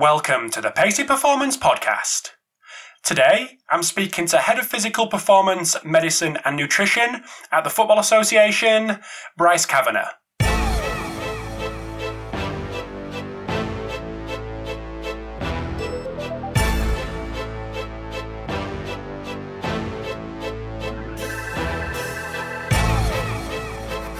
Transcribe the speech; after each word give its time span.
Welcome 0.00 0.48
to 0.52 0.62
the 0.62 0.70
Pacey 0.70 1.04
Performance 1.04 1.58
Podcast. 1.58 2.30
Today, 3.04 3.58
I'm 3.68 3.82
speaking 3.82 4.24
to 4.28 4.38
Head 4.38 4.58
of 4.58 4.66
Physical 4.66 5.08
Performance, 5.08 5.76
Medicine 5.84 6.38
and 6.46 6.56
Nutrition 6.56 7.22
at 7.52 7.64
the 7.64 7.68
Football 7.68 7.98
Association, 7.98 8.98
Bryce 9.36 9.66
Cavanagh. 9.66 10.08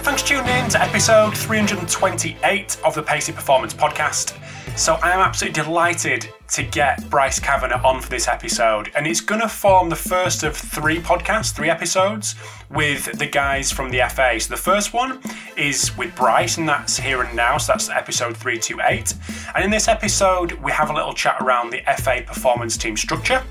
Thanks 0.03 0.21
for 0.21 0.27
tuning 0.27 0.45
in 0.63 0.69
to 0.69 0.79
episode 0.79 1.35
328 1.35 2.77
of 2.85 2.93
the 2.93 3.01
Pacey 3.01 3.31
Performance 3.31 3.73
Podcast. 3.73 4.37
So 4.75 4.95
I 5.03 5.11
am 5.11 5.19
absolutely 5.19 5.61
delighted 5.61 6.27
to 6.49 6.63
get 6.63 7.07
Bryce 7.09 7.39
Cavanagh 7.39 7.85
on 7.85 8.01
for 8.01 8.09
this 8.09 8.27
episode, 8.27 8.91
and 8.95 9.05
it's 9.05 9.21
going 9.21 9.41
to 9.41 9.47
form 9.47 9.89
the 9.89 9.95
first 9.95 10.43
of 10.43 10.57
three 10.57 10.97
podcasts, 10.97 11.53
three 11.53 11.69
episodes 11.69 12.35
with 12.69 13.17
the 13.19 13.27
guys 13.27 13.71
from 13.71 13.91
the 13.91 14.01
FA. 14.09 14.39
So 14.39 14.49
the 14.49 14.59
first 14.59 14.91
one 14.91 15.21
is 15.55 15.95
with 15.97 16.15
Bryce, 16.15 16.57
and 16.57 16.67
that's 16.67 16.97
here 16.97 17.21
and 17.21 17.35
now. 17.35 17.57
So 17.59 17.73
that's 17.73 17.89
episode 17.89 18.35
328. 18.35 19.13
And 19.53 19.63
in 19.63 19.69
this 19.69 19.87
episode, 19.87 20.53
we 20.53 20.71
have 20.71 20.89
a 20.89 20.93
little 20.93 21.13
chat 21.13 21.37
around 21.41 21.69
the 21.69 21.81
FA 21.97 22.23
performance 22.25 22.75
team 22.75 22.97
structure. 22.97 23.43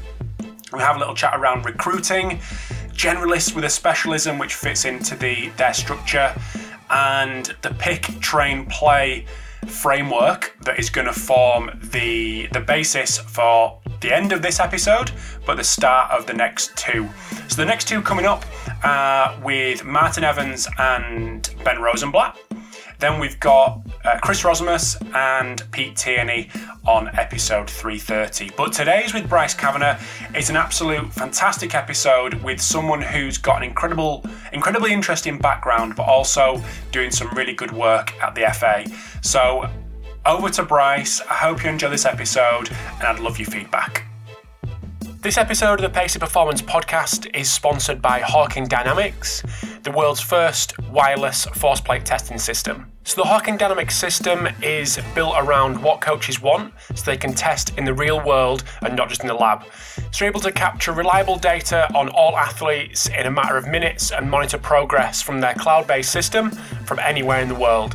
We 0.73 0.81
have 0.81 0.97
a 0.97 0.99
little 0.99 1.15
chat 1.15 1.39
around 1.39 1.65
recruiting, 1.65 2.41
generalists 2.93 3.55
with 3.55 3.65
a 3.65 3.71
specialism 3.71 4.39
which 4.39 4.55
fits 4.55 4.85
into 4.85 5.15
the 5.15 5.51
their 5.51 5.75
structure, 5.75 6.35
and 6.91 7.55
the 7.63 7.71
pick, 7.75 8.03
train, 8.21 8.67
play 8.67 9.27
framework 9.67 10.57
that 10.63 10.79
is 10.79 10.91
going 10.91 11.07
to 11.07 11.13
form 11.13 11.71
the 11.93 12.49
the 12.53 12.61
basis 12.61 13.19
for 13.19 13.81
the 14.01 14.15
end 14.15 14.33
of 14.33 14.43
this 14.43 14.61
episode, 14.61 15.11
but 15.47 15.57
the 15.57 15.65
start 15.65 16.11
of 16.11 16.27
the 16.27 16.33
next 16.33 16.77
two. 16.77 17.09
So 17.49 17.57
the 17.57 17.67
next 17.67 17.89
two 17.89 18.01
coming 18.01 18.27
up 18.27 18.45
uh, 18.83 19.39
with 19.43 19.85
Martin 19.85 20.25
Evans 20.25 20.69
and 20.79 21.49
Ben 21.65 21.81
Rosenblatt. 21.81 22.39
Then 23.01 23.19
we've 23.19 23.41
got 23.41 23.81
uh, 24.05 24.19
Chris 24.21 24.43
Rosimus 24.43 24.97
and 25.15 25.63
Pete 25.73 25.97
Tierney 25.97 26.51
on 26.87 27.09
episode 27.19 27.69
330. 27.69 28.51
But 28.57 28.73
today's 28.73 29.15
with 29.15 29.29
Bryce 29.29 29.55
Cavanagh 29.55 29.99
It's 30.35 30.51
an 30.51 30.57
absolute 30.57 31.11
fantastic 31.13 31.75
episode 31.75 32.35
with 32.43 32.61
someone 32.61 33.01
who's 33.01 33.39
got 33.39 33.57
an 33.57 33.63
incredible, 33.63 34.25
incredibly 34.53 34.93
interesting 34.93 35.39
background, 35.39 35.97
but 35.97 36.05
also 36.05 36.63
doing 36.93 37.11
some 37.11 37.29
really 37.35 37.55
good 37.55 37.73
work 37.73 38.13
at 38.23 38.35
the 38.35 38.43
FA. 38.53 38.85
So 39.23 39.69
over 40.27 40.51
to 40.51 40.63
Bryce. 40.63 41.21
I 41.23 41.35
hope 41.35 41.65
you 41.65 41.71
enjoy 41.71 41.89
this 41.89 42.05
episode, 42.05 42.69
and 42.99 43.05
I'd 43.05 43.19
love 43.19 43.39
your 43.39 43.49
feedback. 43.49 44.10
This 45.23 45.37
episode 45.37 45.75
of 45.75 45.83
the 45.83 45.91
Pacey 45.91 46.19
Performance 46.19 46.63
podcast 46.63 47.29
is 47.35 47.51
sponsored 47.51 48.01
by 48.01 48.21
Hawkin 48.21 48.67
Dynamics, 48.67 49.43
the 49.83 49.91
world's 49.93 50.23
first 50.23 50.79
wireless 50.89 51.45
force 51.45 51.79
plate 51.79 52.07
testing 52.07 52.39
system. 52.39 52.91
So, 53.05 53.17
the 53.21 53.29
Hawkin 53.29 53.59
Dynamics 53.59 53.99
system 53.99 54.49
is 54.63 54.99
built 55.15 55.35
around 55.37 55.83
what 55.83 56.01
coaches 56.01 56.41
want 56.41 56.73
so 56.95 57.05
they 57.05 57.19
can 57.19 57.35
test 57.35 57.77
in 57.77 57.85
the 57.85 57.93
real 57.93 58.25
world 58.25 58.65
and 58.81 58.97
not 58.97 59.11
just 59.11 59.21
in 59.21 59.29
the 59.29 59.35
lab. 59.35 59.65
So, 60.11 60.25
you're 60.25 60.31
able 60.31 60.41
to 60.41 60.53
capture 60.53 60.93
reliable 60.93 61.37
data 61.37 61.93
on 61.95 62.09
all 62.09 62.39
athletes 62.39 63.07
in 63.11 63.27
a 63.27 63.31
matter 63.31 63.59
of 63.59 63.69
minutes 63.69 64.13
and 64.13 64.31
monitor 64.31 64.57
progress 64.57 65.21
from 65.21 65.39
their 65.43 65.53
cloud 65.53 65.87
based 65.87 66.13
system 66.13 66.51
from 66.87 66.99
anywhere 66.99 67.43
in 67.43 67.49
the 67.49 67.55
world. 67.55 67.95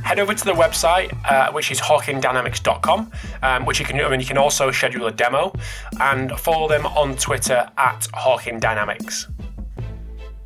head 0.00 0.18
over 0.18 0.34
to 0.34 0.44
the 0.44 0.52
website, 0.52 1.16
uh, 1.30 1.52
which 1.52 1.70
is 1.70 1.80
hawkindynamics.com, 1.80 3.10
um, 3.42 3.64
which 3.66 3.80
you 3.80 3.86
can, 3.86 4.00
I 4.00 4.08
mean, 4.08 4.20
you 4.20 4.26
can 4.26 4.38
also 4.38 4.70
schedule 4.70 5.06
a 5.06 5.12
demo, 5.12 5.52
and 6.00 6.32
follow 6.32 6.68
them 6.68 6.86
on 6.86 7.16
Twitter 7.16 7.68
at 7.76 8.00
hawkindynamics. 8.14 9.26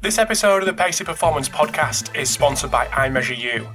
This 0.01 0.19
episode 0.19 0.63
of 0.63 0.67
the 0.67 0.73
Pacey 0.73 1.05
Performance 1.05 1.49
Podcast 1.49 2.17
is 2.17 2.29
sponsored 2.29 2.73
by 2.73 2.87
iMeasureU. 2.87 3.69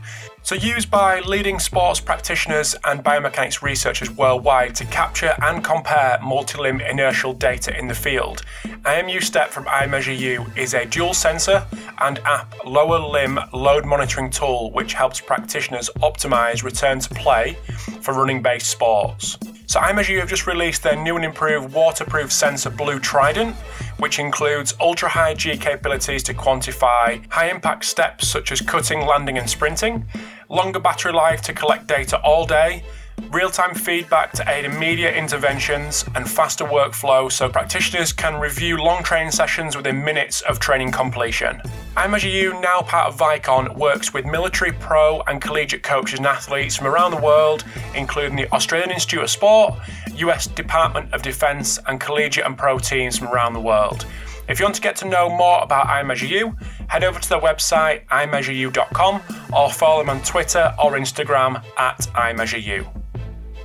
So, 0.47 0.55
used 0.55 0.89
by 0.89 1.19
leading 1.19 1.59
sports 1.59 1.99
practitioners 1.99 2.73
and 2.85 3.03
biomechanics 3.03 3.61
researchers 3.61 4.09
worldwide 4.09 4.75
to 4.75 4.85
capture 4.85 5.35
and 5.41 5.61
compare 5.61 6.17
multi 6.23 6.57
limb 6.57 6.79
inertial 6.79 7.33
data 7.33 7.77
in 7.77 7.89
the 7.89 7.93
field, 7.93 8.43
IMU 8.85 9.21
Step 9.21 9.49
from 9.49 9.65
iMeasureU 9.65 10.57
is 10.57 10.73
a 10.73 10.85
dual 10.85 11.13
sensor 11.13 11.67
and 11.99 12.19
app 12.19 12.55
lower 12.65 12.97
limb 12.97 13.37
load 13.51 13.85
monitoring 13.85 14.29
tool 14.29 14.71
which 14.71 14.93
helps 14.93 15.19
practitioners 15.19 15.89
optimize 15.97 16.63
return 16.63 17.01
to 17.01 17.13
play 17.13 17.57
for 17.99 18.13
running 18.13 18.41
based 18.41 18.67
sports. 18.67 19.37
So, 19.65 19.81
iMeasureU 19.81 20.19
have 20.19 20.29
just 20.29 20.47
released 20.47 20.81
their 20.81 20.95
new 20.95 21.17
and 21.17 21.25
improved 21.25 21.73
waterproof 21.73 22.31
sensor 22.31 22.69
Blue 22.69 23.01
Trident, 23.01 23.53
which 23.97 24.17
includes 24.17 24.73
ultra 24.79 25.09
high 25.09 25.33
G 25.33 25.57
capabilities 25.57 26.23
to 26.23 26.33
quantify 26.33 27.21
high 27.29 27.49
impact 27.49 27.83
steps 27.83 28.29
such 28.29 28.53
as 28.53 28.61
cutting, 28.61 29.05
landing, 29.05 29.37
and 29.37 29.49
sprinting, 29.49 30.05
longer 30.49 30.79
battery 30.79 31.13
life 31.13 31.41
to 31.43 31.53
collect 31.53 31.87
data 31.87 32.19
all 32.21 32.45
day, 32.45 32.83
real 33.31 33.49
time 33.49 33.73
feedback 33.75 34.31
to 34.31 34.49
aid 34.49 34.63
immediate 34.63 35.15
interventions, 35.15 36.05
and 36.15 36.29
faster 36.29 36.63
workflow 36.63 37.31
so 37.31 37.49
practitioners 37.49 38.13
can 38.13 38.39
review 38.39 38.77
long 38.77 39.03
training 39.03 39.31
sessions 39.31 39.75
within 39.75 40.03
minutes 40.03 40.41
of 40.41 40.59
training 40.59 40.91
completion. 40.91 41.61
iMeasureU, 41.95 42.61
now 42.61 42.81
part 42.81 43.07
of 43.07 43.17
Vicon, 43.17 43.75
works 43.75 44.13
with 44.13 44.25
military, 44.25 44.71
pro, 44.71 45.21
and 45.27 45.41
collegiate 45.41 45.83
coaches 45.83 46.19
and 46.19 46.27
athletes 46.27 46.75
from 46.75 46.87
around 46.87 47.11
the 47.11 47.21
world, 47.21 47.63
including 47.95 48.35
the 48.35 48.49
Australian 48.53 48.91
Institute 48.91 49.23
of 49.23 49.29
Sport, 49.29 49.75
US 50.15 50.47
Department 50.47 51.13
of 51.13 51.21
Defense, 51.21 51.79
and 51.87 51.99
collegiate 51.99 52.45
and 52.45 52.57
pro 52.57 52.77
teams 52.77 53.17
from 53.17 53.27
around 53.29 53.53
the 53.53 53.59
world. 53.59 54.05
If 54.47 54.59
you 54.59 54.65
want 54.65 54.75
to 54.75 54.81
get 54.81 54.95
to 54.97 55.05
know 55.05 55.29
more 55.29 55.61
about 55.61 55.87
iMeasureU, 55.87 56.89
head 56.89 57.03
over 57.03 57.19
to 57.19 57.29
their 57.29 57.41
website, 57.41 58.05
iMeasureU.com, 58.07 59.21
or 59.53 59.69
follow 59.69 59.99
them 59.99 60.09
on 60.09 60.21
Twitter 60.23 60.73
or 60.81 60.93
Instagram 60.93 61.61
at 61.77 61.99
iMeasureU. 62.15 62.87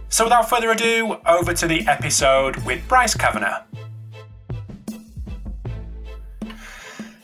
So 0.08 0.24
without 0.24 0.48
further 0.50 0.72
ado, 0.72 1.18
over 1.24 1.54
to 1.54 1.66
the 1.68 1.86
episode 1.86 2.56
with 2.64 2.86
Bryce 2.88 3.14
Cavanagh. 3.14 3.62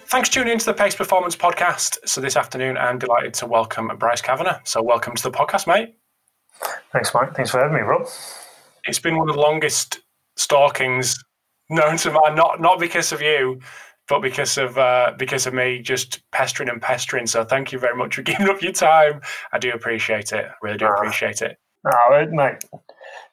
Thanks 0.07 0.29
for 0.29 0.35
tuning 0.37 0.53
into 0.53 0.65
the 0.65 0.73
Pacey 0.73 0.97
Performance 0.97 1.35
Podcast. 1.35 1.99
So 2.07 2.21
this 2.21 2.37
afternoon, 2.37 2.79
I'm 2.79 2.99
delighted 2.99 3.35
to 3.35 3.47
welcome 3.47 3.91
Bryce 3.99 4.23
Cavanagh. 4.23 4.61
So 4.65 4.83
welcome 4.83 5.17
to 5.17 5.23
the 5.23 5.33
podcast, 5.33 5.67
mate. 5.67 5.97
Thanks, 6.93 7.13
Mike. 7.13 7.35
Thanks 7.35 7.51
for 7.51 7.59
having 7.59 7.75
me, 7.75 7.81
Rob. 7.81 8.09
It's 8.87 9.01
been 9.01 9.19
one 9.19 9.29
of 9.29 9.35
the 9.35 9.41
longest 9.41 10.01
stalkings 10.39 11.19
known 11.69 11.97
to 11.99 12.11
man, 12.11 12.34
not 12.34 12.61
not 12.61 12.79
because 12.79 13.12
of 13.12 13.21
you, 13.21 13.61
but 14.09 14.21
because 14.21 14.59
of 14.59 14.79
uh, 14.79 15.12
because 15.19 15.47
of 15.47 15.55
me 15.55 15.81
just 15.81 16.23
pestering 16.33 16.69
and 16.69 16.81
pestering. 16.81 17.27
So 17.27 17.45
thank 17.45 17.73
you 17.73 17.79
very 17.79 17.97
much 17.97 18.17
for 18.17 18.23
giving 18.31 18.49
up 18.49 18.62
your 18.62 18.73
time. 18.73 19.21
I 19.53 19.59
do 19.59 19.71
appreciate 19.73 20.33
it. 20.33 20.47
Really 20.62 20.78
do 20.78 20.87
uh, 20.87 20.95
appreciate 20.95 21.43
it. 21.43 21.59
No, 21.84 22.17
it, 22.17 22.31
mate. 22.31 22.65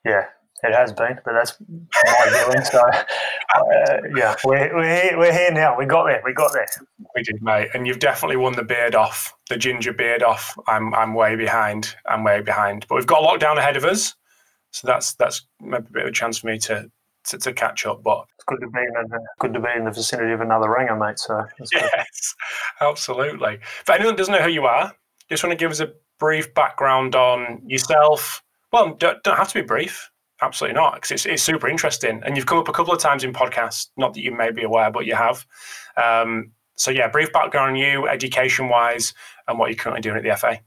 Yeah, 0.06 0.25
it 0.63 0.74
has 0.74 0.94
been, 0.94 1.19
but 1.25 1.34
that's 1.34 1.57
my 1.59 2.45
doing. 2.51 2.63
So, 2.63 2.79
uh, 2.79 3.97
yeah, 4.16 4.35
we're, 4.44 4.75
we're, 4.75 5.01
here, 5.01 5.18
we're 5.18 5.34
here 5.34 5.51
now. 5.51 5.78
We 5.78 5.85
got 5.85 6.06
there. 6.06 6.22
We 6.24 6.34
got 6.34 6.53
there. 6.53 6.68
We 7.15 7.24
did, 7.24 7.42
mate. 7.42 7.69
And 7.74 7.88
you've 7.88 8.00
definitely 8.00 8.38
won 8.38 8.54
the 8.56 8.63
beard 8.63 8.95
off, 8.95 9.33
the 9.50 9.57
ginger 9.57 9.94
beard 9.94 10.24
off. 10.24 10.56
I'm, 10.68 10.94
I'm 10.94 11.13
way 11.13 11.36
behind. 11.36 11.95
I'm 12.06 12.24
way 12.24 12.42
behind. 12.42 12.86
But 12.88 12.95
we've 12.95 13.07
got 13.07 13.24
a 13.24 13.25
lockdown 13.25 13.57
ahead 13.57 13.77
of 13.77 13.83
us. 13.83 14.15
So 14.71 14.88
that's 14.88 15.13
that's 15.13 15.45
maybe 15.62 15.86
a 15.88 15.92
bit 15.92 16.04
of 16.04 16.09
a 16.09 16.12
chance 16.12 16.39
for 16.39 16.48
me 16.48 16.59
to, 16.59 16.92
to, 17.27 17.38
to 17.38 17.54
catch 17.54 17.86
up. 17.86 18.04
But 18.04 18.25
it's 18.36 18.44
good 18.45 18.60
to 18.62 18.68
be 18.68 18.80
in 18.80 19.10
the, 19.10 19.19
good 19.39 19.54
to 19.54 19.60
be 19.60 19.69
in 19.75 19.86
the 19.86 19.92
vicinity 19.92 20.33
of 20.33 20.42
another 20.42 20.69
ringer, 20.69 20.95
mate. 20.95 21.19
So 21.19 21.44
yes, 21.60 21.69
good. 21.72 21.89
absolutely. 22.88 23.60
For 23.86 23.94
anyone 23.94 24.13
that 24.13 24.18
doesn't 24.18 24.33
know 24.33 24.42
who 24.42 24.50
you 24.50 24.66
are, 24.66 24.94
just 25.30 25.44
want 25.44 25.51
to 25.51 25.57
give 25.57 25.72
us 25.72 25.80
a 25.80 25.92
brief 26.19 26.54
background 26.54 27.16
on 27.16 27.62
yourself. 27.66 28.44
Well, 28.72 28.95
don't, 28.95 29.22
don't 29.24 29.38
have 29.38 29.50
to 29.50 29.56
be 29.56 29.62
brief. 29.62 30.10
Absolutely 30.42 30.75
not, 30.75 30.95
because 30.95 31.12
it's, 31.12 31.25
it's 31.25 31.44
super 31.44 31.68
interesting. 31.68 32.22
And 32.25 32.36
you've 32.36 32.45
come 32.45 32.57
up 32.57 32.68
a 32.68 32.74
couple 32.74 32.94
of 32.94 33.00
times 33.00 33.24
in 33.24 33.31
podcasts, 33.31 33.88
not 33.98 34.13
that 34.13 34.21
you 34.21 34.31
may 34.31 34.51
be 34.51 34.63
aware, 34.63 34.92
but 34.92 35.06
you 35.06 35.16
have. 35.16 35.45
Um, 35.95 36.51
so, 36.75 36.92
yeah, 36.92 37.07
brief 37.07 37.31
background 37.31 37.71
on 37.71 37.75
you, 37.78 38.07
education 38.07 38.68
wise, 38.68 39.13
and 39.48 39.57
what 39.57 39.69
you're 39.69 39.78
currently 39.78 40.01
doing 40.01 40.18
at 40.18 40.24
the 40.24 40.36
FA. 40.36 40.60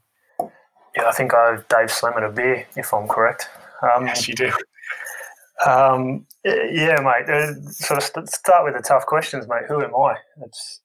Yeah, 0.97 1.07
I 1.07 1.13
think 1.13 1.35
I've 1.35 1.69
Dave 1.69 1.91
Slim 1.91 2.15
at 2.17 2.25
a 2.25 2.31
beer, 2.31 2.67
if 2.77 2.95
I'm 2.95 3.07
correct. 3.07 3.49
Um, 3.83 4.07
yes, 4.07 4.27
you 4.27 4.35
do. 4.35 4.51
Um, 5.67 6.27
yeah, 6.45 6.97
mate. 7.01 7.29
Uh, 7.29 7.55
sort 7.71 7.99
of 7.99 8.29
start 8.29 8.65
with 8.65 8.75
the 8.75 8.83
tough 8.83 9.07
questions, 9.07 9.49
mate. 9.49 9.65
Who 9.69 9.83
am 9.83 9.95
I? 9.95 10.15
It's 10.45 10.81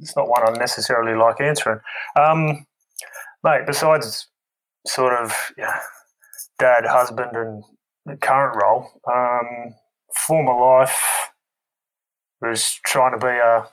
it's 0.00 0.16
not 0.16 0.28
one 0.28 0.46
I 0.48 0.58
necessarily 0.58 1.16
like 1.16 1.40
answering, 1.40 1.80
um, 2.16 2.66
mate. 3.44 3.66
Besides, 3.66 4.26
sort 4.86 5.14
of, 5.14 5.32
yeah, 5.56 5.78
dad, 6.58 6.84
husband, 6.86 7.36
and 7.36 8.20
current 8.20 8.60
role. 8.60 8.90
Um, 9.10 9.74
former 10.14 10.54
life 10.54 11.30
was 12.40 12.80
trying 12.84 13.18
to 13.18 13.24
be 13.24 13.32
a, 13.32 13.66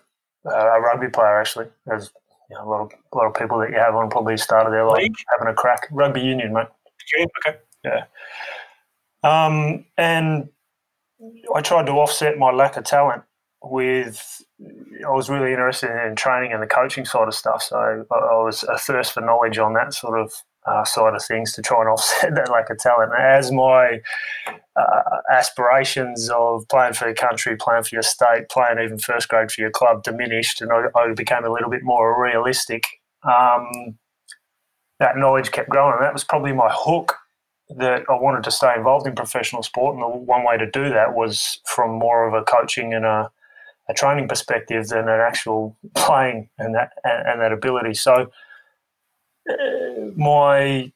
a 0.51 0.81
rugby 0.81 1.10
player. 1.10 1.40
Actually, 1.40 1.68
there's 1.86 2.12
you 2.50 2.56
know, 2.56 2.63
a 2.63 2.69
lot 2.69 2.81
of 2.81 2.92
a 3.13 3.18
lot 3.18 3.25
of 3.25 3.33
people 3.33 3.57
that 3.60 3.72
you 3.72 3.78
have 3.78 3.95
on 3.95 4.10
probably 4.10 4.38
started 4.38 4.72
their 4.72 4.86
life 4.86 5.07
having 5.31 5.51
a 5.51 5.56
crack. 5.56 5.88
Rugby 5.92 6.22
union, 6.22 6.54
mate. 6.54 6.68
Okay. 7.45 7.57
Yeah. 7.83 8.04
Um, 9.27 9.85
and 9.97 10.50
I 11.53 11.62
tried 11.62 11.88
to 11.88 11.94
offset 11.94 12.38
my 12.38 12.51
lack 12.51 12.77
of 12.77 12.83
talent 12.83 13.24
with. 13.63 14.41
I 15.06 15.12
was 15.12 15.29
really 15.29 15.51
interested 15.51 15.91
in 16.07 16.15
training 16.15 16.51
and 16.53 16.63
the 16.63 16.68
coaching 16.68 17.06
side 17.06 17.27
of 17.27 17.33
stuff, 17.33 17.62
so 17.62 17.77
I, 17.77 18.15
I 18.15 18.44
was 18.44 18.63
a 18.63 18.77
thirst 18.77 19.13
for 19.13 19.21
knowledge 19.21 19.57
on 19.59 19.74
that 19.74 19.94
sort 19.94 20.19
of 20.19 20.33
uh, 20.65 20.83
side 20.83 21.13
of 21.13 21.24
things 21.24 21.53
to 21.53 21.62
try 21.62 21.81
and 21.81 21.89
offset 21.94 22.35
that 22.35 22.51
lack 22.51 22.69
of 22.69 22.77
talent. 22.77 23.12
As 23.19 23.51
my 23.51 24.01
uh, 24.75 25.01
aspirations 25.31 26.30
of 26.30 26.68
playing 26.69 26.94
for 26.94 27.06
your 27.06 27.15
country, 27.15 27.56
playing 27.56 27.83
for 27.83 27.95
your 27.95 28.03
state, 28.03 28.50
playing 28.50 28.80
even 28.83 28.97
first 28.97 29.30
grade 29.30 29.51
for 29.51 29.62
your 29.62 29.71
club 29.71 30.03
diminished, 30.03 30.62
and 30.62 30.71
I, 30.71 30.85
I 30.95 31.13
became 31.13 31.44
a 31.44 31.51
little 31.51 31.69
bit 31.69 31.83
more 31.83 32.21
realistic. 32.21 32.83
Um, 33.23 33.97
that 35.00 35.18
knowledge 35.18 35.51
kept 35.51 35.69
growing, 35.69 35.94
and 35.94 36.03
that 36.03 36.13
was 36.13 36.23
probably 36.23 36.53
my 36.53 36.69
hook 36.71 37.15
that 37.69 38.04
I 38.10 38.14
wanted 38.14 38.44
to 38.46 38.52
stay 38.52 38.74
involved 38.75 39.08
in 39.08 39.16
professional 39.16 39.64
sport. 39.64 39.96
And 39.96 40.04
the 40.04 40.08
one 40.08 40.46
way 40.46 40.58
to 40.58 40.69
do 40.69 40.90
that 40.90 41.16
was 41.16 41.60
from 41.66 41.92
more 41.92 42.28
of 42.28 42.34
a 42.34 42.44
coaching 42.44 42.94
and 42.94 43.06
a, 43.06 43.30
a 43.90 43.94
training 43.94 44.28
perspective 44.28 44.88
than 44.88 45.10
an 45.10 45.19
actual 45.19 45.78
playing 45.96 46.50
and 46.58 46.75
that 46.75 46.92
and, 47.04 47.28
and 47.28 47.42
that 47.42 47.52
ability. 47.52 47.94
So 47.94 48.31
uh, 49.50 49.56
my 50.16 50.92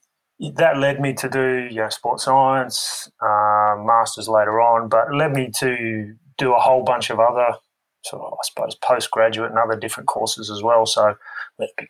that 0.56 0.78
led 0.78 1.00
me 1.00 1.14
to 1.14 1.30
do 1.30 1.68
you 1.70 1.82
know, 1.82 1.90
sports 1.90 2.26
science, 2.26 3.12
uh, 3.22 3.76
masters 3.78 4.28
later 4.28 4.60
on, 4.60 4.90
but 4.90 5.14
led 5.14 5.34
me 5.34 5.52
to 5.60 6.16
do 6.40 6.54
a 6.54 6.60
whole 6.60 6.84
bunch 6.84 7.12
of 7.12 7.20
other 7.20 7.58
sort 8.04 8.24
of, 8.24 8.34
I 8.34 8.42
suppose, 8.44 8.76
postgraduate 8.76 9.52
and 9.52 9.60
other 9.60 9.76
different 9.76 10.08
courses 10.08 10.50
as 10.50 10.64
well. 10.64 10.88
So 10.88 11.16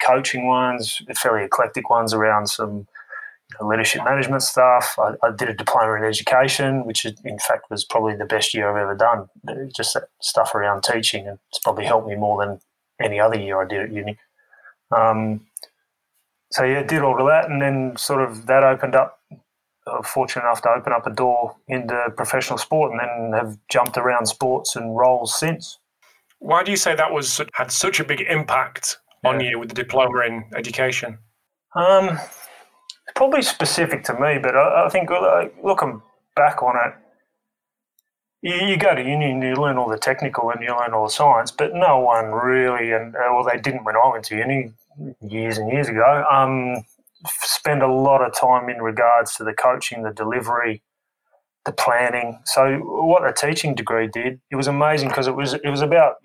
coaching 0.02 0.48
ones, 0.48 1.02
fairly 1.16 1.46
eclectic 1.46 1.90
ones 1.90 2.14
around 2.14 2.48
some 2.48 2.88
leadership 3.60 4.04
management 4.04 4.44
stuff. 4.44 4.98
I, 4.98 5.14
I, 5.24 5.32
did 5.32 5.50
a 5.50 5.54
diploma 5.54 5.96
in 5.96 6.04
education, 6.04 6.86
which 6.86 7.06
in 7.06 7.40
fact 7.40 7.70
was 7.70 7.84
probably 7.84 8.16
the 8.16 8.26
best 8.26 8.54
year 8.54 8.70
I've 8.70 8.82
ever 8.82 8.96
done. 8.96 9.28
Just 9.76 9.98
stuff 10.22 10.56
around 10.56 10.84
teaching, 10.84 11.28
and 11.28 11.40
it's 11.50 11.60
probably 11.60 11.86
helped 11.86 12.08
me 12.08 12.16
more 12.16 12.46
than 12.46 12.60
any 13.02 13.20
other 13.20 13.38
year 13.38 13.62
I 13.62 13.66
did 13.66 13.82
at 13.82 13.92
uni. 13.92 14.18
Um, 14.96 15.46
so 16.52 16.64
yeah, 16.64 16.84
did 16.84 17.02
all 17.02 17.20
of 17.20 17.28
that, 17.28 17.50
and 17.50 17.62
then 17.62 17.96
sort 17.98 18.22
of 18.22 18.46
that 18.48 18.64
opened 18.64 18.96
up. 18.96 19.20
Uh, 19.88 20.00
fortunate 20.04 20.44
enough 20.44 20.62
to 20.62 20.70
open 20.70 20.94
up 20.94 21.08
a 21.08 21.10
door 21.10 21.56
into 21.68 21.98
professional 22.16 22.58
sport, 22.58 22.92
and 22.92 23.00
then 23.00 23.34
have 23.34 23.58
jumped 23.68 23.98
around 23.98 24.28
sports 24.28 24.76
and 24.76 24.96
roles 24.96 25.38
since. 25.38 25.80
Why 26.38 26.64
do 26.64 26.70
you 26.72 26.78
say 26.78 26.96
that 26.96 27.12
was 27.12 27.42
had 27.54 27.72
such 27.72 28.00
a 28.00 28.04
big 28.04 28.22
impact 28.22 28.98
on 29.24 29.40
yeah. 29.40 29.52
you 29.52 29.60
with 29.60 29.70
the 29.70 29.76
diploma 29.76 30.20
in 30.26 30.44
education? 30.56 31.18
Um, 31.76 32.20
probably 33.16 33.42
specific 33.42 34.04
to 34.06 34.14
me, 34.14 34.38
but 34.42 34.56
I, 34.56 34.86
I 34.86 34.90
think 34.90 35.10
uh, 35.12 35.46
looking 35.64 36.02
back 36.36 36.62
on 36.62 36.76
it, 36.76 36.94
you, 38.42 38.68
you, 38.68 38.78
go 38.78 38.96
to 38.96 39.02
uni 39.02 39.32
and 39.32 39.44
you 39.44 39.56
learn 39.56 39.78
all 39.78 39.90
the 39.90 39.98
technical 39.98 40.50
and 40.50 40.62
you 40.64 40.70
learn 40.70 40.94
all 40.94 41.06
the 41.06 41.12
science, 41.12 41.52
but 41.52 41.74
no 41.74 42.00
one 42.00 42.32
really, 42.32 42.92
and 42.92 43.16
uh, 43.16 43.20
well, 43.32 43.44
they 43.44 43.60
didn't 43.60 43.84
when 43.84 43.96
I 43.96 44.10
went 44.12 44.26
to 44.26 44.36
uni 44.36 44.72
years 45.22 45.58
and 45.58 45.72
years 45.72 45.88
ago, 45.88 46.26
um, 46.30 46.84
spend 47.28 47.84
a 47.84 47.88
lot 47.88 48.22
of 48.22 48.34
time 48.38 48.70
in 48.70 48.82
regards 48.82 49.36
to 49.36 49.44
the 49.44 49.54
coaching, 49.54 50.04
the 50.04 50.12
delivery, 50.12 50.82
the 51.66 51.72
planning. 51.72 52.40
So 52.46 52.80
what 52.80 53.28
a 53.28 53.34
teaching 53.34 53.76
degree 53.76 54.08
did, 54.08 54.40
it 54.50 54.56
was 54.56 54.68
amazing 54.68 55.10
because 55.10 55.28
it 55.28 55.36
was 55.36 55.54
it 55.54 55.70
was 55.70 55.82
about 55.82 56.16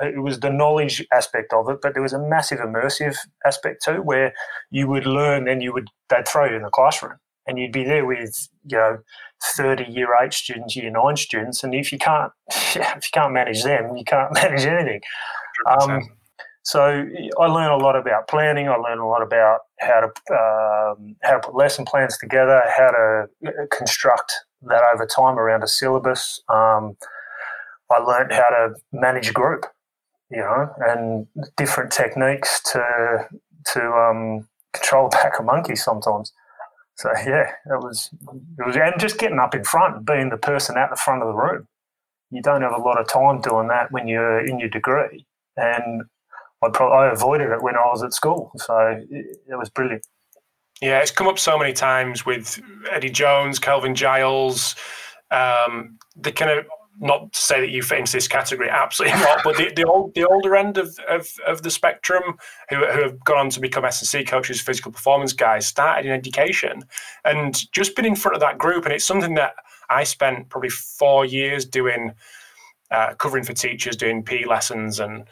it 0.00 0.22
was 0.22 0.40
the 0.40 0.50
knowledge 0.50 1.04
aspect 1.12 1.52
of 1.52 1.68
it, 1.68 1.78
but 1.82 1.94
there 1.94 2.02
was 2.02 2.12
a 2.12 2.18
massive 2.18 2.58
immersive 2.58 3.16
aspect 3.44 3.82
too, 3.84 4.02
where 4.02 4.32
you 4.70 4.86
would 4.86 5.06
learn 5.06 5.48
and 5.48 5.62
you 5.62 5.72
would 5.72 5.88
they'd 6.08 6.28
throw 6.28 6.44
you 6.44 6.56
in 6.56 6.62
the 6.62 6.70
classroom 6.70 7.18
and 7.46 7.58
you'd 7.58 7.72
be 7.72 7.84
there 7.84 8.06
with 8.06 8.48
you 8.64 8.76
know 8.76 8.98
30 9.56 9.84
year 9.90 10.08
eight 10.22 10.32
students, 10.32 10.76
year 10.76 10.90
nine 10.90 11.16
students, 11.16 11.64
and 11.64 11.74
if 11.74 11.92
you 11.92 11.98
can't 11.98 12.32
if 12.50 12.76
you 12.76 13.10
can't 13.12 13.32
manage 13.32 13.62
them, 13.64 13.96
you 13.96 14.04
can't 14.04 14.32
manage 14.42 14.64
anything. 14.64 15.00
Um, 15.66 16.00
so 16.62 17.06
I 17.40 17.46
learned 17.46 17.72
a 17.72 17.84
lot 17.84 17.94
about 17.94 18.26
planning. 18.26 18.68
I 18.68 18.76
learned 18.76 19.00
a 19.00 19.06
lot 19.06 19.22
about 19.22 19.60
how 19.80 20.00
to 20.00 20.06
um, 20.32 21.16
how 21.22 21.32
to 21.32 21.40
put 21.40 21.54
lesson 21.54 21.84
plans 21.84 22.16
together, 22.16 22.62
how 22.74 22.90
to 22.90 23.26
uh, 23.46 23.66
construct 23.76 24.32
that 24.68 24.82
over 24.92 25.06
time 25.06 25.38
around 25.38 25.62
a 25.62 25.68
syllabus. 25.68 26.42
Um, 26.48 26.96
I 27.90 27.98
learned 27.98 28.32
how 28.32 28.48
to 28.48 28.74
manage 28.92 29.28
a 29.28 29.32
group, 29.32 29.66
you 30.30 30.38
know, 30.38 30.70
and 30.78 31.26
different 31.56 31.92
techniques 31.92 32.60
to 32.72 33.28
to 33.72 33.80
um, 33.80 34.48
control 34.72 35.06
a 35.08 35.10
pack 35.10 35.38
of 35.38 35.44
monkeys 35.44 35.84
sometimes. 35.84 36.32
So 36.96 37.10
yeah, 37.26 37.50
it 37.66 37.82
was 37.82 38.10
it 38.58 38.66
was 38.66 38.76
and 38.76 38.98
just 38.98 39.18
getting 39.18 39.38
up 39.38 39.54
in 39.54 39.64
front, 39.64 40.06
being 40.06 40.30
the 40.30 40.36
person 40.36 40.76
at 40.76 40.90
the 40.90 40.96
front 40.96 41.22
of 41.22 41.28
the 41.28 41.34
room. 41.34 41.66
You 42.30 42.42
don't 42.42 42.62
have 42.62 42.72
a 42.72 42.82
lot 42.82 43.00
of 43.00 43.08
time 43.08 43.40
doing 43.40 43.68
that 43.68 43.92
when 43.92 44.08
you're 44.08 44.44
in 44.44 44.58
your 44.58 44.68
degree, 44.68 45.26
and 45.56 46.02
I, 46.62 46.68
pro- 46.70 46.92
I 46.92 47.12
avoided 47.12 47.50
it 47.50 47.62
when 47.62 47.76
I 47.76 47.86
was 47.86 48.02
at 48.02 48.12
school. 48.12 48.50
So 48.56 48.76
it, 49.10 49.36
it 49.48 49.56
was 49.58 49.70
brilliant. 49.70 50.06
Yeah, 50.82 51.00
it's 51.00 51.10
come 51.10 51.28
up 51.28 51.38
so 51.38 51.58
many 51.58 51.72
times 51.72 52.26
with 52.26 52.60
Eddie 52.90 53.10
Jones, 53.10 53.58
Kelvin 53.58 53.94
Giles. 53.94 54.74
Um, 55.30 55.98
the 56.16 56.32
kind 56.32 56.50
of 56.50 56.66
not 57.00 57.32
to 57.32 57.40
say 57.40 57.60
that 57.60 57.70
you 57.70 57.82
fit 57.82 57.98
into 57.98 58.12
this 58.12 58.28
category, 58.28 58.68
absolutely 58.70 59.18
not. 59.18 59.40
But 59.42 59.56
the, 59.56 59.72
the 59.74 59.84
old 59.84 60.14
the 60.14 60.24
older 60.24 60.54
end 60.54 60.78
of, 60.78 60.96
of, 61.08 61.28
of 61.46 61.62
the 61.62 61.70
spectrum, 61.70 62.22
who, 62.70 62.76
who 62.86 63.02
have 63.02 63.22
gone 63.24 63.38
on 63.38 63.50
to 63.50 63.60
become 63.60 63.84
S&C 63.84 64.24
coaches, 64.24 64.60
physical 64.60 64.92
performance 64.92 65.32
guys, 65.32 65.66
started 65.66 66.06
in 66.06 66.12
education, 66.12 66.82
and 67.24 67.70
just 67.72 67.96
been 67.96 68.04
in 68.04 68.16
front 68.16 68.36
of 68.36 68.40
that 68.40 68.58
group. 68.58 68.84
And 68.84 68.94
it's 68.94 69.06
something 69.06 69.34
that 69.34 69.54
I 69.90 70.04
spent 70.04 70.48
probably 70.50 70.70
four 70.70 71.24
years 71.24 71.64
doing, 71.64 72.12
uh, 72.90 73.14
covering 73.14 73.44
for 73.44 73.54
teachers, 73.54 73.96
doing 73.96 74.22
PE 74.22 74.44
lessons 74.44 75.00
and 75.00 75.24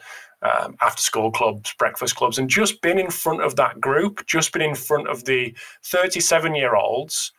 um, 0.43 0.75
after 0.81 1.01
school 1.01 1.31
clubs, 1.31 1.73
breakfast 1.77 2.15
clubs, 2.15 2.37
and 2.37 2.49
just 2.49 2.81
been 2.81 2.99
in 2.99 3.09
front 3.09 3.41
of 3.41 3.55
that 3.55 3.79
group, 3.79 4.25
just 4.25 4.53
been 4.53 4.61
in 4.61 4.75
front 4.75 5.07
of 5.07 5.25
the 5.25 5.55
37 5.83 6.55
year 6.55 6.75
olds 6.75 7.31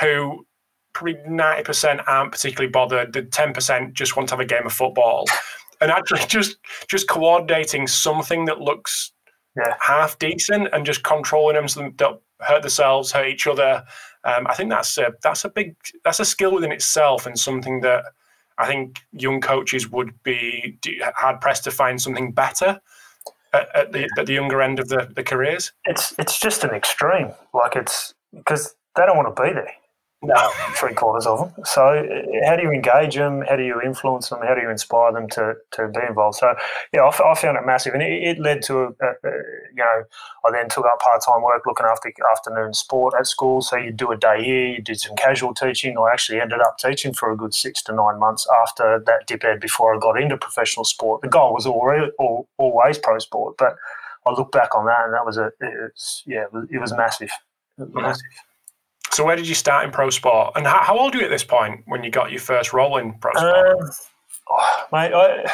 who 0.00 0.46
probably 0.92 1.14
90% 1.28 2.02
aren't 2.06 2.32
particularly 2.32 2.70
bothered. 2.70 3.12
The 3.12 3.22
10% 3.22 3.92
just 3.92 4.16
want 4.16 4.28
to 4.30 4.34
have 4.34 4.40
a 4.40 4.46
game 4.46 4.66
of 4.66 4.72
football. 4.72 5.26
and 5.80 5.90
actually 5.90 6.22
just 6.26 6.56
just 6.88 7.08
coordinating 7.08 7.86
something 7.86 8.46
that 8.46 8.60
looks 8.60 9.12
yeah. 9.56 9.74
half 9.80 10.18
decent 10.18 10.68
and 10.72 10.86
just 10.86 11.02
controlling 11.02 11.56
them 11.56 11.68
so 11.68 11.80
they 11.80 11.90
don't 11.90 12.20
hurt 12.40 12.62
themselves, 12.62 13.12
hurt 13.12 13.28
each 13.28 13.46
other. 13.46 13.84
Um, 14.24 14.46
I 14.46 14.54
think 14.54 14.70
that's 14.70 14.96
a 14.98 15.12
that's 15.22 15.44
a 15.44 15.48
big 15.48 15.76
that's 16.04 16.20
a 16.20 16.24
skill 16.24 16.54
within 16.54 16.72
itself 16.72 17.26
and 17.26 17.38
something 17.38 17.80
that 17.80 18.04
I 18.58 18.66
think 18.66 19.00
young 19.12 19.40
coaches 19.40 19.90
would 19.90 20.22
be 20.22 20.78
hard 21.16 21.40
pressed 21.40 21.64
to 21.64 21.70
find 21.70 22.00
something 22.00 22.32
better 22.32 22.80
at, 23.52 23.68
at, 23.74 23.92
the, 23.92 24.08
at 24.18 24.26
the 24.26 24.32
younger 24.32 24.62
end 24.62 24.78
of 24.78 24.88
the, 24.88 25.10
the 25.14 25.22
careers. 25.22 25.72
It's 25.84 26.14
it's 26.18 26.38
just 26.38 26.64
an 26.64 26.70
extreme. 26.70 27.32
Like 27.52 27.76
it's 27.76 28.14
because 28.34 28.74
they 28.96 29.04
don't 29.04 29.16
want 29.16 29.34
to 29.34 29.42
be 29.42 29.52
there. 29.52 29.72
No, 30.22 30.50
three 30.74 30.94
quarters 30.94 31.26
of 31.26 31.38
them. 31.38 31.64
So, 31.64 31.82
uh, 31.82 32.46
how 32.48 32.56
do 32.56 32.62
you 32.62 32.72
engage 32.72 33.14
them? 33.14 33.42
How 33.48 33.56
do 33.56 33.62
you 33.62 33.80
influence 33.82 34.30
them? 34.30 34.40
How 34.42 34.54
do 34.54 34.62
you 34.62 34.70
inspire 34.70 35.12
them 35.12 35.28
to, 35.30 35.54
to 35.72 35.88
be 35.88 36.00
involved? 36.08 36.38
So, 36.38 36.54
yeah, 36.92 37.02
I, 37.02 37.30
I 37.30 37.34
found 37.34 37.58
it 37.58 37.66
massive, 37.66 37.92
and 37.92 38.02
it, 38.02 38.22
it 38.22 38.38
led 38.38 38.62
to 38.62 38.78
a, 38.78 38.86
a, 38.88 39.30
you 39.74 39.76
know, 39.76 40.04
I 40.44 40.50
then 40.50 40.68
took 40.68 40.86
up 40.86 41.00
part 41.00 41.22
time 41.24 41.42
work 41.42 41.62
looking 41.66 41.86
after 41.86 42.12
afternoon 42.32 42.72
sport 42.72 43.14
at 43.18 43.26
school. 43.26 43.60
So 43.60 43.76
you 43.76 43.92
do 43.92 44.10
a 44.10 44.16
day 44.16 44.42
here, 44.42 44.66
you 44.68 44.82
did 44.82 44.98
some 44.98 45.16
casual 45.16 45.52
teaching. 45.52 45.96
I 45.98 46.12
actually 46.12 46.40
ended 46.40 46.60
up 46.60 46.78
teaching 46.78 47.12
for 47.12 47.30
a 47.30 47.36
good 47.36 47.52
six 47.52 47.82
to 47.84 47.92
nine 47.92 48.18
months 48.18 48.46
after 48.62 49.02
that 49.06 49.26
dip 49.26 49.44
ed 49.44 49.60
before 49.60 49.94
I 49.94 49.98
got 49.98 50.20
into 50.20 50.36
professional 50.38 50.84
sport. 50.84 51.22
The 51.22 51.28
goal 51.28 51.52
was 51.52 51.66
already, 51.66 52.10
always 52.18 52.98
pro 52.98 53.18
sport, 53.18 53.56
but 53.58 53.76
I 54.26 54.32
look 54.32 54.50
back 54.50 54.74
on 54.74 54.86
that, 54.86 55.04
and 55.04 55.14
that 55.14 55.26
was 55.26 55.36
a, 55.36 55.46
it 55.60 55.92
was, 55.92 56.22
yeah, 56.26 56.44
it 56.44 56.52
was, 56.52 56.66
it 56.70 56.78
was 56.78 56.92
massive, 56.92 57.30
it 57.78 57.82
was 57.82 57.90
massive. 57.94 58.22
So 59.12 59.24
where 59.24 59.36
did 59.36 59.48
you 59.48 59.54
start 59.54 59.84
in 59.84 59.90
pro 59.90 60.10
sport, 60.10 60.52
and 60.56 60.66
how, 60.66 60.82
how 60.82 60.98
old 60.98 61.14
were 61.14 61.20
you 61.20 61.26
at 61.26 61.30
this 61.30 61.44
point 61.44 61.82
when 61.86 62.04
you 62.04 62.10
got 62.10 62.30
your 62.30 62.40
first 62.40 62.72
role 62.72 62.98
in 62.98 63.14
pro 63.14 63.32
sport? 63.32 63.80
Um, 63.80 63.90
oh, 64.50 64.86
mate, 64.92 65.12
I, 65.14 65.50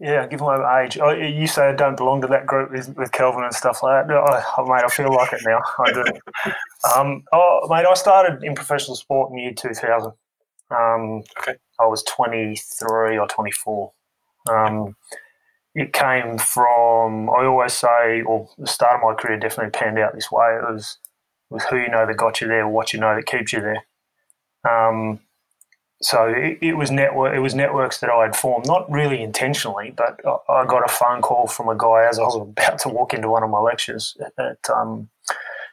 yeah, 0.00 0.26
given 0.26 0.46
my 0.46 0.82
age, 0.82 0.98
I, 0.98 1.14
you 1.14 1.46
say 1.46 1.68
I 1.68 1.72
don't 1.72 1.96
belong 1.96 2.20
to 2.22 2.26
that 2.26 2.46
group 2.46 2.72
with, 2.72 2.94
with 2.96 3.12
Kelvin 3.12 3.44
and 3.44 3.54
stuff 3.54 3.82
like 3.82 4.06
that. 4.06 4.14
Oh, 4.58 4.66
mate, 4.66 4.82
I 4.84 4.88
feel 4.88 5.14
like 5.14 5.32
it 5.32 5.42
now. 5.44 5.60
I 5.78 5.92
do. 5.92 6.04
um, 6.96 7.22
oh, 7.32 7.66
mate, 7.70 7.86
I 7.88 7.94
started 7.94 8.42
in 8.42 8.54
professional 8.54 8.96
sport 8.96 9.30
in 9.30 9.38
year 9.38 9.52
2000. 9.52 10.12
Um, 10.70 11.22
okay. 11.38 11.54
I 11.80 11.86
was 11.86 12.02
23 12.04 13.18
or 13.18 13.26
24. 13.28 13.92
Um, 14.50 14.96
it 15.74 15.92
came 15.92 16.38
from, 16.38 17.30
I 17.30 17.44
always 17.44 17.72
say, 17.72 18.22
or 18.22 18.48
the 18.58 18.66
start 18.66 18.96
of 18.96 19.02
my 19.02 19.14
career 19.14 19.38
definitely 19.38 19.70
panned 19.70 19.98
out 19.98 20.14
this 20.14 20.30
way. 20.30 20.56
It 20.56 20.72
was, 20.72 20.98
was 21.54 21.64
who 21.64 21.76
you 21.76 21.88
know 21.88 22.06
that 22.06 22.16
got 22.16 22.40
you 22.40 22.48
there, 22.48 22.68
what 22.68 22.92
you 22.92 23.00
know 23.00 23.14
that 23.14 23.26
keeps 23.26 23.52
you 23.52 23.60
there. 23.60 23.84
Um, 24.68 25.20
so 26.02 26.26
it, 26.26 26.58
it, 26.60 26.76
was 26.76 26.90
network. 26.90 27.34
It 27.34 27.38
was 27.38 27.54
networks 27.54 28.00
that 28.00 28.10
I 28.10 28.24
had 28.24 28.36
formed, 28.36 28.66
not 28.66 28.90
really 28.90 29.22
intentionally, 29.22 29.94
but 29.96 30.20
I, 30.26 30.52
I, 30.52 30.66
got 30.66 30.84
a 30.84 30.92
phone 30.92 31.22
call 31.22 31.46
from 31.46 31.68
a 31.68 31.76
guy 31.76 32.06
as 32.08 32.18
I 32.18 32.22
was 32.22 32.36
about 32.40 32.78
to 32.80 32.88
walk 32.88 33.14
into 33.14 33.30
one 33.30 33.42
of 33.42 33.50
my 33.50 33.60
lectures 33.60 34.16
at, 34.20 34.32
at, 34.44 34.70
um, 34.70 35.08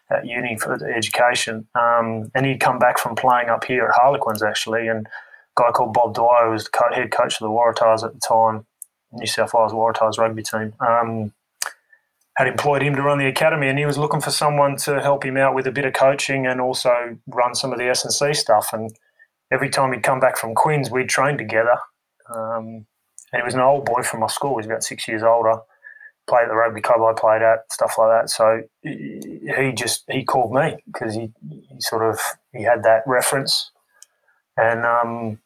at 0.09 0.25
uni 0.25 0.57
for 0.57 0.73
education, 0.87 1.67
um, 1.75 2.31
and 2.35 2.45
he'd 2.45 2.59
come 2.59 2.79
back 2.79 2.97
from 2.97 3.15
playing 3.15 3.49
up 3.49 3.63
here 3.65 3.85
at 3.85 3.95
Harlequins 3.95 4.43
actually, 4.43 4.87
and 4.87 5.07
a 5.07 5.61
guy 5.61 5.71
called 5.71 5.93
Bob 5.93 6.13
Dwyer 6.13 6.49
was 6.49 6.65
the 6.65 6.89
head 6.93 7.11
coach 7.11 7.33
of 7.33 7.39
the 7.39 7.49
Waratahs 7.49 8.03
at 8.03 8.13
the 8.13 8.19
time, 8.19 8.65
New 9.11 9.25
South 9.25 9.53
Wales 9.53 9.73
Waratahs 9.73 10.17
rugby 10.17 10.43
team. 10.43 10.73
Um, 10.79 11.33
had 12.41 12.47
employed 12.47 12.81
him 12.81 12.95
to 12.95 13.03
run 13.03 13.19
the 13.19 13.27
academy, 13.27 13.67
and 13.67 13.77
he 13.77 13.85
was 13.85 13.99
looking 13.99 14.19
for 14.19 14.31
someone 14.31 14.75
to 14.75 14.99
help 14.99 15.23
him 15.23 15.37
out 15.37 15.53
with 15.53 15.67
a 15.67 15.71
bit 15.71 15.85
of 15.85 15.93
coaching 15.93 16.47
and 16.47 16.59
also 16.59 17.15
run 17.27 17.53
some 17.53 17.71
of 17.71 17.77
the 17.77 17.87
S 17.87 18.03
and 18.03 18.11
C 18.11 18.33
stuff. 18.33 18.73
And 18.73 18.91
every 19.51 19.69
time 19.69 19.93
he'd 19.93 20.01
come 20.01 20.19
back 20.19 20.37
from 20.37 20.55
Queens, 20.55 20.89
we'd 20.89 21.07
train 21.07 21.37
together. 21.37 21.77
Um, 22.33 22.87
and 23.31 23.41
he 23.41 23.43
was 23.43 23.53
an 23.53 23.59
old 23.59 23.85
boy 23.85 24.01
from 24.01 24.21
my 24.21 24.27
school. 24.27 24.51
He 24.51 24.57
was 24.57 24.65
about 24.65 24.83
six 24.83 25.07
years 25.07 25.21
older. 25.21 25.59
Played 26.27 26.43
at 26.43 26.47
the 26.49 26.55
rugby 26.55 26.81
club 26.81 27.01
I 27.01 27.19
played 27.19 27.43
at, 27.43 27.71
stuff 27.71 27.95
like 27.99 28.09
that. 28.09 28.29
So 28.31 28.63
he 28.81 29.71
just 29.75 30.03
he 30.09 30.23
called 30.23 30.51
me 30.51 30.77
because 30.87 31.13
he, 31.13 31.31
he 31.49 31.79
sort 31.79 32.03
of 32.09 32.19
he 32.53 32.63
had 32.63 32.83
that 32.83 33.03
reference, 33.05 33.71
and 34.57 34.85
um, 34.85 35.39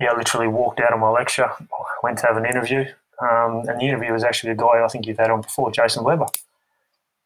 yeah, 0.00 0.12
I 0.12 0.16
literally 0.16 0.46
walked 0.46 0.80
out 0.80 0.92
of 0.92 1.00
my 1.00 1.10
lecture, 1.10 1.50
went 2.02 2.18
to 2.18 2.26
have 2.26 2.36
an 2.36 2.46
interview, 2.46 2.84
um, 3.20 3.68
and 3.68 3.80
the 3.80 3.84
interview 3.84 4.12
was 4.12 4.24
actually 4.24 4.52
a 4.52 4.56
guy 4.56 4.82
I 4.84 4.88
think 4.88 5.06
you've 5.06 5.18
had 5.18 5.30
on 5.30 5.42
before, 5.42 5.70
Jason 5.70 6.04
Weber. 6.04 6.26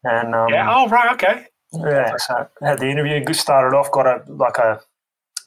And 0.03 0.35
um, 0.35 0.49
yeah, 0.49 0.73
oh 0.73 0.87
right, 0.89 1.13
okay. 1.13 1.47
Yeah, 1.73 2.15
so 2.17 2.47
had 2.61 2.79
the 2.79 2.89
interview. 2.89 3.23
Good 3.23 3.35
started 3.35 3.75
off, 3.75 3.91
got 3.91 4.05
a 4.05 4.23
like 4.31 4.57
a 4.57 4.81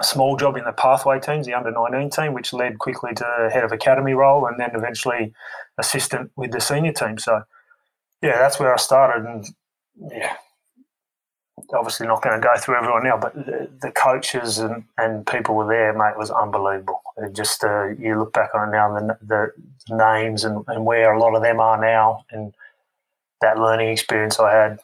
small 0.03 0.37
job 0.37 0.57
in 0.57 0.65
the 0.65 0.73
pathway 0.73 1.19
teams, 1.19 1.47
the 1.47 1.55
under 1.55 1.71
19 1.71 2.11
team, 2.11 2.33
which 2.33 2.53
led 2.53 2.79
quickly 2.79 3.13
to 3.15 3.51
head 3.53 3.65
of 3.65 3.73
academy 3.73 4.13
role 4.13 4.47
and 4.47 4.59
then 4.59 4.71
eventually 4.75 5.33
assistant 5.79 6.31
with 6.37 6.53
the 6.53 6.61
senior 6.61 6.93
team. 6.93 7.19
So, 7.19 7.43
yeah, 8.23 8.39
that's 8.39 8.61
where 8.61 8.73
I 8.73 8.77
started. 8.77 9.27
And 9.27 9.47
yeah, 10.13 10.37
obviously 11.75 12.07
not 12.07 12.23
going 12.23 12.41
to 12.41 12.47
go 12.47 12.57
through 12.57 12.77
everyone 12.77 13.05
now, 13.05 13.19
but 13.19 13.35
the, 13.35 13.69
the 13.83 13.91
coaches 13.91 14.59
and, 14.59 14.85
and 14.97 15.27
people 15.27 15.55
were 15.55 15.67
there, 15.67 15.93
mate, 15.93 16.17
was 16.17 16.31
unbelievable. 16.31 17.03
It 17.17 17.35
just 17.35 17.65
uh, 17.65 17.89
you 17.99 18.19
look 18.19 18.33
back 18.33 18.51
on 18.55 18.69
it 18.69 18.73
now, 18.73 18.95
and 18.95 19.11
the, 19.11 19.19
the 19.23 19.53
names 19.91 20.45
and, 20.45 20.65
and 20.69 20.85
where 20.85 21.13
a 21.13 21.21
lot 21.21 21.35
of 21.35 21.43
them 21.43 21.61
are 21.61 21.81
now, 21.81 22.25
and 22.31 22.55
that 23.41 23.59
learning 23.59 23.89
experience 23.89 24.39
I 24.39 24.53
had 24.53 24.81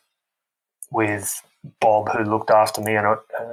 with 0.91 1.43
Bob, 1.81 2.11
who 2.11 2.25
looked 2.25 2.51
after 2.51 2.81
me, 2.81 2.97
and 2.97 3.07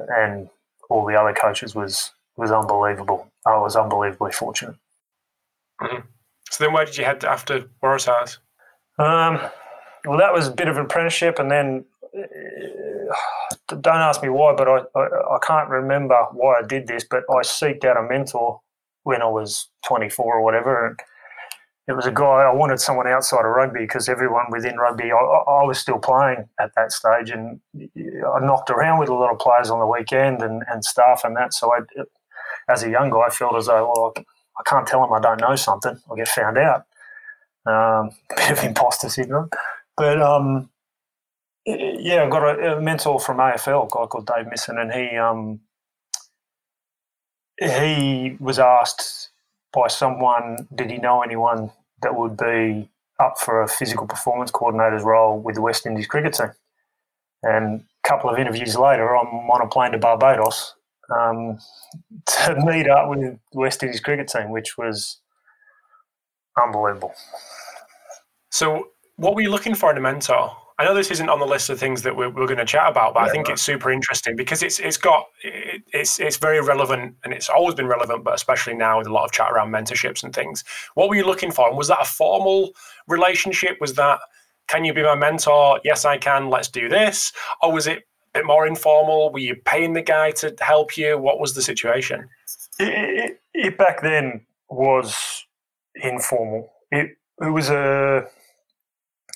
and 0.10 0.50
all 0.90 1.06
the 1.06 1.20
other 1.20 1.34
coaches 1.34 1.74
was 1.76 2.12
was 2.38 2.52
unbelievable. 2.52 3.32
I 3.46 3.58
was 3.58 3.76
unbelievably 3.76 4.34
fortunate. 4.34 4.76
Mm-hmm. 5.82 6.08
So 6.50 6.64
then, 6.64 6.74
where 6.74 6.86
did 6.86 6.98
you 6.98 7.06
head 7.06 7.24
after 7.24 7.66
Waratahs? 7.82 8.38
Um, 9.00 9.40
well, 10.06 10.18
that 10.18 10.34
was 10.34 10.48
a 10.48 10.52
bit 10.52 10.68
of 10.68 10.78
an 10.78 10.86
apprenticeship, 10.86 11.40
and 11.40 11.50
then 11.50 11.86
uh, 12.18 13.76
don't 13.76 13.88
ask 13.88 14.22
me 14.22 14.30
why, 14.30 14.54
but 14.54 14.68
I, 14.68 15.00
I, 15.00 15.36
I 15.36 15.40
can't 15.42 15.70
remember 15.70 16.16
why 16.34 16.60
I 16.60 16.68
did 16.68 16.88
this, 16.88 17.06
but 17.10 17.24
I 17.30 17.42
seeked 17.42 17.86
out 17.86 17.98
a 17.98 18.08
mentor 18.08 18.60
when 19.04 19.22
I 19.22 19.28
was 19.28 19.70
24 19.86 20.26
or 20.26 20.44
whatever, 20.44 20.88
and 20.88 21.00
it 21.88 21.94
was 21.94 22.06
a 22.06 22.12
guy 22.12 22.24
I 22.24 22.54
wanted 22.54 22.80
someone 22.80 23.08
outside 23.08 23.46
of 23.46 23.52
rugby 23.52 23.82
because 23.82 24.08
everyone 24.08 24.46
within 24.52 24.78
rugby 24.78 25.12
I, 25.12 25.16
I, 25.16 25.64
was 25.64 25.80
still 25.80 25.98
playing 25.98 26.48
at 26.60 26.72
that 26.76 26.92
stage 26.92 27.32
and 27.32 27.60
I 27.76 28.40
knocked 28.40 28.70
around 28.70 29.00
with 29.00 29.10
a 29.10 29.14
lot 29.14 29.32
of 29.32 29.40
players 29.40 29.70
on 29.70 29.80
the 29.80 29.88
weekend 29.88 30.42
and, 30.42 30.64
and 30.72 30.86
stuff 30.86 31.24
and 31.24 31.36
that. 31.38 31.54
So 31.54 31.72
I 31.74 31.80
as 32.70 32.84
a 32.84 32.90
young 32.90 33.10
guy 33.10 33.22
I 33.28 33.30
felt 33.30 33.56
as 33.56 33.66
though 33.66 33.88
well 33.88 34.14
I 34.16 34.64
can't 34.66 34.88
tell 34.88 35.02
them 35.02 35.14
I 35.14 35.20
don't 35.20 35.42
know 35.42 35.56
something. 35.56 36.00
I'll 36.10 36.16
get 36.16 36.28
found 36.28 36.58
out. 36.58 36.86
Um, 37.66 38.12
bit 38.36 38.52
of 38.52 38.64
imposter 38.64 39.10
syndrome. 39.10 39.50
But 39.98 40.22
um, 40.22 40.70
yeah 41.66 42.24
I 42.24 42.30
got 42.30 42.44
a, 42.44 42.78
a, 42.78 42.82
mentor 42.82 43.20
from 43.20 43.38
AFL 43.38 43.86
a 43.86 43.90
guy 43.90 44.06
called 44.06 44.28
Dave 44.28 44.48
Misson 44.48 44.78
and 44.78 44.92
he 44.94 45.18
um, 45.18 45.60
he 47.60 48.38
was 48.40 48.60
asked 48.60 49.31
by 49.74 49.88
someone, 49.88 50.68
did 50.74 50.90
he 50.90 50.98
know 50.98 51.22
anyone 51.22 51.72
that 52.02 52.16
would 52.16 52.38
be 52.38 52.90
up 53.20 53.38
for 53.40 53.62
a 53.62 53.68
physical 53.68 54.08
performance 54.08 54.52
coordinator's 54.52 55.04
role 55.04 55.40
with 55.40 55.56
the 55.56 55.62
West 55.62 55.86
Indies 55.86 56.08
cricket 56.08 56.34
team? 56.34 56.52
And 57.44 57.82
a 58.04 58.08
couple 58.08 58.30
of 58.30 58.38
interviews 58.38 58.76
later, 58.76 59.16
I'm 59.16 59.28
on 59.28 59.62
a 59.62 59.68
plane 59.68 59.92
to 59.94 59.98
Barbados 59.98 60.76
um, 61.16 61.60
to 62.26 62.56
meet 62.66 62.90
up 62.90 63.10
with 63.10 63.20
the 63.20 63.38
West 63.54 63.84
Indies 63.84 64.00
cricket 64.00 64.28
team, 64.28 64.52
which 64.52 64.78
was 64.78 65.18
unbelievable. 66.62 67.14
So, 68.52 68.90
what 69.16 69.36
were 69.36 69.42
you 69.42 69.50
looking 69.50 69.76
for 69.76 69.92
in 69.92 69.98
a 69.98 70.02
mentor? 70.02 70.56
I 70.82 70.86
know 70.86 70.96
this 70.96 71.12
isn't 71.12 71.30
on 71.30 71.40
the 71.40 71.46
list 71.46 71.70
of 71.70 71.80
things 71.80 72.02
that 72.02 72.16
we're, 72.16 72.32
we're 72.32 72.48
going 72.48 72.58
to 72.58 72.66
chat 72.66 72.90
about, 72.90 73.14
but 73.14 73.20
yeah, 73.20 73.28
I 73.28 73.30
think 73.30 73.48
right. 73.48 73.54
it's 73.54 73.62
super 73.62 73.92
interesting 73.92 74.36
because 74.36 74.64
it's 74.64 74.80
it's 74.80 74.98
got 74.98 75.28
it, 75.44 75.84
it's 75.94 76.20
it's 76.20 76.38
very 76.38 76.60
relevant 76.60 77.16
and 77.24 77.32
it's 77.32 77.50
always 77.50 77.76
been 77.76 77.86
relevant, 77.86 78.24
but 78.24 78.34
especially 78.34 78.74
now 78.74 78.98
with 78.98 79.06
a 79.06 79.14
lot 79.14 79.24
of 79.24 79.32
chat 79.32 79.52
around 79.52 79.72
mentorships 79.72 80.24
and 80.24 80.34
things. 80.34 80.64
What 80.96 81.08
were 81.08 81.16
you 81.16 81.24
looking 81.24 81.52
for? 81.52 81.68
And 81.68 81.78
was 81.78 81.88
that 81.90 82.02
a 82.02 82.06
formal 82.06 82.72
relationship? 83.08 83.78
Was 83.80 83.94
that 83.94 84.22
can 84.68 84.84
you 84.84 84.92
be 84.92 85.04
my 85.04 85.14
mentor? 85.14 85.80
Yes, 85.84 86.04
I 86.04 86.18
can. 86.18 86.50
Let's 86.50 86.68
do 86.68 86.90
this. 86.90 87.32
Or 87.62 87.72
was 87.72 87.86
it 87.86 88.00
a 88.00 88.40
bit 88.40 88.46
more 88.48 88.66
informal? 88.66 89.32
Were 89.32 89.38
you 89.38 89.56
paying 89.66 89.94
the 89.94 90.02
guy 90.02 90.32
to 90.32 90.56
help 90.62 90.98
you? 90.98 91.16
What 91.16 91.40
was 91.40 91.54
the 91.54 91.62
situation? 91.62 92.28
It, 92.80 92.88
it, 92.88 93.42
it 93.54 93.78
back 93.78 94.02
then 94.02 94.48
was 94.68 95.46
informal. 95.94 96.72
It 96.92 97.18
it 97.40 97.50
was 97.50 97.70
a 97.70 98.26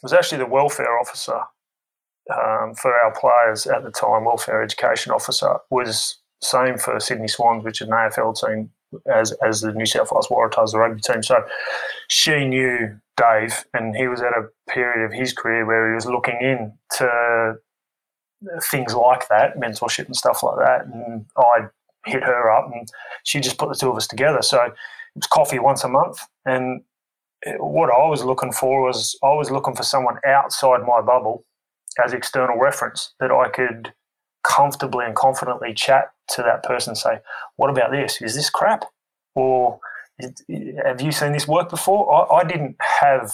was 0.03 0.13
actually 0.13 0.39
the 0.39 0.45
welfare 0.45 0.99
officer 0.99 1.41
um, 2.33 2.73
for 2.75 2.93
our 2.93 3.13
players 3.13 3.67
at 3.67 3.83
the 3.83 3.91
time, 3.91 4.25
welfare 4.25 4.63
education 4.63 5.11
officer, 5.11 5.57
was 5.69 6.17
same 6.41 6.77
for 6.77 6.99
Sydney 6.99 7.27
Swans, 7.27 7.63
which 7.63 7.81
is 7.81 7.87
an 7.87 7.93
AFL 7.93 8.35
team, 8.35 8.71
as 9.13 9.31
as 9.45 9.61
the 9.61 9.73
New 9.73 9.85
South 9.85 10.11
Wales 10.11 10.27
Waratahs, 10.27 10.71
the 10.71 10.79
rugby 10.79 11.01
team. 11.01 11.23
So 11.23 11.43
she 12.09 12.45
knew 12.45 12.99
Dave, 13.17 13.65
and 13.73 13.95
he 13.95 14.07
was 14.07 14.21
at 14.21 14.33
a 14.33 14.49
period 14.69 15.05
of 15.05 15.13
his 15.13 15.33
career 15.33 15.65
where 15.65 15.89
he 15.89 15.95
was 15.95 16.05
looking 16.05 16.37
in 16.41 16.73
to 16.97 17.55
things 18.69 18.93
like 18.93 19.27
that, 19.29 19.57
mentorship 19.57 20.05
and 20.05 20.15
stuff 20.15 20.43
like 20.43 20.57
that. 20.57 20.85
And 20.85 21.25
I 21.37 21.67
hit 22.05 22.23
her 22.23 22.51
up, 22.51 22.71
and 22.73 22.87
she 23.23 23.39
just 23.39 23.57
put 23.57 23.69
the 23.69 23.75
two 23.75 23.89
of 23.89 23.97
us 23.97 24.07
together. 24.07 24.41
So 24.41 24.61
it 24.63 24.73
was 25.15 25.27
coffee 25.27 25.59
once 25.59 25.83
a 25.83 25.89
month, 25.89 26.19
and 26.45 26.81
what 27.57 27.89
I 27.89 28.07
was 28.07 28.23
looking 28.23 28.51
for 28.51 28.83
was 28.83 29.17
I 29.23 29.33
was 29.33 29.51
looking 29.51 29.75
for 29.75 29.83
someone 29.83 30.17
outside 30.25 30.81
my 30.85 31.01
bubble 31.01 31.45
as 32.03 32.13
external 32.13 32.57
reference 32.57 33.13
that 33.19 33.31
I 33.31 33.49
could 33.49 33.93
comfortably 34.43 35.05
and 35.05 35.15
confidently 35.15 35.73
chat 35.73 36.11
to 36.29 36.41
that 36.43 36.63
person 36.63 36.95
say, 36.95 37.19
What 37.55 37.69
about 37.69 37.91
this? 37.91 38.21
Is 38.21 38.35
this 38.35 38.49
crap? 38.49 38.85
Or 39.35 39.79
have 40.19 41.01
you 41.01 41.11
seen 41.11 41.33
this 41.33 41.47
work 41.47 41.69
before? 41.69 42.31
I, 42.31 42.37
I 42.37 42.43
didn't 42.43 42.77
have 42.79 43.31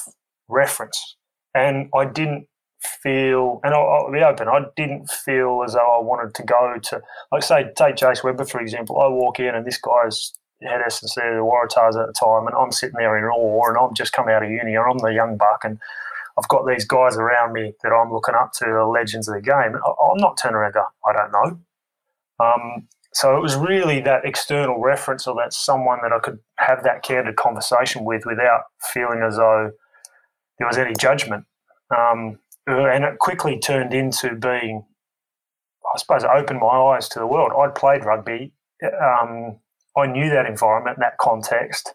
reference 0.47 1.15
and 1.53 1.89
I 1.95 2.05
didn't 2.05 2.47
feel, 2.81 3.59
and 3.63 3.73
I'll, 3.73 3.87
I'll, 3.87 4.11
be 4.11 4.21
open, 4.21 4.47
I 4.47 4.65
didn't 4.75 5.09
feel 5.09 5.63
as 5.63 5.73
though 5.73 5.79
I 5.79 6.01
wanted 6.01 6.33
to 6.35 6.43
go 6.43 6.75
to, 6.81 7.01
like, 7.31 7.43
say, 7.43 7.65
take 7.75 7.95
Jace 7.95 8.23
Weber, 8.23 8.45
for 8.45 8.59
example. 8.59 8.99
I 8.99 9.07
walk 9.07 9.39
in 9.39 9.53
and 9.53 9.65
this 9.65 9.77
guy's 9.77 10.33
head 10.67 10.81
S&C 10.85 11.19
the 11.21 11.41
Waratahs 11.41 12.01
at 12.01 12.07
the 12.07 12.13
time, 12.13 12.47
and 12.47 12.55
I'm 12.55 12.71
sitting 12.71 12.95
there 12.97 13.17
in 13.17 13.25
awe, 13.25 13.67
and 13.69 13.77
I'm 13.77 13.93
just 13.93 14.13
come 14.13 14.29
out 14.29 14.43
of 14.43 14.49
uni, 14.49 14.75
and 14.75 14.85
I'm 14.89 14.97
the 14.97 15.13
young 15.13 15.37
buck, 15.37 15.61
and 15.63 15.79
I've 16.37 16.47
got 16.47 16.65
these 16.67 16.85
guys 16.85 17.17
around 17.17 17.53
me 17.53 17.73
that 17.83 17.89
I'm 17.89 18.11
looking 18.11 18.35
up 18.35 18.51
to, 18.53 18.65
the 18.65 18.85
legends 18.85 19.27
of 19.27 19.35
the 19.35 19.41
game. 19.41 19.75
I'm 19.75 20.17
not 20.17 20.37
turning 20.41 20.55
around 20.55 20.75
I 20.77 21.13
don't 21.13 21.31
know. 21.31 21.59
Um, 22.39 22.87
so 23.13 23.35
it 23.35 23.41
was 23.41 23.55
really 23.55 23.99
that 24.01 24.23
external 24.23 24.79
reference 24.79 25.27
or 25.27 25.35
that 25.35 25.53
someone 25.53 25.99
that 26.03 26.13
I 26.13 26.19
could 26.19 26.39
have 26.57 26.83
that 26.83 27.03
candid 27.03 27.35
conversation 27.35 28.05
with 28.05 28.25
without 28.25 28.63
feeling 28.81 29.21
as 29.21 29.35
though 29.35 29.71
there 30.57 30.67
was 30.67 30.77
any 30.77 30.95
judgment. 30.95 31.45
Um, 31.95 32.39
and 32.67 33.03
it 33.03 33.19
quickly 33.19 33.59
turned 33.59 33.93
into 33.93 34.35
being, 34.35 34.85
I 35.93 35.97
suppose, 35.97 36.23
it 36.23 36.29
opened 36.33 36.61
my 36.61 36.67
eyes 36.67 37.09
to 37.09 37.19
the 37.19 37.27
world. 37.27 37.51
I'd 37.57 37.75
played 37.75 38.05
rugby. 38.05 38.53
Um, 38.83 39.57
I 39.97 40.07
knew 40.07 40.29
that 40.29 40.45
environment, 40.45 40.97
that 40.99 41.17
context, 41.17 41.93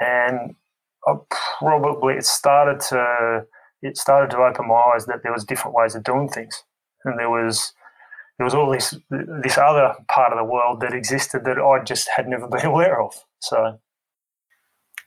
and 0.00 0.54
I 1.06 1.14
probably 1.58 2.14
it 2.14 2.24
started 2.24 2.80
to 2.88 3.44
it 3.82 3.96
started 3.96 4.30
to 4.30 4.38
open 4.38 4.68
my 4.68 4.74
eyes 4.94 5.06
that 5.06 5.22
there 5.22 5.32
was 5.32 5.44
different 5.44 5.76
ways 5.76 5.94
of 5.94 6.04
doing 6.04 6.28
things, 6.28 6.62
and 7.04 7.18
there 7.18 7.30
was 7.30 7.72
there 8.38 8.44
was 8.44 8.54
all 8.54 8.70
this 8.70 8.94
this 9.10 9.58
other 9.58 9.94
part 10.08 10.32
of 10.32 10.38
the 10.38 10.44
world 10.44 10.80
that 10.80 10.94
existed 10.94 11.44
that 11.44 11.58
I 11.58 11.84
just 11.84 12.08
had 12.14 12.28
never 12.28 12.48
been 12.50 12.66
aware 12.66 13.00
of. 13.00 13.14
So, 13.40 13.78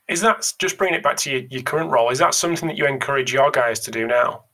is 0.08 0.20
that 0.20 0.52
just 0.58 0.78
bringing 0.78 0.98
it 0.98 1.02
back 1.02 1.16
to 1.18 1.30
your, 1.30 1.42
your 1.50 1.62
current 1.62 1.90
role? 1.90 2.10
Is 2.10 2.18
that 2.18 2.34
something 2.34 2.68
that 2.68 2.76
you 2.76 2.86
encourage 2.86 3.32
your 3.32 3.50
guys 3.50 3.80
to 3.80 3.90
do 3.90 4.06
now? 4.06 4.44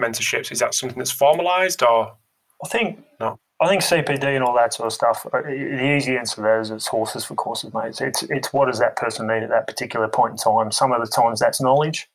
Mentorships 0.00 0.52
is 0.52 0.60
that 0.60 0.74
something 0.74 0.98
that's 0.98 1.14
formalised 1.14 1.86
or? 1.86 2.16
I 2.64 2.68
think 2.68 3.04
no. 3.20 3.38
I 3.60 3.68
think 3.68 3.82
CPD 3.82 4.36
and 4.36 4.44
all 4.44 4.54
that 4.54 4.72
sort 4.72 4.86
of 4.86 4.92
stuff. 4.92 5.26
Uh, 5.32 5.42
the 5.42 5.96
easy 5.96 6.16
answer 6.16 6.42
that 6.42 6.60
is 6.60 6.70
it's 6.70 6.86
horses 6.86 7.24
for 7.24 7.34
courses, 7.34 7.74
mate. 7.74 8.00
It's 8.00 8.22
it's 8.24 8.52
what 8.52 8.66
does 8.66 8.78
that 8.78 8.96
person 8.96 9.26
need 9.26 9.42
at 9.42 9.50
that 9.50 9.66
particular 9.66 10.06
point 10.06 10.32
in 10.32 10.36
time. 10.36 10.70
Some 10.70 10.92
of 10.92 11.00
the 11.00 11.10
times 11.10 11.40
that's 11.40 11.60
knowledge, 11.60 12.08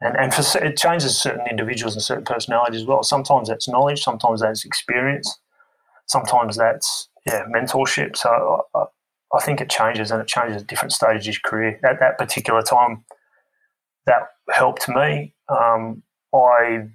and 0.00 0.16
and 0.16 0.34
for, 0.34 0.42
it 0.64 0.76
changes 0.76 1.16
certain 1.16 1.46
individuals 1.48 1.94
and 1.94 2.02
certain 2.02 2.24
personalities 2.24 2.82
as 2.82 2.86
well. 2.86 3.04
Sometimes 3.04 3.48
that's 3.48 3.68
knowledge, 3.68 4.02
sometimes 4.02 4.40
that's 4.40 4.64
experience, 4.64 5.38
sometimes 6.06 6.56
that's 6.56 7.08
yeah 7.24 7.44
mentorship. 7.54 8.16
So 8.16 8.66
I, 8.74 8.84
I 9.32 9.40
think 9.44 9.60
it 9.60 9.70
changes, 9.70 10.10
and 10.10 10.20
it 10.20 10.26
changes 10.26 10.62
at 10.62 10.66
different 10.66 10.92
stages 10.92 11.28
of 11.28 11.34
your 11.34 11.40
career. 11.44 11.80
At 11.84 12.00
that 12.00 12.18
particular 12.18 12.62
time, 12.62 13.04
that 14.06 14.22
helped 14.50 14.88
me. 14.88 15.34
Um, 15.48 16.02
I 16.34 16.88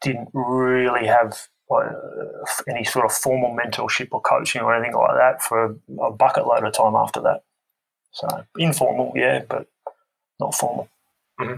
didn't 0.00 0.28
really 0.32 1.06
have 1.06 1.48
uh, 1.70 2.44
any 2.68 2.84
sort 2.84 3.04
of 3.04 3.12
formal 3.12 3.56
mentorship 3.56 4.08
or 4.12 4.20
coaching 4.20 4.62
or 4.62 4.74
anything 4.74 4.94
like 4.94 5.16
that 5.16 5.42
for 5.42 5.76
a 6.00 6.10
bucket 6.12 6.46
load 6.46 6.64
of 6.64 6.72
time 6.72 6.94
after 6.94 7.20
that. 7.20 7.42
So 8.12 8.28
informal, 8.58 9.12
yeah, 9.14 9.42
but 9.48 9.66
not 10.40 10.54
formal. 10.54 10.88
Mm-hmm. 11.40 11.56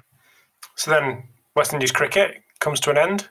So 0.77 0.91
then 0.91 1.25
West 1.55 1.73
Indies 1.73 1.93
cricket 1.93 2.43
comes 2.61 2.81
to 2.81 2.91
an 2.91 2.99
end. 2.99 3.29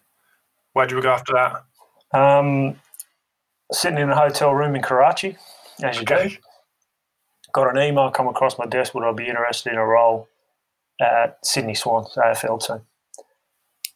Where 0.74 0.86
do 0.86 0.96
we 0.96 1.01
go 1.01 1.12
after 1.12 1.34
that? 1.34 2.17
Um, 2.17 2.79
sitting 3.72 3.98
in 3.98 4.10
a 4.10 4.15
hotel 4.15 4.53
room 4.53 4.75
in 4.75 4.81
Karachi, 4.81 5.36
as 5.84 5.98
you 5.98 6.03
okay. 6.03 6.29
do. 6.29 6.36
Got 7.53 7.75
an 7.75 7.81
email 7.81 8.12
come 8.12 8.27
across 8.27 8.57
my 8.60 8.65
desk. 8.65 8.93
Would 8.93 9.03
I 9.03 9.12
be 9.13 9.27
interested 9.27 9.74
in 9.74 9.79
a 9.79 9.86
role 9.86 10.27
at 11.01 11.39
Sydney 11.43 11.74
Swans 11.74 12.10
AFL 12.15 12.65
team? 12.65 12.81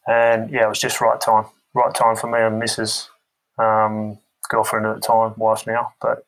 And 0.08 0.50
yeah, 0.50 0.64
it 0.64 0.68
was 0.68 0.80
just 0.80 1.00
right 1.00 1.20
time 1.20 1.44
right 1.74 1.94
time 1.94 2.16
for 2.16 2.28
me 2.28 2.40
and 2.40 2.60
Mrs. 2.60 3.08
Um, 3.58 4.18
girlfriend 4.48 4.86
at 4.86 4.96
the 4.96 5.00
time, 5.00 5.34
wife 5.36 5.66
now, 5.66 5.94
but 6.00 6.26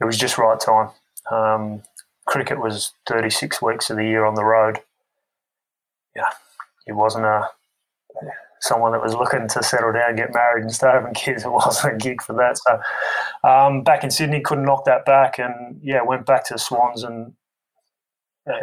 it 0.00 0.04
was 0.04 0.16
just 0.16 0.38
right 0.38 0.58
time. 0.58 0.90
Um, 1.30 1.82
cricket 2.26 2.60
was 2.60 2.92
36 3.06 3.60
weeks 3.62 3.90
of 3.90 3.96
the 3.96 4.04
year 4.04 4.24
on 4.24 4.34
the 4.34 4.44
road. 4.44 4.80
Yeah, 6.14 6.30
it 6.86 6.92
wasn't 6.92 7.24
a 7.24 7.48
someone 8.60 8.92
that 8.92 9.02
was 9.02 9.14
looking 9.14 9.48
to 9.48 9.62
settle 9.62 9.92
down, 9.92 10.16
get 10.16 10.34
married, 10.34 10.62
and 10.62 10.72
start 10.72 10.94
having 10.94 11.14
kids. 11.14 11.44
It 11.44 11.52
wasn't 11.52 11.94
a 11.94 11.96
gig 11.96 12.22
for 12.22 12.34
that. 12.34 12.58
So 12.58 13.48
um, 13.48 13.82
back 13.82 14.04
in 14.04 14.10
Sydney, 14.10 14.40
couldn't 14.40 14.64
knock 14.64 14.84
that 14.84 15.04
back, 15.04 15.38
and 15.38 15.80
yeah, 15.82 16.02
went 16.02 16.26
back 16.26 16.46
to 16.46 16.58
Swans. 16.58 17.02
And 17.02 17.32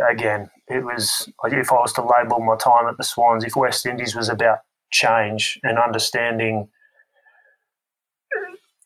again, 0.10 0.50
it 0.68 0.84
was 0.84 1.30
if 1.46 1.72
I 1.72 1.76
was 1.76 1.94
to 1.94 2.02
label 2.02 2.40
my 2.40 2.56
time 2.56 2.88
at 2.88 2.98
the 2.98 3.04
Swans, 3.04 3.44
if 3.44 3.56
West 3.56 3.86
Indies 3.86 4.16
was 4.16 4.30
about 4.30 4.60
change 4.92 5.60
and 5.64 5.78
understanding 5.78 6.70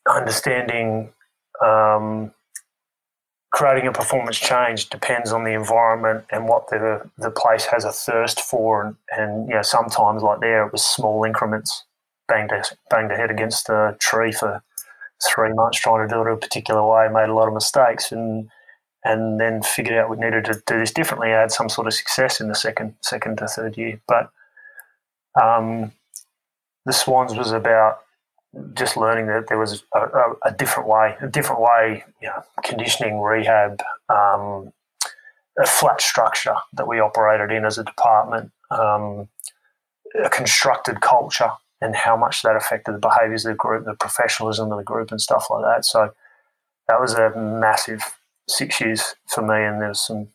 understanding 0.08 1.12
um, 1.64 2.32
creating 3.52 3.86
a 3.86 3.92
performance 3.92 4.38
change 4.38 4.88
depends 4.90 5.32
on 5.32 5.44
the 5.44 5.52
environment 5.52 6.24
and 6.30 6.48
what 6.48 6.68
the 6.68 7.08
the 7.18 7.30
place 7.30 7.64
has 7.64 7.84
a 7.84 7.92
thirst 7.92 8.40
for. 8.40 8.84
And, 8.84 8.96
and 9.16 9.48
you 9.48 9.54
know 9.54 9.62
sometimes 9.62 10.22
like 10.22 10.40
there 10.40 10.66
it 10.66 10.72
was 10.72 10.84
small 10.84 11.24
increments 11.24 11.84
banged 12.28 12.52
a, 12.52 12.62
banged 12.90 13.10
a 13.12 13.16
head 13.16 13.30
against 13.30 13.68
a 13.68 13.96
tree 13.98 14.32
for 14.32 14.62
three 15.28 15.52
months 15.52 15.78
trying 15.78 16.08
to 16.08 16.14
do 16.14 16.22
it 16.22 16.32
a 16.32 16.36
particular 16.36 16.86
way 16.86 17.06
made 17.12 17.28
a 17.28 17.34
lot 17.34 17.46
of 17.46 17.52
mistakes 17.52 18.10
and 18.10 18.48
and 19.04 19.38
then 19.40 19.62
figured 19.62 19.98
out 19.98 20.08
we 20.08 20.16
needed 20.16 20.44
to 20.44 20.62
do 20.66 20.78
this 20.78 20.92
differently 20.92 21.32
I 21.32 21.40
had 21.40 21.52
some 21.52 21.68
sort 21.68 21.86
of 21.86 21.92
success 21.92 22.40
in 22.40 22.48
the 22.48 22.54
second 22.54 22.94
second 23.02 23.38
to 23.38 23.48
third 23.48 23.76
year. 23.76 24.00
But 24.06 24.30
um, 25.40 25.92
the 26.86 26.92
Swans 26.92 27.34
was 27.34 27.52
about 27.52 28.00
just 28.74 28.96
learning 28.96 29.26
that 29.26 29.46
there 29.48 29.58
was 29.58 29.84
a, 29.94 30.00
a, 30.00 30.32
a 30.46 30.52
different 30.52 30.88
way, 30.88 31.16
a 31.20 31.28
different 31.28 31.60
way, 31.60 32.04
you 32.20 32.28
know, 32.28 32.42
conditioning, 32.64 33.20
rehab, 33.20 33.80
um, 34.08 34.72
a 35.58 35.66
flat 35.66 36.00
structure 36.00 36.56
that 36.72 36.88
we 36.88 36.98
operated 36.98 37.50
in 37.50 37.64
as 37.64 37.78
a 37.78 37.84
department, 37.84 38.50
um, 38.70 39.28
a 40.22 40.28
constructed 40.28 41.00
culture, 41.00 41.50
and 41.80 41.94
how 41.94 42.16
much 42.16 42.42
that 42.42 42.56
affected 42.56 42.94
the 42.94 42.98
behaviours 42.98 43.44
of 43.44 43.52
the 43.52 43.56
group, 43.56 43.84
the 43.84 43.94
professionalism 43.94 44.72
of 44.72 44.78
the 44.78 44.84
group, 44.84 45.10
and 45.10 45.20
stuff 45.20 45.46
like 45.50 45.64
that. 45.64 45.84
So 45.84 46.12
that 46.88 47.00
was 47.00 47.14
a 47.14 47.30
massive 47.36 48.02
six 48.48 48.80
years 48.80 49.14
for 49.28 49.42
me, 49.42 49.64
and 49.64 49.80
there's 49.80 50.00
some 50.00 50.28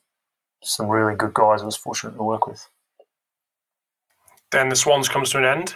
some 0.64 0.88
really 0.88 1.16
good 1.16 1.34
guys 1.34 1.62
I 1.62 1.66
was 1.66 1.76
fortunate 1.76 2.16
to 2.16 2.24
work 2.24 2.48
with. 2.48 2.68
Then 4.56 4.70
the 4.70 4.76
Swans 4.78 5.10
comes 5.10 5.32
to 5.32 5.38
an 5.38 5.44
end. 5.44 5.76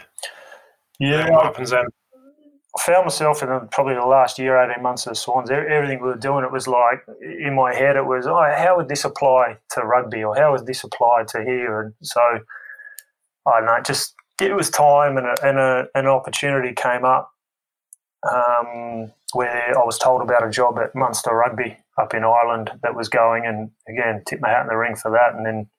Yeah. 1.02 1.30
What 1.32 1.44
happens 1.44 1.72
then? 1.72 1.88
I 2.78 2.82
found 2.82 3.04
myself 3.04 3.44
in 3.44 3.50
probably 3.72 3.96
the 3.96 4.06
last 4.06 4.39
year, 4.39 4.58
18 4.58 4.82
months 4.82 5.06
of 5.06 5.12
the 5.12 5.15
Swans, 5.15 5.52
everything 5.52 6.00
we 6.00 6.08
were 6.08 6.15
doing, 6.15 6.46
it 6.46 6.52
was 6.52 6.65
like 6.65 7.04
in 7.22 7.56
my 7.56 7.76
head, 7.76 7.98
it 7.98 8.06
was, 8.06 8.26
oh, 8.26 8.42
how 8.58 8.78
would 8.78 8.88
this 8.88 9.04
apply 9.04 9.58
to 9.72 9.82
rugby 9.82 10.24
or 10.24 10.34
how 10.34 10.54
would 10.54 10.65
this 10.65 10.82
apply 10.86 11.26
to 11.28 11.44
here? 11.44 11.82
And 11.82 11.94
so, 12.02 12.22
I 13.46 13.60
don't 13.60 13.65
know, 13.65 13.82
just 13.86 14.15
it 14.39 14.56
was 14.56 14.70
time 14.70 15.18
and, 15.18 15.28
a, 15.28 15.36
and 15.46 15.58
a, 15.58 15.88
an 15.94 16.08
opportunity 16.08 16.74
came 16.74 17.04
up 17.04 17.34
um, 18.32 19.12
where 19.34 19.78
I 19.78 19.84
was 19.84 20.00
told 20.00 20.22
about 20.22 20.48
a 20.48 20.50
job 20.50 20.80
at 20.80 20.96
Munster 20.96 21.32
Rugby 21.32 21.76
up 22.02 22.13
in 22.13 22.24
Ireland 22.24 22.72
that 22.82 22.96
was 22.96 23.10
going. 23.10 23.46
And 23.46 23.72
again, 23.89 24.24
tipped 24.26 24.42
my 24.42 24.48
hat 24.48 24.62
in 24.62 24.68
the 24.68 24.78
ring 24.78 24.96
for 24.96 25.12
that 25.12 25.36
and 25.36 25.46
then 25.46 25.70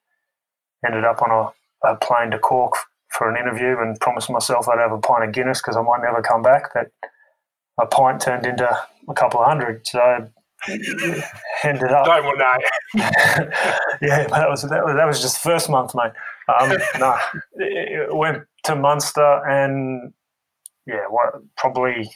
ended 0.86 1.04
up 1.04 1.22
on 1.22 1.30
a, 1.30 1.88
a 1.88 1.96
plane 1.96 2.30
to 2.32 2.38
Cork 2.38 2.74
for 3.10 3.28
an 3.28 3.36
interview 3.36 3.76
and 3.78 3.98
promised 4.00 4.30
myself 4.30 4.68
I'd 4.68 4.78
have 4.78 4.92
a 4.92 4.98
pint 4.98 5.24
of 5.24 5.32
Guinness 5.32 5.60
because 5.60 5.76
I 5.76 5.82
might 5.82 6.02
never 6.02 6.22
come 6.22 6.42
back. 6.42 6.72
But 6.74 6.90
a 7.80 7.86
pint 7.86 8.20
turned 8.20 8.46
into 8.46 8.68
a 9.08 9.14
couple 9.14 9.40
of 9.40 9.46
hundred, 9.46 9.86
so 9.86 10.00
I 10.00 10.26
ended 11.64 11.90
up. 11.90 12.06
Don't 12.06 12.24
want 12.24 12.38
that. 12.38 12.60
yeah, 14.02 14.26
that 14.26 14.48
was 14.48 14.62
that 14.62 14.84
was 14.84 14.94
that 14.96 15.06
was 15.06 15.20
just 15.20 15.42
the 15.42 15.50
first 15.50 15.68
month, 15.68 15.94
mate. 15.94 16.12
Um, 16.60 16.76
no, 16.98 17.16
it 17.54 18.14
went 18.14 18.44
to 18.64 18.76
Munster 18.76 19.46
and 19.48 20.12
yeah, 20.86 21.06
what 21.08 21.34
probably 21.56 22.10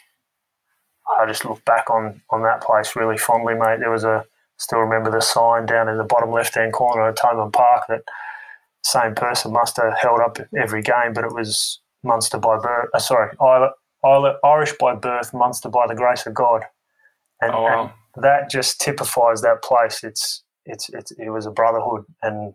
I 1.18 1.26
just 1.26 1.44
look 1.44 1.64
back 1.64 1.90
on 1.90 2.20
on 2.30 2.42
that 2.42 2.62
place 2.62 2.96
really 2.96 3.18
fondly, 3.18 3.54
mate. 3.54 3.80
There 3.80 3.90
was 3.90 4.04
a 4.04 4.24
still 4.58 4.80
remember 4.80 5.10
the 5.10 5.20
sign 5.20 5.66
down 5.66 5.88
in 5.88 5.98
the 5.98 6.04
bottom 6.04 6.30
left 6.30 6.54
hand 6.54 6.72
corner 6.72 7.08
of 7.08 7.16
Thomond 7.16 7.52
Park 7.52 7.84
that 7.88 8.02
same 8.84 9.14
person 9.14 9.52
must 9.52 9.76
have 9.78 9.96
held 9.98 10.20
up 10.20 10.38
every 10.56 10.82
game, 10.82 11.12
but 11.14 11.24
it 11.24 11.34
was 11.34 11.80
Munster 12.02 12.38
by 12.38 12.58
birth. 12.58 12.90
Uh, 12.94 12.98
sorry, 12.98 13.34
Irish 14.44 14.74
by 14.78 14.94
birth, 14.94 15.32
Munster 15.32 15.70
by 15.70 15.86
the 15.86 15.94
grace 15.94 16.26
of 16.26 16.34
God, 16.34 16.64
and, 17.40 17.52
oh, 17.52 17.62
wow. 17.62 17.82
and, 17.82 17.90
that 18.22 18.48
just 18.48 18.80
typifies 18.80 19.42
that 19.42 19.64
place. 19.64 20.04
It's, 20.04 20.44
it's 20.66 20.88
it's 20.90 21.10
it 21.12 21.30
was 21.30 21.46
a 21.46 21.50
brotherhood, 21.50 22.04
and 22.22 22.54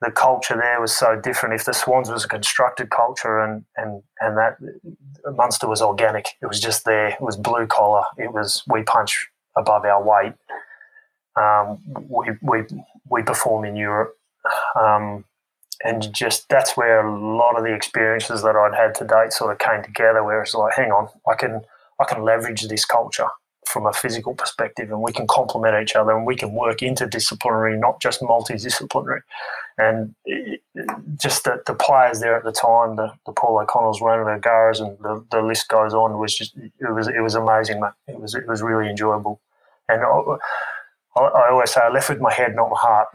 the 0.00 0.10
culture 0.10 0.56
there 0.56 0.80
was 0.80 0.96
so 0.96 1.14
different. 1.14 1.54
If 1.54 1.64
the 1.64 1.72
Swans 1.72 2.10
was 2.10 2.24
a 2.24 2.28
constructed 2.28 2.90
culture, 2.90 3.38
and 3.38 3.64
and 3.76 4.02
and 4.20 4.36
that 4.36 4.56
Munster 5.36 5.68
was 5.68 5.80
organic, 5.80 6.26
it 6.42 6.46
was 6.46 6.60
just 6.60 6.84
there. 6.84 7.10
It 7.10 7.20
was 7.20 7.36
blue 7.36 7.66
collar. 7.66 8.02
It 8.18 8.32
was 8.32 8.62
we 8.66 8.82
punch 8.82 9.28
above 9.56 9.84
our 9.84 10.02
weight. 10.02 10.32
Um, 11.40 11.78
we 12.08 12.32
we 12.42 12.64
we 13.08 13.22
perform 13.22 13.64
in 13.64 13.76
Europe. 13.76 14.16
Um, 14.74 15.24
and 15.84 16.02
mm. 16.02 16.12
just 16.12 16.48
that's 16.48 16.76
where 16.76 17.06
a 17.06 17.36
lot 17.36 17.56
of 17.56 17.64
the 17.64 17.74
experiences 17.74 18.42
that 18.42 18.56
I'd 18.56 18.74
had 18.74 18.94
to 18.96 19.04
date 19.04 19.32
sort 19.32 19.52
of 19.52 19.58
came 19.58 19.82
together. 19.82 20.22
Where 20.24 20.42
it's 20.42 20.54
like, 20.54 20.74
hang 20.74 20.92
on, 20.92 21.08
I 21.28 21.34
can 21.34 21.62
I 22.00 22.04
can 22.04 22.22
leverage 22.22 22.62
this 22.62 22.84
culture 22.84 23.28
from 23.66 23.86
a 23.86 23.92
physical 23.92 24.34
perspective, 24.34 24.90
and 24.90 25.00
we 25.00 25.12
can 25.12 25.26
complement 25.26 25.80
each 25.82 25.96
other, 25.96 26.14
and 26.14 26.26
we 26.26 26.36
can 26.36 26.52
work 26.52 26.78
interdisciplinary, 26.78 27.78
not 27.78 28.00
just 28.02 28.20
multidisciplinary. 28.20 29.20
And 29.78 30.14
it, 30.26 30.60
just 31.18 31.44
the, 31.44 31.62
the 31.66 31.74
players 31.74 32.20
there 32.20 32.36
at 32.36 32.44
the 32.44 32.52
time, 32.52 32.96
the, 32.96 33.12
the 33.24 33.32
Paul 33.32 33.60
O'Connells, 33.60 34.00
Ronan 34.02 34.28
O'Gara's, 34.28 34.80
and 34.80 34.98
the, 34.98 35.24
the 35.30 35.40
list 35.40 35.68
goes 35.68 35.94
on. 35.94 36.18
Was 36.18 36.36
just 36.36 36.54
it 36.56 36.92
was 36.92 37.08
it 37.08 37.20
was 37.20 37.34
amazing, 37.34 37.80
mate. 37.80 37.92
It 38.08 38.20
was 38.20 38.34
it 38.34 38.46
was 38.46 38.62
really 38.62 38.90
enjoyable, 38.90 39.40
and 39.88 40.02
I, 40.02 41.20
I 41.20 41.50
always 41.50 41.70
say 41.70 41.80
I 41.82 41.88
left 41.88 42.08
with 42.10 42.20
my 42.20 42.32
head, 42.32 42.54
not 42.54 42.70
my 42.70 42.78
heart, 42.78 43.08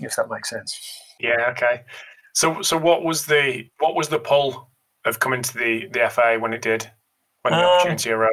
if 0.00 0.16
that 0.16 0.30
makes 0.30 0.50
sense. 0.50 1.02
Yeah. 1.20 1.50
Okay. 1.50 1.82
So, 2.38 2.62
so 2.62 2.76
what 2.76 3.02
was 3.02 3.26
the 3.26 3.68
what 3.80 3.96
was 3.96 4.10
the 4.10 4.20
pull 4.20 4.70
of 5.04 5.18
coming 5.18 5.42
to 5.42 5.54
the 5.58 5.88
the 5.90 6.08
FA 6.08 6.36
when 6.38 6.52
it 6.52 6.62
did 6.62 6.88
when 7.42 7.52
the 7.52 7.58
um, 7.58 7.64
opportunity 7.64 8.10
arose? 8.10 8.30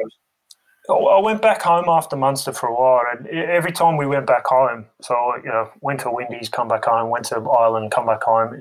I 0.88 1.18
went 1.18 1.42
back 1.42 1.60
home 1.62 1.86
after 1.88 2.14
Munster 2.14 2.52
for 2.52 2.68
a 2.68 2.72
while, 2.72 3.02
and 3.10 3.26
every 3.26 3.72
time 3.72 3.96
we 3.96 4.06
went 4.06 4.24
back 4.24 4.46
home, 4.46 4.86
so 5.02 5.16
you 5.42 5.48
know, 5.48 5.72
went 5.80 5.98
to 6.00 6.12
Windies, 6.12 6.48
come 6.48 6.68
back 6.68 6.84
home, 6.84 7.10
went 7.10 7.24
to 7.26 7.40
Ireland, 7.40 7.90
come 7.90 8.06
back 8.06 8.22
home. 8.22 8.54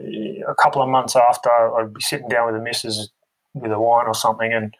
A 0.47 0.55
couple 0.55 0.81
of 0.81 0.89
months 0.89 1.15
after, 1.15 1.51
I'd 1.51 1.93
be 1.93 2.01
sitting 2.01 2.27
down 2.27 2.47
with 2.47 2.55
the 2.55 2.63
missus 2.63 3.11
with 3.53 3.71
a 3.71 3.79
wine 3.79 4.07
or 4.07 4.15
something, 4.15 4.51
and 4.51 4.73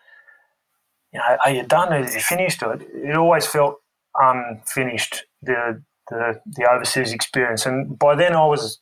you 1.13 1.19
know, 1.19 1.37
are 1.45 1.51
you 1.51 1.61
done? 1.61 1.93
Are 1.93 1.99
you 1.99 2.19
finished? 2.19 2.63
It, 2.63 2.81
it 2.91 3.15
always 3.15 3.45
felt 3.45 3.75
unfinished, 4.15 5.25
the, 5.43 5.83
the, 6.09 6.41
the 6.55 6.67
overseas 6.67 7.13
experience. 7.13 7.67
And 7.67 7.99
by 7.99 8.15
then 8.15 8.33
I 8.33 8.47
was 8.47 8.79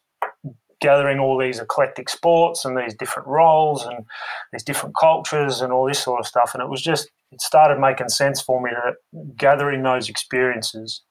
gathering 0.83 1.17
all 1.17 1.37
these 1.37 1.59
eclectic 1.59 2.09
sports 2.09 2.65
and 2.65 2.77
these 2.77 2.93
different 2.93 3.25
roles 3.25 3.85
and 3.85 4.05
these 4.51 4.63
different 4.63 4.93
cultures 4.99 5.61
and 5.61 5.71
all 5.71 5.87
this 5.87 6.03
sort 6.03 6.19
of 6.19 6.27
stuff. 6.27 6.51
And 6.53 6.61
it 6.61 6.69
was 6.69 6.81
just, 6.81 7.09
it 7.31 7.41
started 7.41 7.79
making 7.79 8.09
sense 8.09 8.41
for 8.41 8.61
me 8.61 8.71
that 8.71 8.95
gathering 9.37 9.81
those 9.81 10.09
experiences 10.09 11.01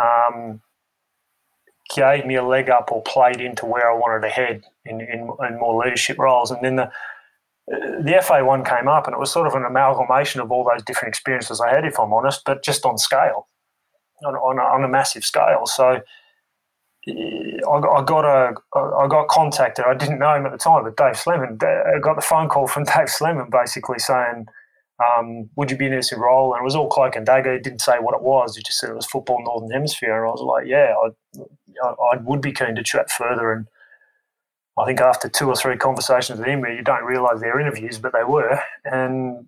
um, 0.00 0.62
gave 1.92 2.24
me 2.24 2.36
a 2.36 2.44
leg 2.44 2.70
up 2.70 2.92
or 2.92 3.02
played 3.02 3.40
into 3.40 3.66
where 3.66 3.90
I 3.90 3.94
wanted 3.94 4.22
to 4.22 4.32
head 4.32 4.62
in, 4.84 5.00
in, 5.00 5.28
in 5.48 5.58
more 5.58 5.84
leadership 5.84 6.16
roles. 6.16 6.52
And 6.52 6.64
then 6.64 6.76
the, 6.76 6.90
the 7.68 8.22
FA 8.22 8.44
one 8.44 8.64
came 8.64 8.86
up, 8.86 9.06
and 9.06 9.14
it 9.14 9.18
was 9.18 9.32
sort 9.32 9.48
of 9.48 9.54
an 9.54 9.64
amalgamation 9.64 10.40
of 10.40 10.52
all 10.52 10.64
those 10.64 10.84
different 10.84 11.10
experiences 11.10 11.60
I 11.60 11.74
had, 11.74 11.84
if 11.84 11.98
I'm 11.98 12.12
honest, 12.12 12.42
but 12.46 12.62
just 12.62 12.86
on 12.86 12.98
scale, 12.98 13.48
on, 14.24 14.34
on, 14.36 14.58
a, 14.58 14.62
on 14.62 14.84
a 14.84 14.88
massive 14.88 15.24
scale. 15.24 15.66
So 15.66 16.02
I 17.08 17.80
got, 18.04 18.24
a 18.24 18.54
I 18.74 19.08
got 19.08 19.28
contacted. 19.28 19.84
I 19.84 19.94
didn't 19.94 20.20
know 20.20 20.34
him 20.34 20.46
at 20.46 20.52
the 20.52 20.58
time, 20.58 20.84
but 20.84 20.96
Dave 20.96 21.16
Slemon. 21.16 21.58
I 21.62 21.98
got 22.00 22.14
the 22.16 22.22
phone 22.22 22.48
call 22.48 22.68
from 22.68 22.84
Dave 22.96 23.08
Slemon 23.08 23.50
basically 23.50 23.98
saying, 23.98 24.46
um, 25.02 25.50
"Would 25.56 25.70
you 25.70 25.76
be 25.76 25.86
in 25.86 25.92
this 25.92 26.12
role?" 26.12 26.54
And 26.54 26.62
it 26.62 26.64
was 26.64 26.76
all 26.76 26.88
cloak 26.88 27.16
and 27.16 27.26
dagger. 27.26 27.54
He 27.54 27.60
didn't 27.60 27.80
say 27.80 27.98
what 27.98 28.14
it 28.14 28.22
was. 28.22 28.56
He 28.56 28.62
just 28.62 28.78
said 28.78 28.90
it 28.90 28.96
was 28.96 29.06
football 29.06 29.42
Northern 29.42 29.70
Hemisphere. 29.70 30.16
And 30.16 30.28
I 30.28 30.32
was 30.32 30.42
like, 30.42 30.66
"Yeah, 30.66 30.94
I, 31.82 31.88
I 31.88 32.16
would 32.18 32.40
be 32.40 32.52
keen 32.52 32.76
to 32.76 32.84
chat 32.84 33.10
further." 33.10 33.52
And 33.52 33.66
I 34.78 34.86
think 34.86 35.00
after 35.00 35.28
two 35.28 35.48
or 35.48 35.56
three 35.56 35.76
conversations 35.76 36.38
with 36.38 36.48
him, 36.48 36.60
where 36.60 36.72
you 36.74 36.82
don't 36.82 37.04
realise 37.04 37.40
they're 37.40 37.60
interviews, 37.60 37.98
but 37.98 38.12
they 38.12 38.24
were, 38.24 38.60
and 38.84 39.46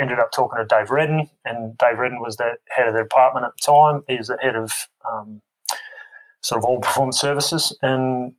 ended 0.00 0.18
up 0.18 0.32
talking 0.32 0.58
to 0.58 0.64
Dave 0.64 0.90
Reddin. 0.90 1.28
And 1.44 1.76
Dave 1.76 1.98
Reddin 1.98 2.20
was 2.20 2.38
the 2.38 2.56
head 2.70 2.88
of 2.88 2.94
the 2.94 3.02
department 3.02 3.44
at 3.44 3.52
the 3.56 3.72
time. 3.72 4.04
He 4.08 4.16
was 4.16 4.28
the 4.28 4.38
head 4.40 4.56
of 4.56 4.72
um, 5.06 5.42
sort 6.48 6.60
of 6.60 6.64
all 6.64 6.80
performance 6.80 7.20
services. 7.20 7.76
And 7.82 8.32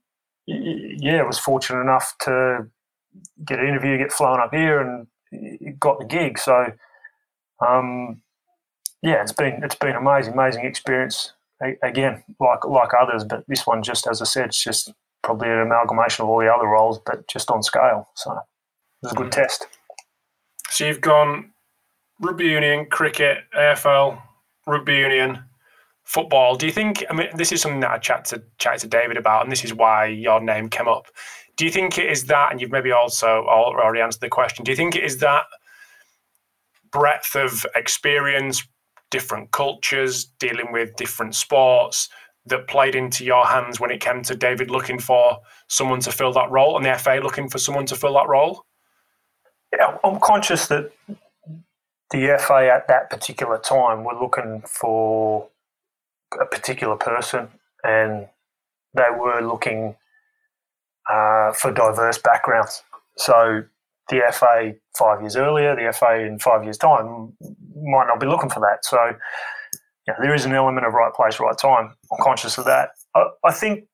yeah, 0.47 1.17
I 1.17 1.23
was 1.23 1.37
fortunate 1.37 1.81
enough 1.81 2.15
to 2.21 2.67
get 3.45 3.59
an 3.59 3.67
interview, 3.67 3.99
get 3.99 4.11
flown 4.11 4.39
up 4.39 4.51
here, 4.51 4.79
and 4.81 5.79
got 5.79 5.99
the 5.99 6.05
gig. 6.05 6.39
So 6.39 6.73
um, 7.65 8.21
yeah, 9.03 9.21
it's 9.21 9.31
been 9.31 9.63
it's 9.63 9.75
been 9.75 9.95
amazing, 9.95 10.33
amazing 10.33 10.65
experience. 10.65 11.33
Again, 11.83 12.23
like 12.39 12.65
like 12.65 12.91
others, 12.99 13.23
but 13.23 13.43
this 13.47 13.67
one 13.67 13.83
just 13.83 14.07
as 14.07 14.21
I 14.21 14.25
said, 14.25 14.45
it's 14.47 14.63
just 14.63 14.91
probably 15.21 15.49
an 15.49 15.59
amalgamation 15.59 16.23
of 16.23 16.29
all 16.29 16.39
the 16.39 16.51
other 16.51 16.67
roles, 16.67 16.99
but 17.05 17.27
just 17.27 17.51
on 17.51 17.61
scale. 17.61 18.09
So 18.15 18.31
it 18.31 18.37
was 19.03 19.11
a 19.11 19.15
good 19.15 19.27
mm-hmm. 19.27 19.41
test. 19.41 19.67
So 20.69 20.87
you've 20.87 21.01
gone 21.01 21.51
rugby 22.19 22.45
union, 22.45 22.87
cricket, 22.87 23.39
AFL, 23.55 24.19
rugby 24.65 24.95
union, 24.95 25.43
football. 26.09 26.55
Do 26.55 26.65
you 26.65 26.71
think? 26.71 27.05
I 27.09 27.13
mean, 27.13 27.29
this 27.35 27.51
is 27.51 27.61
something 27.61 27.81
that 27.81 27.91
I 27.91 27.99
chat 27.99 28.25
to 28.25 28.41
chat 28.57 28.79
to 28.79 28.87
David 28.87 29.15
about, 29.15 29.43
and 29.43 29.51
this 29.51 29.63
is 29.63 29.73
why 29.73 30.07
your 30.07 30.41
name 30.41 30.67
came 30.67 30.87
up. 30.87 31.05
Do 31.55 31.65
you 31.65 31.71
think 31.71 31.99
it 31.99 32.09
is 32.09 32.25
that? 32.25 32.51
And 32.51 32.59
you've 32.59 32.71
maybe 32.71 32.91
also 32.91 33.45
already 33.47 34.01
answered 34.01 34.21
the 34.21 34.29
question. 34.29 34.65
Do 34.65 34.71
you 34.71 34.75
think 34.75 34.95
it 34.95 35.03
is 35.03 35.17
that 35.17 35.45
breadth 36.91 37.35
of 37.35 37.63
experience, 37.75 38.67
different 39.11 39.51
cultures, 39.51 40.25
dealing 40.39 40.71
with 40.71 40.95
different 40.95 41.35
sports 41.35 42.09
that 42.47 42.67
played 42.67 42.95
into 42.95 43.23
your 43.23 43.45
hands 43.45 43.79
when 43.79 43.91
it 43.91 44.01
came 44.01 44.23
to 44.23 44.35
David 44.35 44.71
looking 44.71 44.97
for 44.97 45.37
someone 45.67 45.99
to 45.99 46.11
fill 46.11 46.33
that 46.33 46.49
role 46.49 46.75
and 46.75 46.85
the 46.85 46.97
FA 46.97 47.19
looking 47.21 47.49
for 47.49 47.59
someone 47.59 47.85
to 47.85 47.95
fill 47.95 48.15
that 48.15 48.27
role? 48.27 48.65
Yeah, 49.77 49.97
I'm 50.03 50.19
conscious 50.19 50.65
that 50.67 50.91
the 52.09 52.37
FA 52.39 52.71
at 52.73 52.87
that 52.87 53.11
particular 53.11 53.59
time 53.59 54.03
were 54.03 54.19
looking 54.19 54.63
for 54.65 55.49
a 56.39 56.45
particular 56.45 56.95
person, 56.95 57.47
and 57.83 58.27
they 58.93 59.09
were 59.17 59.41
looking 59.41 59.95
uh, 61.09 61.51
for 61.53 61.71
diverse 61.71 62.17
backgrounds. 62.17 62.83
So 63.17 63.63
the 64.09 64.21
FA 64.33 64.73
five 64.97 65.21
years 65.21 65.35
earlier, 65.35 65.75
the 65.75 65.91
FA 65.93 66.19
in 66.19 66.39
five 66.39 66.63
years' 66.63 66.77
time 66.77 67.33
might 67.75 68.07
not 68.07 68.19
be 68.19 68.27
looking 68.27 68.49
for 68.49 68.59
that. 68.59 68.85
So 68.85 69.15
yeah, 70.07 70.15
there 70.21 70.33
is 70.33 70.45
an 70.45 70.53
element 70.53 70.85
of 70.85 70.93
right 70.93 71.13
place, 71.13 71.39
right 71.39 71.57
time. 71.57 71.95
I'm 72.11 72.23
conscious 72.23 72.57
of 72.57 72.65
that. 72.65 72.91
I, 73.15 73.27
I 73.43 73.51
think, 73.51 73.85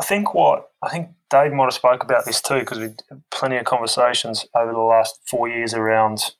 I 0.00 0.04
think 0.04 0.34
what 0.34 0.70
I 0.82 0.88
think 0.88 1.10
Dave 1.30 1.52
might 1.52 1.64
have 1.64 1.74
spoke 1.74 2.02
about 2.02 2.24
this 2.24 2.40
too 2.40 2.60
because 2.60 2.78
we 2.78 2.84
had 2.84 3.02
plenty 3.30 3.56
of 3.56 3.64
conversations 3.64 4.46
over 4.54 4.72
the 4.72 4.78
last 4.78 5.20
four 5.28 5.48
years 5.48 5.74
around 5.74 6.34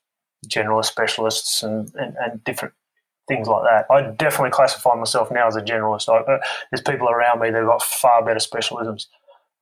generalist 0.48 0.86
specialists 0.86 1.62
and, 1.62 1.92
and, 1.94 2.16
and 2.16 2.42
different 2.44 2.74
things 3.30 3.46
like 3.46 3.62
that. 3.62 3.86
I 3.90 4.10
definitely 4.10 4.50
classify 4.50 4.96
myself 4.96 5.30
now 5.30 5.46
as 5.46 5.54
a 5.54 5.62
generalist. 5.62 6.08
I, 6.08 6.18
uh, 6.18 6.40
there's 6.70 6.82
people 6.82 7.08
around 7.08 7.40
me 7.40 7.50
that 7.50 7.58
have 7.58 7.66
got 7.66 7.82
far 7.82 8.24
better 8.24 8.40
specialisms 8.40 9.06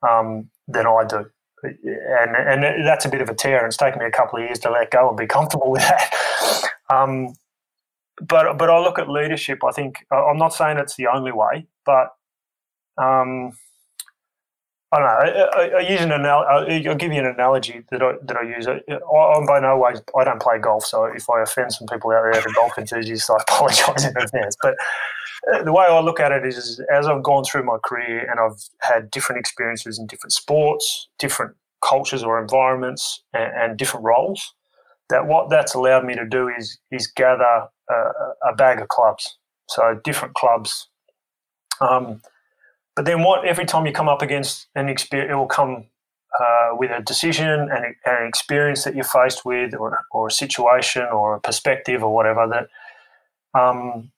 um, 0.09 0.49
than 0.67 0.87
I 0.87 1.05
do. 1.07 1.27
And, 1.63 2.35
and 2.35 2.87
that's 2.87 3.05
a 3.05 3.11
bit 3.11 3.21
of 3.21 3.29
a 3.29 3.35
tear, 3.35 3.59
and 3.59 3.67
it's 3.67 3.77
taken 3.77 3.99
me 3.99 4.07
a 4.07 4.11
couple 4.11 4.39
of 4.39 4.45
years 4.47 4.59
to 4.61 4.71
let 4.71 4.91
go 4.91 5.09
and 5.09 5.19
be 5.19 5.27
comfortable 5.27 5.71
with 5.77 5.83
that. 5.83 6.15
Um, 6.89 7.35
but 8.21 8.57
but 8.57 8.71
I 8.71 8.79
look 8.79 8.99
at 8.99 9.09
leadership. 9.09 9.63
I 9.63 9.71
think 9.71 10.07
I'm 10.11 10.39
not 10.39 10.55
saying 10.55 10.79
it's 10.79 10.97
the 10.97 11.09
only 11.09 11.33
way, 11.33 11.67
but 11.85 12.15
um, 12.97 13.53
I 14.91 14.99
don't 14.99 15.07
know. 15.07 15.51
I, 15.55 15.61
I, 15.61 15.69
I 15.79 15.81
use 15.81 16.01
an 16.01 16.13
analogy. 16.13 16.89
I'll 16.89 16.95
give 16.95 17.13
you 17.13 17.21
an 17.21 17.27
analogy 17.27 17.83
that 17.91 18.03
I 18.03 18.13
that 18.23 18.37
I 18.39 18.43
use. 18.43 18.67
I, 18.67 18.81
am 19.37 19.45
by 19.45 19.61
no 19.61 19.77
way. 19.77 19.95
I 20.17 20.25
don't 20.25 20.41
play 20.41 20.59
golf, 20.59 20.85
so 20.85 21.05
if 21.05 21.29
I 21.29 21.43
offend 21.43 21.75
some 21.75 21.87
people 21.87 22.11
out 22.11 22.23
there 22.33 22.41
are 22.41 22.53
golf 22.55 22.79
enthusiasts, 22.79 23.29
I 23.29 23.37
apologise 23.49 24.05
in 24.07 24.17
advance. 24.17 24.57
But 24.63 24.77
uh, 25.53 25.63
the 25.63 25.73
way 25.73 25.85
I 25.85 26.01
look 26.01 26.21
at 26.21 26.33
it 26.33 26.47
is, 26.47 26.81
as 26.93 27.07
I've 27.07 27.23
gone 27.23 27.45
through 27.45 27.65
my 27.65 27.77
career 27.85 28.27
and 28.31 28.41
I've 28.41 28.63
had 28.81 29.11
different 29.11 29.41
experiences 29.41 29.99
in 29.99 30.07
different 30.07 30.33
sports, 30.33 31.09
different 31.19 31.55
cultures 31.85 32.23
or 32.23 32.41
environments, 32.41 33.23
and, 33.35 33.53
and 33.55 33.79
different 33.79 34.07
roles. 34.07 34.55
That 35.11 35.27
what 35.27 35.51
that's 35.51 35.75
allowed 35.75 36.07
me 36.07 36.15
to 36.15 36.27
do 36.27 36.49
is 36.49 36.79
is 36.91 37.07
gather 37.07 37.69
a, 37.91 37.95
a 38.49 38.55
bag 38.57 38.81
of 38.81 38.89
clubs. 38.89 39.37
So 39.69 40.01
different 40.03 40.35
clubs. 40.35 40.89
Um, 41.83 42.23
but 42.99 43.05
then 43.05 43.23
what? 43.23 43.45
Every 43.45 43.65
time 43.65 43.87
you 43.87 43.93
come 43.93 44.09
up 44.09 44.23
against 44.23 44.67
an 44.75 44.89
experience, 44.89 45.31
it 45.31 45.37
will 45.37 45.47
come 45.47 45.85
uh, 46.41 46.71
with 46.73 46.91
a 46.91 47.01
decision 47.01 47.49
and 47.49 47.95
an 48.05 48.27
experience 48.27 48.83
that 48.83 48.97
you're 48.97 49.05
faced 49.05 49.45
with, 49.45 49.73
or, 49.73 50.05
or 50.11 50.27
a 50.27 50.33
situation, 50.33 51.05
or 51.05 51.37
a 51.37 51.41
perspective, 51.41 52.03
or 52.03 52.13
whatever 52.13 52.49
that 52.49 52.67
um, 53.57 54.11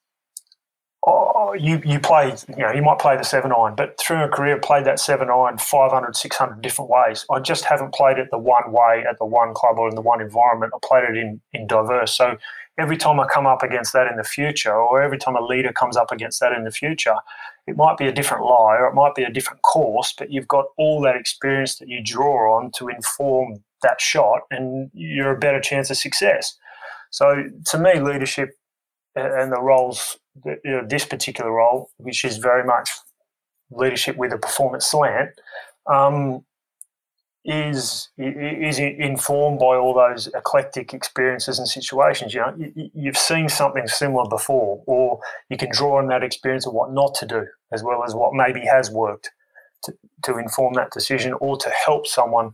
you 1.59 1.79
you 1.85 1.99
play. 1.99 2.35
You 2.49 2.55
know, 2.55 2.71
you 2.71 2.81
might 2.81 2.97
play 2.97 3.15
the 3.15 3.23
seven 3.23 3.51
iron, 3.51 3.75
but 3.75 3.99
through 3.99 4.23
a 4.23 4.27
career, 4.27 4.57
played 4.57 4.85
that 4.85 4.99
seven 4.99 5.29
iron 5.29 5.59
500, 5.59 6.15
600 6.15 6.59
different 6.63 6.89
ways. 6.89 7.23
I 7.29 7.39
just 7.39 7.65
haven't 7.65 7.93
played 7.93 8.17
it 8.17 8.29
the 8.31 8.39
one 8.39 8.71
way 8.71 9.05
at 9.07 9.19
the 9.19 9.25
one 9.25 9.53
club 9.53 9.77
or 9.77 9.89
in 9.89 9.93
the 9.93 10.01
one 10.01 10.21
environment. 10.21 10.73
I 10.73 10.79
played 10.83 11.03
it 11.03 11.17
in 11.17 11.39
in 11.53 11.67
diverse. 11.67 12.17
So 12.17 12.35
every 12.81 12.97
time 12.97 13.19
I 13.19 13.27
come 13.27 13.45
up 13.45 13.61
against 13.61 13.93
that 13.93 14.07
in 14.07 14.17
the 14.17 14.23
future, 14.23 14.73
or 14.73 15.01
every 15.01 15.17
time 15.17 15.35
a 15.35 15.41
leader 15.41 15.71
comes 15.71 15.95
up 15.95 16.11
against 16.11 16.39
that 16.39 16.51
in 16.51 16.63
the 16.63 16.71
future, 16.71 17.15
it 17.67 17.77
might 17.77 17.97
be 17.97 18.07
a 18.07 18.11
different 18.11 18.43
lie 18.43 18.77
or 18.79 18.87
it 18.87 18.95
might 18.95 19.13
be 19.13 19.23
a 19.23 19.31
different 19.31 19.61
course, 19.61 20.13
but 20.17 20.31
you've 20.31 20.47
got 20.47 20.65
all 20.77 20.99
that 21.01 21.15
experience 21.15 21.77
that 21.77 21.87
you 21.87 22.01
draw 22.03 22.57
on 22.57 22.71
to 22.77 22.87
inform 22.89 23.63
that 23.83 24.01
shot, 24.01 24.41
and 24.49 24.89
you're 24.93 25.35
a 25.35 25.39
better 25.39 25.59
chance 25.59 25.89
of 25.89 25.97
success. 25.97 26.57
So, 27.11 27.43
to 27.65 27.77
me, 27.77 27.99
leadership 27.99 28.49
and 29.15 29.51
the 29.51 29.61
roles, 29.61 30.17
you 30.45 30.59
know, 30.65 30.85
this 30.87 31.05
particular 31.05 31.51
role, 31.51 31.89
which 31.97 32.23
is 32.23 32.37
very 32.37 32.63
much 32.63 32.89
leadership 33.69 34.17
with 34.17 34.33
a 34.33 34.37
performance 34.37 34.87
slant, 34.87 35.29
um, 35.87 36.43
is 37.43 38.09
is 38.17 38.77
informed 38.77 39.57
by 39.59 39.75
all 39.75 39.93
those 39.93 40.27
eclectic 40.27 40.93
experiences 40.93 41.57
and 41.57 41.67
situations. 41.67 42.33
You 42.33 42.41
know, 42.41 42.55
you've 42.93 43.17
seen 43.17 43.49
something 43.49 43.87
similar 43.87 44.29
before, 44.29 44.83
or 44.85 45.19
you 45.49 45.57
can 45.57 45.69
draw 45.71 45.97
on 45.97 46.07
that 46.07 46.23
experience 46.23 46.67
of 46.67 46.73
what 46.73 46.93
not 46.93 47.15
to 47.15 47.25
do, 47.25 47.47
as 47.71 47.83
well 47.83 48.03
as 48.03 48.13
what 48.13 48.33
maybe 48.33 48.61
has 48.61 48.91
worked, 48.91 49.31
to, 49.83 49.93
to 50.23 50.37
inform 50.37 50.75
that 50.75 50.91
decision, 50.91 51.33
or 51.33 51.57
to 51.57 51.69
help 51.85 52.05
someone 52.05 52.53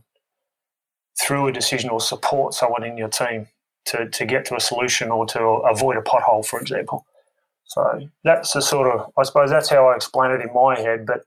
through 1.20 1.48
a 1.48 1.52
decision, 1.52 1.90
or 1.90 2.00
support 2.00 2.54
someone 2.54 2.82
in 2.82 2.96
your 2.96 3.08
team 3.08 3.48
to 3.86 4.08
to 4.08 4.24
get 4.24 4.46
to 4.46 4.56
a 4.56 4.60
solution, 4.60 5.10
or 5.10 5.26
to 5.26 5.40
avoid 5.40 5.98
a 5.98 6.02
pothole, 6.02 6.44
for 6.44 6.58
example. 6.60 7.04
So 7.64 8.08
that's 8.24 8.52
the 8.52 8.62
sort 8.62 8.88
of, 8.88 9.12
I 9.18 9.24
suppose, 9.24 9.50
that's 9.50 9.68
how 9.68 9.88
I 9.88 9.94
explain 9.94 10.30
it 10.30 10.40
in 10.40 10.54
my 10.54 10.80
head. 10.80 11.04
But 11.04 11.24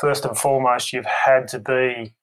first 0.00 0.24
and 0.24 0.36
foremost, 0.36 0.94
you've 0.94 1.04
had 1.04 1.48
to 1.48 1.58
be 1.58 2.14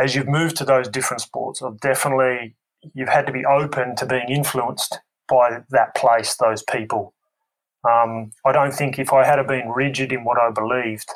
as 0.00 0.14
you've 0.14 0.28
moved 0.28 0.56
to 0.56 0.64
those 0.64 0.88
different 0.88 1.20
sports, 1.20 1.62
I've 1.62 1.80
definitely 1.80 2.56
you've 2.94 3.08
had 3.08 3.26
to 3.26 3.32
be 3.32 3.44
open 3.44 3.94
to 3.96 4.06
being 4.06 4.28
influenced 4.28 4.98
by 5.28 5.60
that 5.70 5.94
place, 5.94 6.34
those 6.36 6.62
people. 6.62 7.14
Um, 7.88 8.32
I 8.44 8.52
don't 8.52 8.72
think 8.72 8.98
if 8.98 9.12
I 9.12 9.24
had 9.24 9.44
been 9.46 9.68
rigid 9.68 10.12
in 10.12 10.24
what 10.24 10.38
I 10.38 10.50
believed 10.50 11.10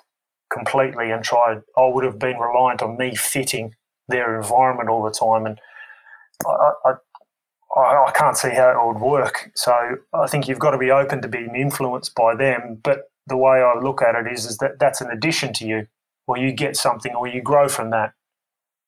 completely 0.53 1.11
and 1.11 1.25
tried, 1.25 1.63
I 1.77 1.87
would 1.87 2.05
have 2.05 2.19
been 2.19 2.39
reliant 2.39 2.83
on 2.83 2.97
me 2.97 3.15
fitting 3.15 3.75
their 4.09 4.37
environment 4.37 4.89
all 4.89 5.03
the 5.03 5.11
time. 5.11 5.47
And 5.47 5.59
I, 6.47 6.73
I, 6.85 6.93
I, 7.77 8.05
I 8.07 8.13
can't 8.15 8.37
see 8.37 8.51
how 8.51 8.71
it 8.71 8.87
would 8.87 9.03
work. 9.03 9.51
So 9.55 9.97
I 10.13 10.27
think 10.27 10.47
you've 10.47 10.59
got 10.59 10.71
to 10.71 10.79
be 10.79 10.91
open 10.91 11.23
to 11.23 11.29
being 11.29 11.55
influenced 11.57 12.15
by 12.15 12.35
them. 12.35 12.79
But 12.83 13.11
the 13.27 13.37
way 13.37 13.63
I 13.63 13.79
look 13.79 14.03
at 14.03 14.15
it 14.15 14.31
is, 14.31 14.45
is 14.45 14.59
that 14.59 14.79
that's 14.79 15.01
an 15.01 15.11
addition 15.11 15.53
to 15.55 15.67
you, 15.67 15.87
or 16.27 16.39
you 16.39 16.53
get 16.53 16.77
something, 16.77 17.15
or 17.15 17.27
you 17.27 17.43
grow 17.43 17.69
from 17.69 17.91
that, 17.91 18.13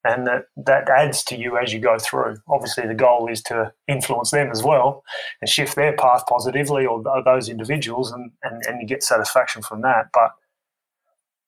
and 0.06 0.26
that 0.26 0.44
that 0.56 0.88
adds 0.88 1.24
to 1.24 1.36
you 1.36 1.58
as 1.58 1.72
you 1.72 1.80
go 1.80 1.98
through. 1.98 2.36
Obviously, 2.48 2.86
the 2.86 2.94
goal 2.94 3.28
is 3.28 3.42
to 3.42 3.72
influence 3.88 4.30
them 4.30 4.50
as 4.50 4.62
well 4.62 5.02
and 5.40 5.48
shift 5.48 5.74
their 5.74 5.94
path 5.94 6.22
positively, 6.28 6.86
or 6.86 7.02
those 7.24 7.48
individuals, 7.48 8.12
and 8.12 8.30
and, 8.42 8.62
and 8.66 8.80
you 8.80 8.86
get 8.86 9.02
satisfaction 9.02 9.62
from 9.62 9.82
that. 9.82 10.06
But 10.12 10.30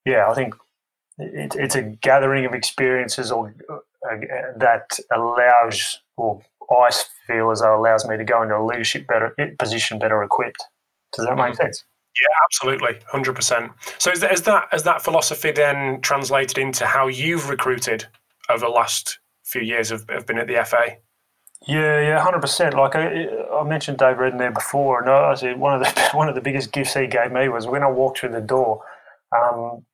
yeah, 0.05 0.29
I 0.29 0.35
think 0.35 0.55
it, 1.18 1.55
it's 1.55 1.75
a 1.75 1.83
gathering 1.83 2.44
of 2.47 2.55
experiences, 2.55 3.31
or 3.31 3.55
uh, 3.71 4.16
that 4.57 4.99
allows, 5.12 6.01
or 6.16 6.42
I 6.71 6.90
feel 7.27 7.51
as 7.51 7.61
though 7.61 7.79
allows 7.79 8.07
me 8.07 8.16
to 8.16 8.25
go 8.25 8.42
into 8.42 8.57
a 8.57 8.64
leadership 8.64 9.07
better 9.07 9.35
position, 9.59 9.99
better 9.99 10.23
equipped. 10.23 10.62
Does 11.14 11.27
that 11.27 11.37
make 11.37 11.55
mm-hmm. 11.55 11.62
sense? 11.62 11.85
Yeah, 12.21 12.35
absolutely, 12.44 12.99
hundred 13.07 13.37
percent. 13.37 13.71
So 13.99 14.11
is 14.11 14.21
that, 14.21 14.33
is 14.33 14.42
that 14.42 14.66
has 14.73 14.83
that 14.83 15.03
philosophy 15.03 15.53
then 15.53 16.01
translated 16.01 16.59
into 16.59 16.85
how 16.85 17.07
you've 17.07 17.49
recruited 17.49 18.07
over 18.49 18.65
the 18.65 18.71
last 18.71 19.19
few 19.45 19.63
years 19.63 19.91
have, 19.91 20.09
of 20.09 20.27
been 20.27 20.39
at 20.39 20.47
the 20.47 20.65
FA? 20.65 20.97
Yeah, 21.67 22.01
yeah, 22.01 22.21
hundred 22.21 22.41
percent. 22.41 22.75
Like 22.75 22.95
I, 22.95 23.27
I, 23.53 23.65
mentioned, 23.65 23.99
Dave 23.99 24.19
Reddin 24.19 24.39
there 24.39 24.53
before, 24.53 25.01
and 25.01 25.11
I 25.11 25.35
said 25.35 25.59
one 25.59 25.75
of 25.75 25.81
the 25.81 26.11
one 26.17 26.29
of 26.29 26.35
the 26.35 26.41
biggest 26.41 26.73
gifts 26.73 26.95
he 26.95 27.07
gave 27.07 27.33
me 27.33 27.49
was 27.49 27.67
when 27.67 27.83
I 27.83 27.91
walked 27.91 28.21
through 28.21 28.33
the 28.33 28.41
door. 28.41 28.83
Um, 29.37 29.85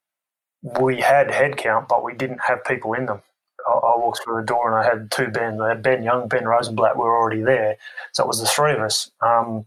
we 0.81 1.01
had 1.01 1.29
headcount, 1.29 1.89
but 1.89 2.05
we 2.05 2.15
didn't 2.15 2.41
have 2.47 2.65
people 2.65 2.93
in 2.95 3.07
them. 3.07 3.23
I, 3.67 3.73
I, 3.73 3.97
walked 3.97 4.23
through 4.23 4.41
the 4.41 4.47
door 4.47 4.71
and 4.71 4.87
I 4.87 4.89
had 4.89 5.11
two 5.11 5.29
Ben. 5.29 5.61
I 5.61 5.71
had 5.71 5.83
Ben 5.83 6.03
Young, 6.03 6.29
Ben 6.29 6.45
Rosenblatt 6.45 6.97
were 6.97 7.17
already 7.17 7.43
there, 7.43 7.77
so 8.13 8.25
it 8.25 8.29
was 8.29 8.41
the 8.41 8.47
three 8.47 8.73
of 8.73 8.81
us. 8.81 9.11
Um, 9.21 9.67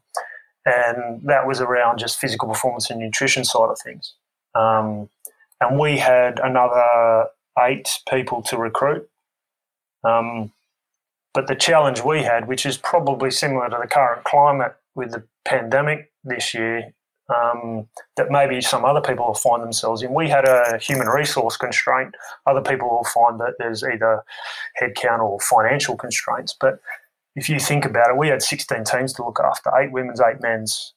and 0.65 1.21
that 1.23 1.47
was 1.47 1.61
around 1.61 1.97
just 1.97 2.19
physical 2.19 2.49
performance 2.49 2.89
and 2.89 2.99
nutrition 2.99 3.45
side 3.45 3.69
of 3.69 3.79
things. 3.79 4.13
Um, 4.53 5.09
and 5.61 5.79
we 5.79 5.97
had 5.97 6.39
another 6.39 7.27
eight 7.59 7.99
people 8.09 8.41
to 8.43 8.57
recruit. 8.57 9.09
Um, 10.03 10.51
but 11.33 11.47
the 11.47 11.55
challenge 11.55 12.01
we 12.01 12.23
had, 12.23 12.47
which 12.47 12.65
is 12.65 12.77
probably 12.77 13.31
similar 13.31 13.69
to 13.69 13.77
the 13.81 13.87
current 13.87 14.23
climate 14.23 14.75
with 14.95 15.11
the 15.11 15.23
pandemic 15.45 16.11
this 16.23 16.53
year, 16.53 16.93
um, 17.29 17.87
that 18.15 18.31
maybe 18.31 18.61
some 18.61 18.85
other 18.85 19.01
people 19.01 19.27
will 19.27 19.33
find 19.33 19.61
themselves 19.61 20.01
in. 20.01 20.13
We 20.13 20.29
had 20.29 20.45
a 20.45 20.77
human 20.79 21.07
resource 21.07 21.57
constraint. 21.57 22.15
Other 22.45 22.61
people 22.61 22.89
will 22.89 23.03
find 23.03 23.39
that 23.39 23.55
there's 23.59 23.83
either 23.83 24.23
headcount 24.81 25.19
or 25.19 25.39
financial 25.39 25.97
constraints. 25.97 26.55
But 26.59 26.79
if 27.35 27.49
you 27.49 27.59
think 27.59 27.85
about 27.85 28.09
it, 28.09 28.17
we 28.17 28.29
had 28.29 28.41
16 28.41 28.85
teams 28.85 29.13
to 29.13 29.25
look 29.25 29.39
after 29.43 29.69
eight 29.77 29.91
women's, 29.91 30.21
eight 30.21 30.41
men's, 30.41 30.93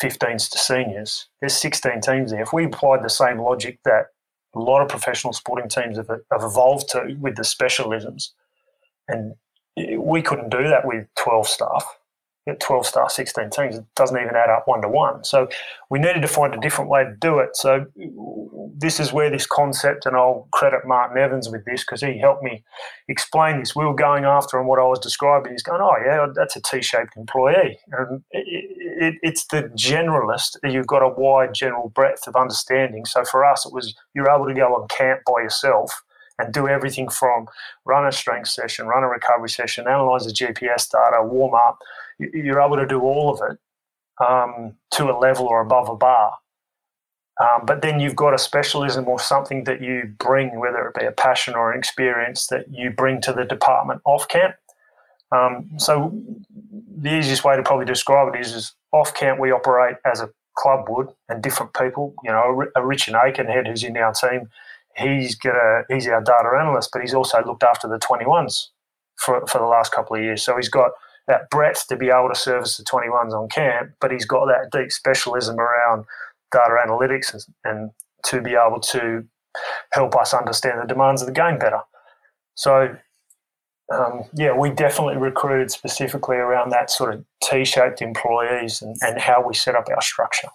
15s 0.00 0.50
to 0.50 0.58
seniors. 0.58 1.28
There's 1.40 1.56
16 1.56 2.00
teams 2.00 2.30
there. 2.30 2.42
If 2.42 2.52
we 2.52 2.64
applied 2.64 3.02
the 3.02 3.10
same 3.10 3.38
logic 3.38 3.78
that 3.84 4.06
a 4.54 4.58
lot 4.58 4.82
of 4.82 4.88
professional 4.88 5.32
sporting 5.32 5.68
teams 5.68 5.96
have, 5.96 6.08
have 6.08 6.42
evolved 6.42 6.88
to 6.90 7.16
with 7.18 7.36
the 7.36 7.42
specialisms, 7.42 8.30
and 9.08 9.34
we 9.98 10.22
couldn't 10.22 10.50
do 10.50 10.68
that 10.68 10.86
with 10.86 11.06
12 11.16 11.48
staff. 11.48 11.98
12 12.58 12.86
star 12.86 13.08
16 13.08 13.50
teams 13.50 13.76
it 13.76 13.84
doesn't 13.94 14.16
even 14.16 14.34
add 14.34 14.50
up 14.50 14.66
one 14.66 14.82
to 14.82 14.88
one 14.88 15.22
so 15.22 15.48
we 15.90 15.98
needed 15.98 16.22
to 16.22 16.28
find 16.28 16.54
a 16.54 16.58
different 16.58 16.90
way 16.90 17.04
to 17.04 17.14
do 17.20 17.38
it. 17.38 17.56
So 17.56 17.86
this 18.76 18.98
is 18.98 19.12
where 19.12 19.30
this 19.30 19.46
concept 19.46 20.06
and 20.06 20.16
i'll 20.16 20.48
credit 20.52 20.80
martin 20.84 21.18
evans 21.18 21.48
with 21.48 21.64
this 21.64 21.82
because 21.82 22.00
he 22.00 22.18
helped 22.18 22.42
me 22.42 22.64
explain 23.08 23.58
this 23.58 23.76
we 23.76 23.84
were 23.84 23.94
going 23.94 24.24
after 24.24 24.58
and 24.58 24.66
what 24.66 24.80
i 24.80 24.84
was 24.84 24.98
describing. 24.98 25.52
He's 25.52 25.62
going 25.62 25.80
oh 25.80 25.96
yeah 26.04 26.26
that's 26.34 26.56
a 26.56 26.62
t-shaped 26.62 27.16
employee. 27.16 27.78
And 27.92 28.22
it, 28.32 28.44
it, 29.04 29.14
it's 29.22 29.46
the 29.46 29.64
generalist. 29.76 30.56
You've 30.64 30.86
got 30.86 31.02
a 31.02 31.08
wide 31.08 31.54
general 31.54 31.90
breadth 31.90 32.26
of 32.26 32.34
understanding. 32.34 33.04
So 33.04 33.24
for 33.24 33.44
us 33.44 33.64
it 33.64 33.72
was 33.72 33.94
you're 34.14 34.30
able 34.30 34.48
to 34.48 34.54
go 34.54 34.74
on 34.74 34.88
camp 34.88 35.20
by 35.26 35.42
yourself 35.42 36.02
and 36.38 36.52
do 36.52 36.66
everything 36.66 37.08
from 37.08 37.46
run 37.84 38.06
a 38.06 38.12
strength 38.12 38.48
session, 38.48 38.86
run 38.86 39.04
a 39.04 39.08
recovery 39.08 39.50
session, 39.50 39.86
analyze 39.86 40.24
the 40.24 40.32
GPS 40.32 40.90
data, 40.90 41.22
warm 41.22 41.54
up, 41.54 41.78
you're 42.18 42.60
able 42.60 42.76
to 42.76 42.86
do 42.86 43.00
all 43.00 43.32
of 43.32 43.40
it 43.50 43.58
um, 44.24 44.74
to 44.92 45.10
a 45.10 45.16
level 45.18 45.46
or 45.46 45.60
above 45.60 45.88
a 45.88 45.96
bar. 45.96 46.34
Um, 47.40 47.64
but 47.64 47.82
then 47.82 47.98
you've 47.98 48.16
got 48.16 48.34
a 48.34 48.38
specialism 48.38 49.08
or 49.08 49.18
something 49.18 49.64
that 49.64 49.80
you 49.80 50.14
bring, 50.18 50.60
whether 50.60 50.86
it 50.86 50.94
be 50.98 51.06
a 51.06 51.12
passion 51.12 51.54
or 51.54 51.72
an 51.72 51.78
experience 51.78 52.46
that 52.48 52.66
you 52.70 52.90
bring 52.90 53.20
to 53.22 53.32
the 53.32 53.44
department 53.44 54.02
off 54.04 54.28
camp. 54.28 54.54
Um, 55.32 55.70
so 55.78 56.12
the 57.00 57.18
easiest 57.18 57.42
way 57.42 57.56
to 57.56 57.62
probably 57.62 57.86
describe 57.86 58.34
it 58.34 58.40
is, 58.40 58.52
is 58.52 58.74
off 58.92 59.14
camp 59.14 59.40
we 59.40 59.50
operate 59.50 59.96
as 60.04 60.20
a 60.20 60.30
club 60.56 60.86
would 60.88 61.08
and 61.28 61.42
different 61.42 61.72
people. 61.72 62.14
You 62.22 62.32
know, 62.32 62.64
a 62.76 62.84
Richard 62.84 63.14
Akenhead 63.14 63.66
who's 63.66 63.82
in 63.82 63.96
our 63.96 64.12
team, 64.12 64.50
he's 64.96 65.34
got 65.34 65.56
a, 65.56 65.84
he's 65.88 66.06
our 66.06 66.20
data 66.20 66.50
analyst, 66.60 66.90
but 66.92 67.00
he's 67.00 67.14
also 67.14 67.42
looked 67.44 67.62
after 67.62 67.88
the 67.88 67.98
21s 67.98 68.68
for, 69.16 69.46
for 69.46 69.58
the 69.58 69.64
last 69.64 69.92
couple 69.92 70.16
of 70.16 70.22
years. 70.22 70.44
So 70.44 70.56
he's 70.56 70.68
got 70.68 70.92
that 71.28 71.50
breadth 71.50 71.86
to 71.88 71.96
be 71.96 72.08
able 72.08 72.28
to 72.28 72.38
service 72.38 72.76
the 72.76 72.84
21s 72.84 73.32
on 73.32 73.48
camp, 73.48 73.92
but 74.00 74.10
he's 74.10 74.24
got 74.24 74.46
that 74.46 74.70
deep 74.72 74.90
specialism 74.90 75.58
around 75.58 76.04
data 76.50 76.76
analytics 76.86 77.32
and, 77.32 77.42
and 77.64 77.90
to 78.24 78.40
be 78.40 78.54
able 78.54 78.80
to 78.80 79.24
help 79.92 80.16
us 80.16 80.34
understand 80.34 80.80
the 80.80 80.86
demands 80.86 81.22
of 81.22 81.26
the 81.26 81.32
game 81.32 81.58
better. 81.58 81.80
So, 82.54 82.96
um, 83.92 84.24
yeah, 84.34 84.56
we 84.56 84.70
definitely 84.70 85.16
recruited 85.16 85.70
specifically 85.70 86.36
around 86.36 86.70
that 86.70 86.90
sort 86.90 87.14
of 87.14 87.24
T-shaped 87.42 88.00
employees 88.00 88.82
and, 88.82 88.96
and 89.02 89.20
how 89.20 89.46
we 89.46 89.54
set 89.54 89.74
up 89.74 89.88
our 89.88 90.02
structure. 90.02 90.48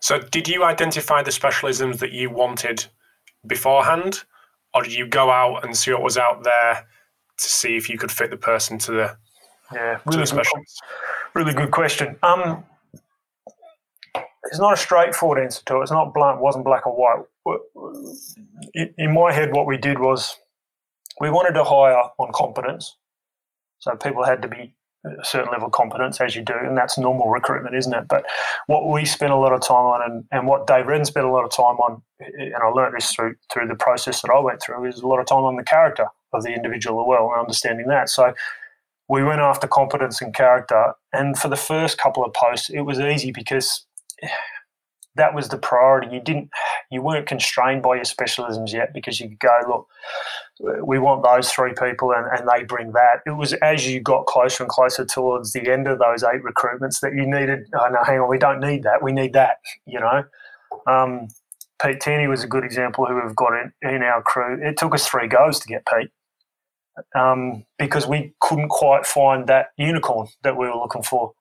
So, 0.00 0.18
did 0.18 0.48
you 0.48 0.64
identify 0.64 1.22
the 1.22 1.30
specialisms 1.30 1.98
that 1.98 2.12
you 2.12 2.30
wanted 2.30 2.86
beforehand, 3.46 4.24
or 4.74 4.82
did 4.82 4.92
you 4.92 5.06
go 5.06 5.30
out 5.30 5.64
and 5.64 5.76
see 5.76 5.92
what 5.92 6.02
was 6.02 6.18
out 6.18 6.44
there 6.44 6.86
to 7.38 7.44
see 7.44 7.76
if 7.76 7.88
you 7.88 7.98
could 7.98 8.10
fit 8.10 8.30
the 8.30 8.36
person 8.36 8.78
to 8.78 8.92
the 8.92 9.16
yeah, 9.74 9.98
really 10.06 10.24
good, 10.24 10.46
really 11.34 11.52
good 11.52 11.70
question. 11.70 12.16
Um, 12.22 12.64
it's 14.44 14.58
not 14.58 14.72
a 14.72 14.76
straightforward 14.76 15.42
answer 15.42 15.62
to 15.66 15.78
it. 15.78 15.82
It's 15.82 15.90
not 15.90 16.12
blunt. 16.14 16.40
wasn't 16.40 16.64
black 16.64 16.86
or 16.86 16.94
white. 16.94 17.60
In 18.96 19.12
my 19.12 19.32
head, 19.32 19.52
what 19.52 19.66
we 19.66 19.76
did 19.76 19.98
was 19.98 20.36
we 21.20 21.30
wanted 21.30 21.54
to 21.54 21.64
hire 21.64 22.02
on 22.18 22.32
competence. 22.32 22.96
So 23.78 23.94
people 23.96 24.24
had 24.24 24.42
to 24.42 24.48
be 24.48 24.74
a 25.04 25.24
certain 25.24 25.50
level 25.52 25.66
of 25.66 25.72
competence, 25.72 26.20
as 26.20 26.34
you 26.34 26.42
do, 26.42 26.54
and 26.54 26.76
that's 26.76 26.96
normal 26.96 27.28
recruitment, 27.28 27.76
isn't 27.76 27.92
it? 27.92 28.08
But 28.08 28.24
what 28.66 28.88
we 28.90 29.04
spent 29.04 29.32
a 29.32 29.36
lot 29.36 29.52
of 29.52 29.60
time 29.60 29.84
on, 29.84 30.10
and, 30.10 30.24
and 30.32 30.46
what 30.46 30.66
Dave 30.66 30.86
Reddin 30.86 31.04
spent 31.04 31.26
a 31.26 31.30
lot 31.30 31.44
of 31.44 31.50
time 31.50 31.76
on, 31.76 32.02
and 32.20 32.54
I 32.54 32.68
learned 32.68 32.96
this 32.96 33.12
through 33.12 33.34
through 33.52 33.68
the 33.68 33.74
process 33.74 34.22
that 34.22 34.30
I 34.30 34.40
went 34.40 34.62
through, 34.62 34.86
is 34.86 35.00
a 35.00 35.06
lot 35.06 35.20
of 35.20 35.26
time 35.26 35.44
on 35.44 35.56
the 35.56 35.62
character 35.62 36.06
of 36.32 36.42
the 36.42 36.54
individual 36.54 37.02
as 37.02 37.06
well, 37.06 37.30
and 37.30 37.40
understanding 37.40 37.86
that. 37.88 38.08
So 38.08 38.32
we 39.08 39.22
went 39.22 39.40
after 39.40 39.66
competence 39.66 40.20
and 40.22 40.34
character. 40.34 40.94
And 41.12 41.38
for 41.38 41.48
the 41.48 41.56
first 41.56 41.98
couple 41.98 42.24
of 42.24 42.32
posts, 42.32 42.70
it 42.70 42.82
was 42.82 43.00
easy 43.00 43.32
because 43.32 43.84
that 45.16 45.34
was 45.34 45.48
the 45.48 45.58
priority. 45.58 46.12
You 46.12 46.20
didn't, 46.20 46.50
you 46.90 47.00
weren't 47.00 47.26
constrained 47.26 47.82
by 47.82 47.96
your 47.96 48.04
specialisms 48.04 48.72
yet 48.72 48.92
because 48.92 49.20
you 49.20 49.28
could 49.28 49.38
go, 49.38 49.58
look, 49.68 49.86
we 50.84 50.98
want 50.98 51.22
those 51.22 51.52
three 51.52 51.72
people 51.72 52.12
and, 52.12 52.26
and 52.36 52.48
they 52.48 52.64
bring 52.64 52.92
that. 52.92 53.20
It 53.26 53.36
was 53.36 53.52
as 53.54 53.86
you 53.86 54.00
got 54.00 54.26
closer 54.26 54.64
and 54.64 54.70
closer 54.70 55.04
towards 55.04 55.52
the 55.52 55.70
end 55.70 55.86
of 55.86 56.00
those 56.00 56.24
eight 56.24 56.42
recruitments 56.42 57.00
that 57.00 57.12
you 57.14 57.26
needed, 57.26 57.68
oh, 57.78 57.88
no, 57.90 58.02
hang 58.04 58.20
on, 58.20 58.28
we 58.28 58.38
don't 58.38 58.60
need 58.60 58.82
that. 58.82 59.02
We 59.02 59.12
need 59.12 59.34
that, 59.34 59.58
you 59.86 60.00
know. 60.00 60.24
Um, 60.88 61.28
Pete 61.80 62.00
Tierney 62.00 62.26
was 62.26 62.42
a 62.42 62.48
good 62.48 62.64
example 62.64 63.04
who 63.06 63.20
we've 63.22 63.36
got 63.36 63.52
in, 63.52 63.72
in 63.82 64.02
our 64.02 64.22
crew. 64.22 64.58
It 64.60 64.76
took 64.76 64.94
us 64.94 65.06
three 65.06 65.28
goes 65.28 65.60
to 65.60 65.68
get 65.68 65.86
Pete 65.86 66.10
um, 67.14 67.64
because 67.78 68.06
we 68.06 68.32
couldn't 68.40 68.68
quite 68.68 69.06
find 69.06 69.46
that 69.46 69.68
unicorn 69.76 70.28
that 70.42 70.56
we 70.56 70.66
were 70.66 70.76
looking 70.76 71.02
for. 71.02 71.32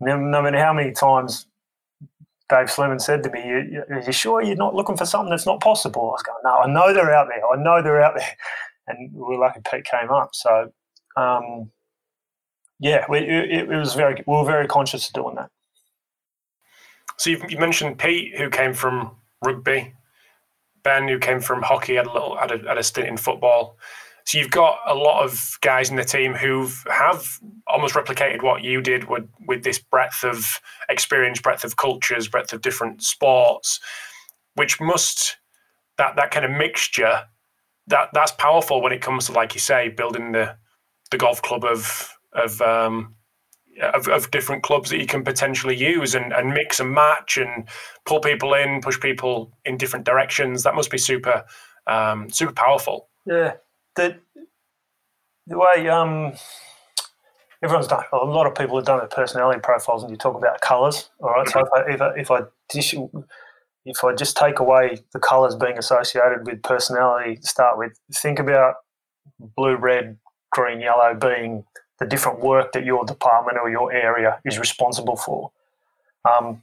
No, 0.00 0.18
matter 0.18 0.58
how 0.58 0.72
many 0.72 0.92
times 0.92 1.46
Dave 2.48 2.66
Sleman 2.66 3.00
said 3.00 3.22
to 3.22 3.30
me, 3.30 3.40
"Are 3.40 4.02
you 4.04 4.12
sure 4.12 4.42
you're 4.42 4.56
not 4.56 4.74
looking 4.74 4.96
for 4.96 5.06
something 5.06 5.30
that's 5.30 5.46
not 5.46 5.60
possible?" 5.60 6.02
I 6.02 6.12
was 6.12 6.22
going, 6.22 6.38
"No, 6.44 6.58
I 6.58 6.66
know 6.66 6.92
they're 6.92 7.14
out 7.14 7.28
there. 7.28 7.46
I 7.46 7.62
know 7.62 7.82
they're 7.82 8.02
out 8.02 8.16
there." 8.16 8.26
And 8.88 9.12
we 9.12 9.36
are 9.36 9.38
lucky 9.38 9.60
Pete 9.60 9.84
came 9.84 10.10
up. 10.10 10.34
So, 10.34 10.72
um, 11.16 11.70
yeah, 12.80 13.04
we, 13.08 13.18
it, 13.18 13.70
it, 13.70 13.78
was 13.78 13.94
very. 13.94 14.24
We 14.26 14.34
were 14.34 14.44
very 14.44 14.66
conscious 14.66 15.06
of 15.06 15.14
doing 15.14 15.36
that. 15.36 15.50
So 17.16 17.30
you, 17.30 17.40
you 17.48 17.58
mentioned 17.58 18.00
Pete, 18.00 18.36
who 18.36 18.50
came 18.50 18.74
from 18.74 19.12
rugby. 19.40 19.94
Ben, 20.82 21.06
who 21.06 21.20
came 21.20 21.38
from 21.40 21.62
hockey, 21.62 21.94
had 21.94 22.06
a 22.06 22.12
little 22.12 22.36
had 22.36 22.50
a, 22.50 22.58
had 22.66 22.76
a 22.76 22.82
stint 22.82 23.06
in 23.06 23.16
football. 23.16 23.76
So 24.24 24.38
you've 24.38 24.50
got 24.50 24.78
a 24.86 24.94
lot 24.94 25.24
of 25.24 25.58
guys 25.60 25.90
in 25.90 25.96
the 25.96 26.04
team 26.04 26.34
who 26.34 26.68
have 26.90 27.26
almost 27.66 27.94
replicated 27.94 28.42
what 28.42 28.62
you 28.62 28.80
did 28.80 29.08
with 29.08 29.28
with 29.46 29.64
this 29.64 29.78
breadth 29.78 30.24
of 30.24 30.60
experience, 30.88 31.40
breadth 31.40 31.64
of 31.64 31.76
cultures, 31.76 32.28
breadth 32.28 32.52
of 32.52 32.62
different 32.62 33.02
sports, 33.02 33.80
which 34.54 34.80
must 34.80 35.36
that 35.98 36.16
that 36.16 36.30
kind 36.30 36.44
of 36.44 36.52
mixture 36.52 37.24
that 37.88 38.08
that's 38.12 38.32
powerful 38.32 38.80
when 38.80 38.92
it 38.92 39.00
comes 39.00 39.26
to 39.26 39.32
like 39.32 39.54
you 39.54 39.60
say 39.60 39.88
building 39.88 40.32
the 40.32 40.56
the 41.10 41.18
golf 41.18 41.42
club 41.42 41.64
of 41.64 42.16
of 42.32 42.60
um, 42.62 43.14
of, 43.80 44.08
of, 44.08 44.30
different 44.30 44.62
clubs 44.62 44.90
that 44.90 44.98
you 44.98 45.06
can 45.06 45.24
potentially 45.24 45.76
use 45.76 46.14
and, 46.14 46.32
and 46.32 46.52
mix 46.52 46.78
and 46.80 46.90
match 46.90 47.36
and 47.38 47.68
pull 48.04 48.20
people 48.20 48.54
in, 48.54 48.80
push 48.80 49.00
people 49.00 49.50
in 49.64 49.76
different 49.76 50.04
directions. 50.04 50.62
That 50.62 50.74
must 50.74 50.90
be 50.90 50.98
super 50.98 51.44
um, 51.86 52.30
super 52.30 52.52
powerful. 52.52 53.08
Yeah, 53.26 53.54
the 53.96 54.18
the 55.46 55.58
way 55.58 55.88
um, 55.88 56.32
everyone's 57.62 57.88
done 57.88 58.04
a 58.12 58.16
lot 58.16 58.46
of 58.46 58.54
people 58.54 58.76
have 58.76 58.84
done 58.84 58.98
their 58.98 59.08
personality 59.08 59.60
profiles, 59.60 60.02
and 60.02 60.10
you 60.10 60.16
talk 60.16 60.36
about 60.36 60.60
colours. 60.60 61.10
All 61.20 61.30
right, 61.30 61.48
so 61.48 61.60
if 61.60 61.68
I 61.72 61.92
if 61.92 62.00
I, 62.00 62.14
if 62.16 62.30
I 62.30 62.40
dish, 62.68 62.94
if 63.84 64.04
I 64.04 64.14
just 64.14 64.36
take 64.36 64.60
away 64.60 64.98
the 65.12 65.18
colours 65.18 65.56
being 65.56 65.78
associated 65.78 66.46
with 66.46 66.62
personality 66.62 67.36
to 67.36 67.46
start 67.46 67.78
with, 67.78 67.92
think 68.14 68.38
about 68.38 68.76
blue, 69.56 69.76
red, 69.76 70.18
green, 70.50 70.80
yellow 70.80 71.14
being 71.14 71.64
the 71.98 72.06
different 72.06 72.40
work 72.40 72.72
that 72.72 72.84
your 72.84 73.04
department 73.04 73.58
or 73.60 73.70
your 73.70 73.92
area 73.92 74.40
is 74.44 74.58
responsible 74.58 75.16
for. 75.16 75.52
Um, 76.28 76.62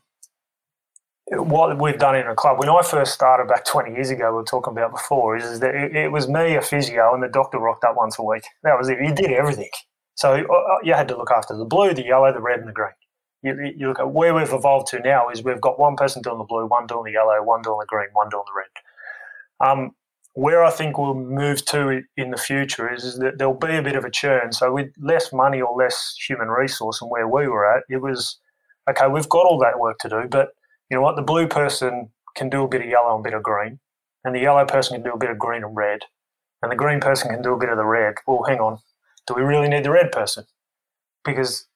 what 1.32 1.80
we've 1.80 1.98
done 1.98 2.16
in 2.16 2.28
a 2.28 2.36
club, 2.36 2.60
when 2.60 2.70
I 2.70 2.82
first 2.82 3.14
started 3.14 3.48
back 3.48 3.66
20 3.66 3.92
years 3.92 4.10
ago, 4.10 4.32
we 4.32 4.38
were 4.38 4.44
talking 4.44 4.72
about 4.72 4.92
before, 4.92 5.38
is, 5.38 5.46
is 5.46 5.60
that 5.60 5.76
it, 5.76 5.96
it, 5.96 6.12
was 6.12 6.28
me, 6.28 6.56
a 6.56 6.62
physio, 6.62 7.14
and 7.14 7.22
the 7.22 7.28
doctor 7.28 7.60
rocked 7.60 7.84
up 7.84 7.96
once 7.96 8.18
a 8.18 8.24
week. 8.24 8.44
That 8.64 8.78
was 8.78 8.90
it. 8.90 9.00
You 9.00 9.14
did 9.14 9.32
everything. 9.32 9.70
So 10.16 10.34
uh, 10.34 10.54
uh, 10.54 10.78
you 10.84 10.94
had 10.94 11.08
to 11.10 11.18
look 11.18 11.32
after 11.32 11.56
the 11.56 11.66
blue, 11.66 11.94
the 11.94 12.04
yellow, 12.04 12.34
the 12.34 12.42
red, 12.42 12.60
and 12.60 12.68
the 12.68 12.74
green. 12.74 12.92
You, 13.44 13.74
you 13.78 13.88
look 13.88 14.00
at 14.00 14.12
where 14.12 14.34
we've 14.34 14.52
evolved 14.52 14.88
to 14.88 15.00
now 15.00 15.30
is 15.30 15.44
we've 15.44 15.62
got 15.62 15.80
one 15.80 15.96
person 15.96 16.22
doing 16.22 16.40
the 16.40 16.44
blue, 16.44 16.66
one 16.66 16.88
doing 16.88 17.06
the 17.06 17.12
yellow, 17.12 17.42
one 17.44 17.62
doing 17.62 17.78
the 17.80 17.86
green, 17.86 18.10
one 18.14 18.30
doing 18.30 18.44
the 18.46 18.60
red. 18.60 19.72
Um, 19.72 19.92
where 20.34 20.64
I 20.64 20.72
think 20.72 20.98
we'll 20.98 21.16
move 21.16 21.66
to 21.66 22.02
in 22.18 22.32
the 22.32 22.38
future 22.38 22.94
is, 22.94 23.04
is, 23.04 23.20
that 23.20 23.38
there'll 23.38 23.54
be 23.54 23.76
a 23.76 23.82
bit 23.82 23.96
of 23.96 24.06
a 24.06 24.12
churn. 24.12 24.52
So 24.52 24.74
with 24.74 24.88
less 25.00 25.32
money 25.34 25.62
or 25.62 25.76
less 25.76 26.16
human 26.28 26.50
resource 26.50 27.02
and 27.02 27.10
where 27.10 27.28
we 27.28 27.48
were 27.48 27.72
at, 27.72 27.84
it 27.90 28.02
was 28.02 28.40
okay. 28.90 29.08
We've 29.08 29.30
got 29.30 29.46
all 29.46 29.60
that 29.60 29.80
work 29.80 30.00
to 30.00 30.10
do, 30.10 30.28
but 30.30 30.50
you 30.90 30.98
know 30.98 31.02
what? 31.02 31.16
The 31.16 31.22
blue 31.22 31.48
person 31.48 32.10
can 32.36 32.50
do 32.50 32.64
a 32.64 32.68
bit 32.68 32.82
of 32.82 32.88
yellow 32.88 33.16
and 33.16 33.26
a 33.26 33.30
bit 33.30 33.34
of 33.34 33.44
green, 33.44 33.80
and 34.24 34.36
the 34.36 34.40
yellow 34.40 34.66
person 34.66 34.96
can 34.96 35.04
do 35.04 35.14
a 35.14 35.18
bit 35.18 35.30
of 35.30 35.38
green 35.38 35.64
and 35.64 35.76
red, 35.76 36.02
and 36.62 36.72
the 36.72 36.76
green 36.76 37.00
person 37.00 37.30
can 37.30 37.42
do 37.42 37.54
a 37.54 37.58
bit 37.58 37.70
of 37.70 37.78
the 37.78 37.86
red. 37.86 38.16
Well, 38.28 38.44
hang 38.44 38.60
on. 38.60 38.80
Do 39.28 39.34
we 39.36 39.42
really 39.42 39.68
need 39.68 39.84
the 39.84 39.92
red 39.92 40.12
person? 40.12 40.46
Because, 41.24 41.68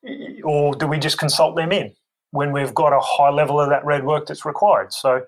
or 0.44 0.74
do 0.74 0.88
we 0.88 0.98
just 0.98 1.18
consult 1.18 1.56
them 1.56 1.72
in 1.72 1.94
when 2.32 2.52
we've 2.52 2.74
got 2.74 2.94
a 2.94 3.00
high 3.00 3.30
level 3.30 3.60
of 3.60 3.70
that 3.70 3.86
red 3.86 4.06
work 4.06 4.26
that's 4.28 4.46
required? 4.46 4.94
So 4.94 5.26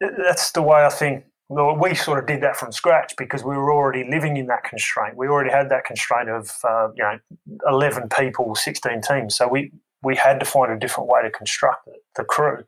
that's 0.00 0.52
the 0.52 0.62
way 0.62 0.84
I 0.84 0.88
think 0.88 1.24
well, 1.48 1.74
we 1.76 1.94
sort 1.94 2.18
of 2.18 2.26
did 2.26 2.42
that 2.42 2.56
from 2.56 2.72
scratch 2.72 3.14
because 3.16 3.42
we 3.42 3.56
were 3.56 3.72
already 3.72 4.04
living 4.08 4.36
in 4.36 4.46
that 4.48 4.64
constraint. 4.64 5.16
We 5.16 5.28
already 5.28 5.50
had 5.50 5.70
that 5.70 5.84
constraint 5.84 6.28
of 6.28 6.50
uh, 6.62 6.88
you 6.94 7.02
know 7.02 7.18
eleven 7.66 8.08
people, 8.08 8.54
sixteen 8.54 9.00
teams. 9.00 9.36
So 9.36 9.48
we 9.48 9.72
we 10.02 10.14
had 10.14 10.40
to 10.40 10.46
find 10.46 10.70
a 10.70 10.78
different 10.78 11.08
way 11.08 11.22
to 11.22 11.30
construct 11.30 11.88
the 12.16 12.24
crew. 12.24 12.64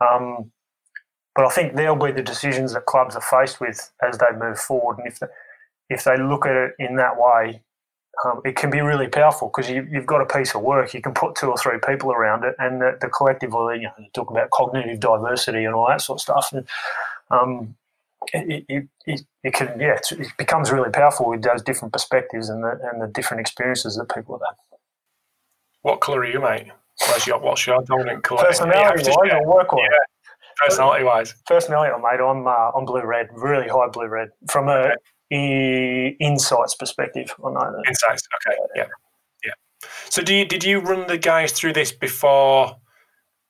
Um, 0.00 0.50
but 1.34 1.46
I 1.46 1.50
think 1.50 1.76
there'll 1.76 1.96
be 1.96 2.12
the 2.12 2.22
decisions 2.22 2.74
that 2.74 2.86
clubs 2.86 3.14
are 3.14 3.20
faced 3.20 3.60
with 3.60 3.92
as 4.02 4.18
they 4.18 4.36
move 4.36 4.58
forward, 4.58 4.98
and 4.98 5.06
if 5.06 5.18
they, 5.20 5.26
if 5.88 6.04
they 6.04 6.16
look 6.16 6.46
at 6.46 6.54
it 6.54 6.74
in 6.78 6.96
that 6.96 7.16
way, 7.16 7.62
um, 8.24 8.40
it 8.44 8.56
can 8.56 8.70
be 8.70 8.80
really 8.80 9.06
powerful 9.06 9.48
because 9.48 9.70
you, 9.70 9.86
have 9.94 10.06
got 10.06 10.20
a 10.20 10.26
piece 10.26 10.54
of 10.54 10.62
work. 10.62 10.92
You 10.92 11.00
can 11.00 11.14
put 11.14 11.36
two 11.36 11.46
or 11.46 11.56
three 11.56 11.78
people 11.86 12.12
around 12.12 12.44
it, 12.44 12.54
and 12.58 12.80
the, 12.80 12.98
the 13.00 13.08
collective, 13.08 13.50
you 13.52 13.82
know, 13.82 13.92
talk 14.12 14.30
about 14.30 14.50
cognitive 14.50 15.00
diversity 15.00 15.64
and 15.64 15.74
all 15.74 15.88
that 15.88 16.00
sort 16.00 16.18
of 16.18 16.22
stuff. 16.22 16.52
And, 16.52 16.66
um, 17.30 17.76
it, 18.34 18.64
it, 18.68 18.88
it, 19.06 19.20
it, 19.42 19.54
can, 19.54 19.80
yeah, 19.80 19.98
it 20.10 20.28
becomes 20.36 20.70
really 20.70 20.90
powerful 20.90 21.30
with 21.30 21.42
those 21.42 21.62
different 21.62 21.92
perspectives 21.92 22.48
and 22.48 22.62
the, 22.62 22.78
and 22.92 23.00
the 23.00 23.06
different 23.06 23.40
experiences 23.40 23.96
that 23.96 24.14
people 24.14 24.38
have 24.38 24.42
had. 24.48 24.78
What 25.82 26.00
colour 26.00 26.20
are 26.20 26.26
you, 26.26 26.40
mate? 26.40 26.66
What's 27.08 27.26
your, 27.26 27.40
what's 27.40 27.66
your 27.66 27.82
dominant 27.82 28.22
colour? 28.24 28.44
Personality 28.44 29.10
wise 29.10 29.32
or 29.32 29.46
work 29.46 29.72
wise? 29.72 29.88
Yeah. 29.90 29.98
Personality 30.66 31.04
wise. 31.04 31.34
Personality, 31.46 31.94
mate, 32.02 32.22
I'm, 32.22 32.46
uh, 32.46 32.70
I'm 32.76 32.84
blue 32.84 33.04
red, 33.04 33.28
really 33.32 33.68
high 33.68 33.88
blue 33.88 34.08
red. 34.08 34.28
From 34.50 34.68
a 34.68 34.92
okay. 35.32 36.16
insights 36.20 36.74
perspective, 36.74 37.34
I 37.44 37.50
know 37.50 37.60
that. 37.60 37.82
Insights, 37.88 38.22
okay, 38.46 38.56
yeah. 38.76 38.86
yeah. 39.44 39.52
So, 40.10 40.22
do 40.22 40.34
you, 40.34 40.44
did 40.44 40.62
you 40.62 40.80
run 40.80 41.06
the 41.06 41.16
guys 41.16 41.52
through 41.52 41.72
this 41.72 41.92
before 41.92 42.76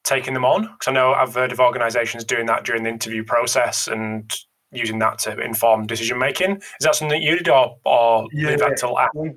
taking 0.05 0.35
them 0.35 0.45
on? 0.45 0.63
Because 0.63 0.89
I 0.89 0.93
know 0.93 1.13
I've 1.13 1.35
heard 1.35 1.51
of 1.51 1.59
organisations 1.59 2.25
doing 2.25 2.47
that 2.47 2.65
during 2.65 2.85
the 2.85 2.91
interview 2.91 3.25
process 3.25 3.89
and 3.89 4.33
using 4.71 5.01
that 5.01 5.19
to 5.19 5.37
inform 5.41 5.87
decision 5.87 6.19
making. 6.19 6.57
Is 6.59 6.65
that 6.83 6.95
something 6.95 7.19
that 7.19 7.25
you 7.25 7.37
did, 7.37 7.49
or, 7.49 7.77
or 7.85 8.29
yeah, 8.33 8.51
leave 8.51 8.61
that 8.61 8.77
till 8.77 8.97
after? 8.97 9.19
We, 9.19 9.33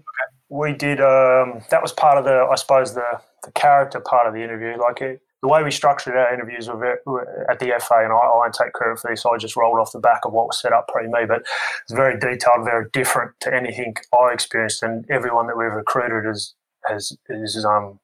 we 0.49 0.73
did. 0.73 1.01
Um, 1.01 1.61
that 1.71 1.81
was 1.81 1.91
part 1.91 2.19
of 2.19 2.25
the, 2.25 2.47
I 2.51 2.55
suppose, 2.55 2.93
the 2.93 3.19
the 3.43 3.51
character 3.51 3.99
part 3.99 4.27
of 4.27 4.33
the 4.33 4.43
interview. 4.43 4.79
Like 4.79 5.01
it, 5.01 5.21
the 5.43 5.49
way 5.49 5.61
we 5.61 5.71
structured 5.71 6.15
our 6.15 6.33
interviews 6.33 6.69
were 6.69 7.47
at 7.49 7.59
the 7.59 7.73
FA, 7.79 7.99
and 8.03 8.13
I, 8.13 8.15
I 8.15 8.49
take 8.57 8.71
credit 8.73 8.97
for 8.97 9.11
this. 9.11 9.25
I 9.25 9.37
just 9.37 9.57
rolled 9.57 9.77
off 9.77 9.91
the 9.91 9.99
back 9.99 10.21
of 10.23 10.31
what 10.31 10.47
was 10.47 10.61
set 10.61 10.71
up 10.71 10.87
pre 10.87 11.07
me, 11.07 11.25
but 11.27 11.41
it's 11.41 11.91
very 11.91 12.17
detailed, 12.17 12.63
very 12.63 12.85
different 12.93 13.33
to 13.41 13.53
anything 13.53 13.95
I 14.13 14.31
experienced, 14.31 14.83
and 14.83 15.05
everyone 15.11 15.47
that 15.47 15.57
we've 15.57 15.71
recruited 15.71 16.29
is 16.29 16.55
has 16.85 17.15
is 17.29 17.65
um 17.65 17.99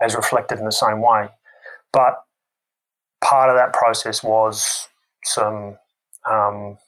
has 0.00 0.14
reflected 0.14 0.58
in 0.58 0.64
the 0.64 0.72
same 0.72 1.02
way. 1.02 1.28
But 1.92 2.22
part 3.22 3.50
of 3.50 3.56
that 3.56 3.74
process 3.74 4.22
was 4.22 4.88
some 5.24 5.76
um, 6.30 6.78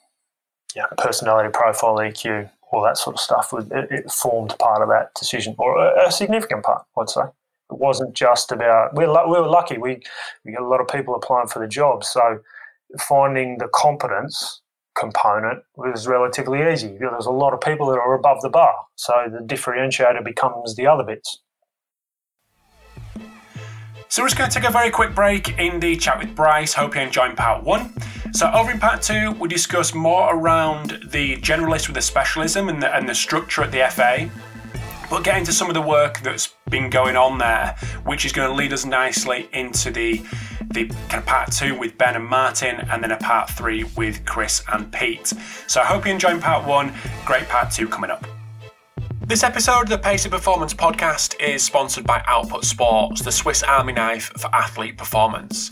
yeah, 0.75 0.87
personality 0.97 1.51
profile, 1.53 1.97
EQ, 1.97 2.49
all 2.73 2.83
that 2.83 2.97
sort 2.97 3.17
of 3.17 3.21
stuff. 3.21 3.53
It, 3.53 3.91
it 3.91 4.11
formed 4.11 4.55
part 4.59 4.81
of 4.81 4.89
that 4.89 5.13
decision, 5.15 5.55
or 5.59 5.79
a 5.99 6.11
significant 6.11 6.63
part, 6.63 6.87
I'd 6.97 7.11
say 7.11 7.23
it 7.71 7.79
wasn't 7.79 8.15
just 8.15 8.53
about 8.53 8.95
we 8.95 9.07
were, 9.07 9.27
we 9.27 9.39
were 9.41 9.49
lucky 9.49 9.79
we 9.79 10.01
we 10.45 10.53
got 10.53 10.63
a 10.63 10.69
lot 10.69 10.81
of 10.81 10.89
people 10.89 11.15
applying 11.15 11.49
for 11.49 11.61
the 11.61 11.69
job 11.69 12.05
so 12.05 12.41
finding 12.99 13.59
the 13.59 13.69
competence 13.75 14.63
component 14.99 15.63
was 15.77 16.07
relatively 16.07 16.61
easy 16.71 16.97
there's 16.99 17.27
a 17.27 17.31
lot 17.31 17.55
of 17.55 17.61
people 17.61 17.87
that 17.87 17.99
are 17.99 18.15
above 18.15 18.41
the 18.43 18.49
bar 18.49 18.75
so 18.97 19.13
the 19.31 19.39
differentiator 19.39 20.25
becomes 20.25 20.75
the 20.77 20.87
other 20.87 21.05
bits 21.05 21.39
so 24.13 24.23
we're 24.23 24.29
just 24.29 24.39
going 24.39 24.51
to 24.51 24.59
take 24.59 24.69
a 24.69 24.73
very 24.73 24.91
quick 24.91 25.15
break 25.15 25.57
in 25.57 25.79
the 25.79 25.95
chat 25.95 26.19
with 26.19 26.35
Bryce. 26.35 26.75
Hope 26.75 26.97
you 26.97 27.01
enjoyed 27.01 27.37
part 27.37 27.63
one. 27.63 27.95
So 28.33 28.51
over 28.51 28.73
in 28.73 28.81
part 28.81 29.03
two, 29.03 29.31
we 29.39 29.47
discuss 29.47 29.95
more 29.95 30.35
around 30.35 30.99
the 31.13 31.37
generalist 31.37 31.87
with 31.87 31.95
the 31.95 32.03
specialism 32.03 32.69
and 32.69 32.83
the, 32.83 32.93
and 32.93 33.09
the 33.09 33.15
structure 33.15 33.63
at 33.63 33.71
the 33.71 33.89
FA 33.89 34.29
but 35.11 35.25
get 35.25 35.37
into 35.37 35.53
some 35.53 35.69
of 35.69 35.75
the 35.75 35.83
work 35.83 36.21
that's 36.21 36.55
been 36.71 36.89
going 36.89 37.17
on 37.17 37.37
there, 37.39 37.77
which 38.05 38.25
is 38.25 38.33
going 38.33 38.49
to 38.49 38.55
lead 38.55 38.73
us 38.73 38.87
nicely 38.87 39.49
into 39.53 39.91
the 39.91 40.23
the 40.73 40.87
kind 41.09 41.15
of 41.15 41.27
part 41.27 41.51
two 41.51 41.77
with 41.77 41.99
Ben 41.99 42.15
and 42.15 42.25
Martin, 42.25 42.77
and 42.91 43.03
then 43.03 43.11
a 43.11 43.17
part 43.17 43.51
three 43.51 43.83
with 43.97 44.25
Chris 44.25 44.63
and 44.73 44.91
Pete. 44.93 45.33
So 45.67 45.81
I 45.81 45.85
hope 45.85 46.07
you 46.07 46.13
enjoyed 46.13 46.41
part 46.41 46.65
one. 46.65 46.95
Great 47.25 47.49
part 47.49 47.73
two 47.73 47.89
coming 47.89 48.11
up. 48.11 48.25
This 49.27 49.43
episode 49.43 49.83
of 49.83 49.89
the 49.89 49.99
Pacey 49.99 50.29
Performance 50.29 50.75
podcast 50.75 51.41
is 51.41 51.63
sponsored 51.63 52.05
by 52.05 52.23
Output 52.27 52.65
Sports, 52.65 53.23
the 53.23 53.33
Swiss 53.33 53.63
Army 53.63 53.93
knife 53.93 54.33
for 54.39 54.49
athlete 54.55 54.97
performance. 54.97 55.71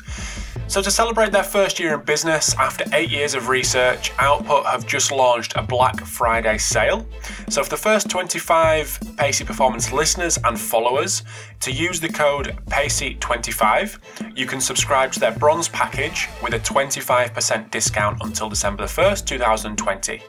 So, 0.66 0.82
to 0.82 0.90
celebrate 0.90 1.32
their 1.32 1.44
first 1.44 1.78
year 1.78 1.94
in 1.94 2.00
business, 2.04 2.54
after 2.56 2.84
eight 2.92 3.10
years 3.10 3.34
of 3.34 3.48
research, 3.48 4.12
Output 4.18 4.66
have 4.66 4.86
just 4.86 5.12
launched 5.12 5.54
a 5.56 5.62
Black 5.62 6.00
Friday 6.00 6.58
sale. 6.58 7.06
So, 7.48 7.62
for 7.62 7.70
the 7.70 7.76
first 7.76 8.10
25 8.10 8.98
Pacey 9.16 9.44
Performance 9.44 9.92
listeners 9.92 10.38
and 10.44 10.60
followers 10.60 11.22
to 11.60 11.72
use 11.72 12.00
the 12.00 12.08
code 12.08 12.58
PACEY25, 12.66 14.36
you 14.36 14.46
can 14.46 14.60
subscribe 14.60 15.12
to 15.12 15.20
their 15.20 15.32
bronze 15.32 15.68
package 15.68 16.28
with 16.42 16.54
a 16.54 16.58
25% 16.58 17.70
discount 17.70 18.18
until 18.22 18.48
December 18.48 18.86
the 18.86 18.92
1st, 18.92 19.24
2020. 19.24 20.22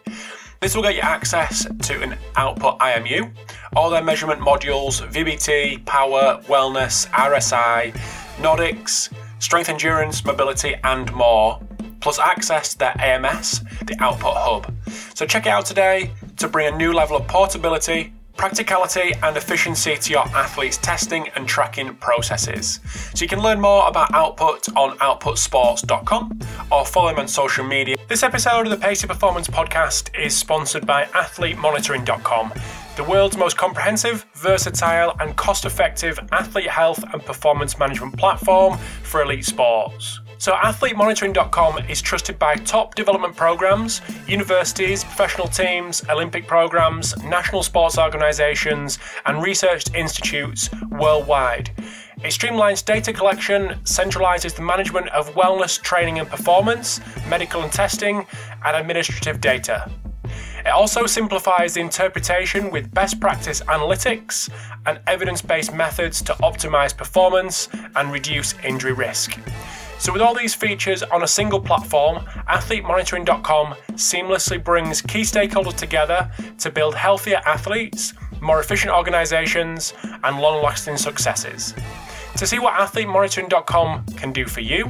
This 0.62 0.76
will 0.76 0.84
get 0.84 0.96
you 0.96 1.02
access 1.02 1.66
to 1.84 2.02
an 2.02 2.18
Output 2.36 2.80
IMU, 2.80 3.32
all 3.76 3.90
their 3.90 4.04
measurement 4.04 4.42
modules, 4.42 5.02
VBT, 5.10 5.86
power, 5.86 6.42
wellness, 6.48 7.08
RSI, 7.12 7.94
Nordics, 8.38 9.10
strength 9.40 9.70
endurance, 9.70 10.24
mobility, 10.24 10.76
and 10.84 11.12
more, 11.14 11.60
plus 12.02 12.20
access 12.20 12.74
to 12.74 12.80
their 12.80 13.02
AMS, 13.02 13.62
the 13.86 13.96
Output 14.00 14.36
Hub. 14.36 14.74
So 15.16 15.26
check 15.26 15.46
it 15.46 15.50
out 15.50 15.66
today 15.66 16.12
to 16.38 16.48
bring 16.48 16.74
a 16.74 16.78
new 16.78 16.94
level 16.94 17.18
of 17.18 17.28
portability, 17.28 18.14
practicality, 18.38 19.14
and 19.22 19.36
efficiency 19.36 19.98
to 19.98 20.12
your 20.12 20.26
athletes' 20.30 20.78
testing 20.78 21.28
and 21.36 21.46
tracking 21.48 21.94
processes. 21.96 22.80
So 23.14 23.24
you 23.24 23.28
can 23.28 23.42
learn 23.42 23.60
more 23.60 23.88
about 23.88 24.14
Output 24.14 24.70
on 24.78 24.98
outputsports.com 25.00 26.40
or 26.72 26.86
follow 26.86 27.10
them 27.10 27.20
on 27.20 27.28
social 27.28 27.66
media. 27.66 27.98
This 28.08 28.24
episode 28.24 28.66
of 28.66 28.72
the 28.72 28.78
Pacey 28.78 29.08
Performance 29.08 29.48
Podcast 29.48 30.18
is 30.18 30.36
sponsored 30.36 30.86
by 30.86 31.06
athletemonitoring.com 31.06 32.54
the 33.00 33.06
world's 33.06 33.38
most 33.38 33.56
comprehensive, 33.56 34.26
versatile, 34.36 35.16
and 35.22 35.34
cost 35.38 35.64
effective 35.64 36.20
athlete 36.34 36.68
health 36.68 37.02
and 37.14 37.24
performance 37.24 37.80
management 37.80 38.18
platform 38.18 38.78
for 39.04 39.22
elite 39.22 39.46
sports. 39.46 40.20
So, 40.38 40.52
athletemonitoring.com 40.52 41.86
is 41.88 42.02
trusted 42.02 42.38
by 42.38 42.56
top 42.56 42.96
development 42.96 43.38
programs, 43.38 44.02
universities, 44.28 45.06
professional 45.06 45.48
teams, 45.48 46.04
Olympic 46.10 46.46
programs, 46.46 47.16
national 47.24 47.64
sports 47.64 47.98
organizations, 47.98 49.00
and 49.26 49.42
research 49.42 49.86
institutes 49.96 50.70
worldwide. 50.90 51.70
It 52.22 52.34
streamlines 52.34 52.84
data 52.84 53.14
collection, 53.14 53.80
centralizes 53.86 54.54
the 54.54 54.62
management 54.62 55.08
of 55.12 55.34
wellness, 55.36 55.82
training 55.82 56.20
and 56.20 56.28
performance, 56.28 57.00
medical 57.30 57.62
and 57.64 57.72
testing, 57.72 58.28
and 58.66 58.76
administrative 58.76 59.40
data. 59.40 59.90
It 60.66 60.68
also 60.68 61.06
simplifies 61.06 61.78
interpretation 61.78 62.70
with 62.70 62.94
best 62.94 63.20
practice 63.20 63.62
analytics 63.62 64.50
and 64.86 65.00
evidence 65.08 65.42
based 65.42 65.74
methods 65.74 66.22
to 66.24 66.34
optimize 66.34 66.96
performance 66.96 67.70
and 67.96 68.12
reduce 68.12 68.54
injury 68.64 68.94
risk. 68.94 69.40
So, 70.00 70.14
with 70.14 70.22
all 70.22 70.34
these 70.34 70.56
features 70.56 71.04
on 71.04 71.24
a 71.24 71.28
single 71.28 71.60
platform, 71.60 72.20
athletemonitoring.com 72.48 73.76
seamlessly 73.92 74.64
brings 74.64 75.02
key 75.02 75.22
stakeholders 75.22 75.76
together 75.76 76.32
to 76.60 76.72
build 76.72 76.96
healthier 76.96 77.42
athletes, 77.46 78.14
more 78.42 78.62
efficient 78.62 78.94
organizations, 78.94 79.94
and 80.24 80.40
long 80.40 80.64
lasting 80.64 80.96
successes. 80.96 81.74
To 82.38 82.48
see 82.48 82.60
what 82.60 82.76
athletemonitoring.com 82.76 84.06
can 84.16 84.32
do 84.32 84.46
for 84.46 84.62
you, 84.62 84.90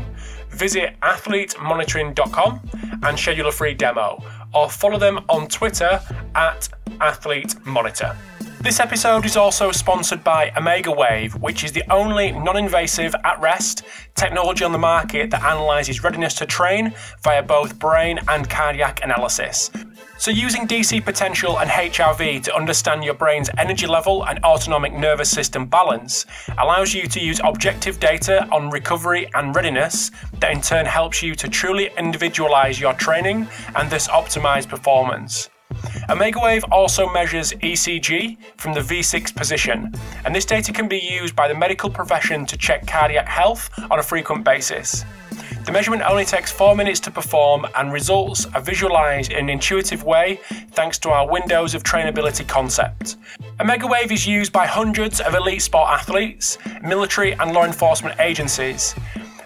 visit 0.51 0.99
athletemonitoring.com 1.01 2.69
and 3.01 3.17
schedule 3.17 3.47
a 3.47 3.51
free 3.51 3.73
demo, 3.73 4.23
or 4.53 4.69
follow 4.69 4.97
them 4.97 5.19
on 5.29 5.47
Twitter 5.47 6.01
at 6.35 6.69
athletemonitor. 6.99 8.15
This 8.61 8.81
episode 8.81 9.25
is 9.25 9.37
also 9.37 9.71
sponsored 9.71 10.21
by 10.21 10.49
OmegaWave, 10.49 11.39
which 11.39 11.63
is 11.63 11.71
the 11.71 11.83
only 11.89 12.33
non 12.33 12.57
invasive 12.57 13.15
at 13.23 13.39
rest 13.39 13.83
technology 14.15 14.65
on 14.65 14.73
the 14.73 14.77
market 14.77 15.31
that 15.31 15.43
analyzes 15.43 16.03
readiness 16.03 16.33
to 16.35 16.45
train 16.45 16.93
via 17.23 17.41
both 17.41 17.79
brain 17.79 18.19
and 18.27 18.49
cardiac 18.49 18.99
analysis. 19.01 19.71
So, 20.19 20.31
using 20.31 20.67
DC 20.67 21.05
potential 21.05 21.59
and 21.59 21.69
HRV 21.69 22.43
to 22.43 22.53
understand 22.53 23.05
your 23.05 23.13
brain's 23.13 23.49
energy 23.57 23.87
level 23.87 24.25
and 24.25 24.37
autonomic 24.43 24.91
nervous 24.91 25.31
system 25.31 25.65
balance 25.65 26.25
allows 26.57 26.93
you 26.93 27.07
to 27.07 27.21
use 27.21 27.39
objective 27.41 28.01
data 28.01 28.45
on 28.51 28.69
recovery 28.69 29.29
and 29.33 29.55
readiness 29.55 30.11
that 30.41 30.51
in 30.51 30.59
turn 30.59 30.85
helps 30.85 31.23
you 31.23 31.35
to 31.35 31.47
truly 31.47 31.89
individualize 31.97 32.81
your 32.81 32.93
training 32.95 33.47
and 33.77 33.89
thus 33.89 34.09
optimize 34.09 34.67
performance. 34.67 35.49
OmegaWave 36.09 36.69
also 36.69 37.07
measures 37.13 37.53
ECG 37.53 38.37
from 38.57 38.73
the 38.73 38.81
V6 38.81 39.33
position, 39.33 39.93
and 40.25 40.35
this 40.35 40.43
data 40.43 40.73
can 40.73 40.89
be 40.89 40.99
used 40.99 41.33
by 41.33 41.47
the 41.47 41.55
medical 41.55 41.89
profession 41.89 42.45
to 42.45 42.57
check 42.57 42.85
cardiac 42.85 43.25
health 43.25 43.69
on 43.89 43.99
a 43.99 44.03
frequent 44.03 44.43
basis. 44.43 45.05
The 45.69 45.73
measurement 45.73 46.01
only 46.01 46.25
takes 46.25 46.51
4 46.51 46.75
minutes 46.75 46.99
to 47.01 47.11
perform, 47.11 47.67
and 47.77 47.93
results 47.93 48.47
are 48.55 48.59
visualized 48.59 49.31
in 49.31 49.37
an 49.37 49.49
intuitive 49.49 50.03
way 50.03 50.39
thanks 50.71 50.97
to 50.97 51.11
our 51.11 51.29
windows 51.29 51.75
of 51.75 51.83
trainability 51.83 52.47
concept. 52.47 53.17
OmegaWave 53.59 54.11
is 54.11 54.25
used 54.25 54.51
by 54.51 54.65
hundreds 54.65 55.21
of 55.21 55.35
elite 55.35 55.61
sport 55.61 55.91
athletes, 55.91 56.57
military, 56.81 57.33
and 57.33 57.51
law 57.51 57.65
enforcement 57.65 58.19
agencies. 58.19 58.95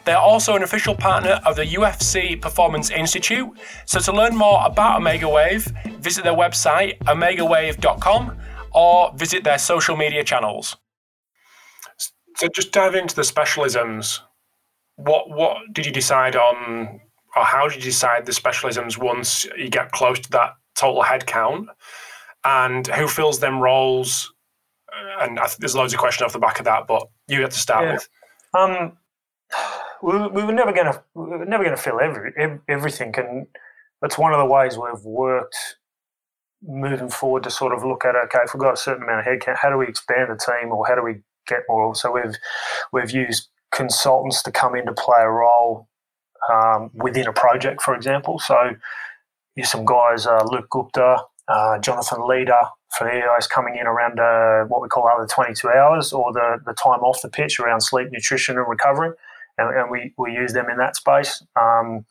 They 0.06 0.14
are 0.14 0.22
also 0.22 0.56
an 0.56 0.64
official 0.64 0.96
partner 0.96 1.42
of 1.46 1.58
the 1.58 1.66
UFC 1.66 2.40
Performance 2.42 2.90
Institute. 2.90 3.50
So 3.86 4.00
to 4.00 4.14
learn 4.14 4.34
more 4.34 4.66
about 4.66 5.02
OmegaWave, 5.02 6.00
visit 6.00 6.24
their 6.24 6.32
website, 6.32 7.00
omegawave.com, 7.00 8.38
or 8.72 9.12
visit 9.18 9.44
their 9.44 9.58
social 9.60 9.98
media 9.98 10.24
channels. 10.24 10.78
So 12.38 12.48
just 12.56 12.72
dive 12.72 12.96
into 12.96 13.14
the 13.14 13.24
specialisms. 13.24 14.22
What 14.96 15.30
what 15.30 15.58
did 15.72 15.86
you 15.86 15.92
decide 15.92 16.36
on, 16.36 17.00
or 17.36 17.44
how 17.44 17.68
did 17.68 17.78
you 17.78 17.82
decide 17.82 18.26
the 18.26 18.32
specialisms 18.32 18.98
once 18.98 19.46
you 19.58 19.70
get 19.70 19.92
close 19.92 20.20
to 20.20 20.30
that 20.32 20.54
total 20.76 21.02
head 21.02 21.26
count? 21.26 21.70
And 22.44 22.88
who 22.88 23.08
fills 23.08 23.40
them 23.40 23.60
roles? 23.60 24.34
And 25.20 25.40
there's 25.60 25.76
loads 25.76 25.94
of 25.94 26.00
questions 26.00 26.26
off 26.26 26.34
the 26.34 26.40
back 26.40 26.60
of 26.60 26.66
that, 26.66 26.86
but 26.88 27.08
you 27.28 27.42
have 27.42 27.50
to 27.52 27.60
start 27.60 27.86
yeah. 27.86 27.94
with. 27.94 28.10
Um, 28.54 28.98
we, 30.04 30.28
we 30.28 30.44
were 30.44 30.54
never 30.54 30.72
going 30.72 30.92
to 30.92 31.04
we 31.16 31.26
were 31.26 31.46
never 31.46 31.64
going 31.64 31.76
to 31.76 31.82
fill 31.82 32.00
every, 32.00 32.34
everything, 32.68 33.14
and 33.18 33.48
that's 34.02 34.18
one 34.18 34.34
of 34.34 34.40
the 34.40 34.46
ways 34.46 34.78
we've 34.78 35.04
worked 35.04 35.58
moving 36.66 37.10
forward 37.10 37.44
to 37.44 37.52
sort 37.52 37.74
of 37.74 37.84
look 37.84 38.06
at 38.06 38.16
okay, 38.16 38.40
if 38.44 38.54
we've 38.54 38.62
got 38.62 38.74
a 38.74 38.78
certain 38.78 39.04
amount 39.04 39.20
of 39.20 39.26
headcount, 39.26 39.58
how 39.58 39.70
do 39.70 39.78
we 39.78 39.88
expand 39.88 40.32
the 40.32 40.38
team, 40.38 40.72
or 40.72 40.86
how 40.86 40.96
do 40.96 41.04
we 41.04 41.22
get 41.48 41.62
more? 41.68 41.96
So 41.96 42.12
we've 42.12 42.36
we've 42.92 43.12
used 43.12 43.50
consultants 43.74 44.44
to 44.44 44.52
come 44.52 44.76
in 44.76 44.86
to 44.86 44.94
play 44.94 45.22
a 45.22 45.30
role 45.30 45.88
um, 46.52 46.92
within 46.94 47.28
a 47.28 47.34
project, 47.34 47.82
for 47.82 47.96
example. 47.96 48.40
So 48.40 48.72
you 49.56 49.64
some 49.64 49.86
guys, 49.86 50.26
uh, 50.26 50.44
Luke 50.46 50.70
Gupta, 50.70 51.18
uh, 51.48 51.80
Jonathan 51.80 52.20
Leeder 52.20 52.70
for 52.98 53.06
the 53.06 53.12
EIS 53.12 53.48
coming 53.48 53.76
in 53.76 53.88
around 53.88 54.20
uh, 54.20 54.66
what 54.66 54.82
we 54.82 54.88
call 54.88 55.08
other 55.08 55.28
22 55.28 55.70
hours 55.70 56.14
or 56.14 56.32
the, 56.32 56.60
the 56.66 56.74
time 56.74 57.00
off 57.02 57.22
the 57.22 57.30
pitch 57.30 57.60
around 57.60 57.82
sleep, 57.82 58.10
nutrition, 58.12 58.58
and 58.58 58.68
recovery 58.68 59.12
and, 59.58 59.76
and 59.76 59.92
we, 59.92 60.14
we 60.18 60.34
use 60.34 60.54
them 60.54 60.70
in 60.70 60.78
that 60.78 60.96
space. 60.96 61.44
Um, 61.60 62.06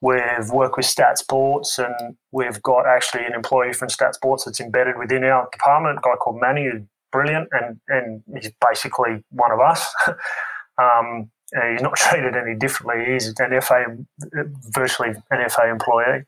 we've 0.00 0.50
worked 0.50 0.76
with 0.76 0.86
Stat 0.86 1.18
Sports, 1.18 1.78
and 1.78 2.16
we've 2.32 2.62
got 2.62 2.86
actually 2.86 3.24
an 3.24 3.32
employee 3.34 3.72
from 3.72 3.88
Stat 3.88 4.14
Sports 4.14 4.44
that's 4.44 4.60
embedded 4.60 4.98
within 4.98 5.24
our 5.24 5.48
department, 5.50 5.98
a 5.98 6.00
guy 6.02 6.16
called 6.16 6.40
Manny, 6.40 6.68
who's 6.70 6.82
brilliant, 7.12 7.48
and, 7.52 7.80
and 7.88 8.22
he's 8.40 8.52
basically 8.60 9.24
one 9.30 9.52
of 9.52 9.60
us. 9.60 9.86
um, 10.78 11.30
he's 11.52 11.82
not 11.82 11.96
treated 11.96 12.36
any 12.36 12.54
differently. 12.54 13.12
He's 13.12 13.28
an 13.38 13.60
FA, 13.60 13.96
virtually 14.70 15.10
an 15.30 15.48
FA 15.48 15.68
employee. 15.68 16.24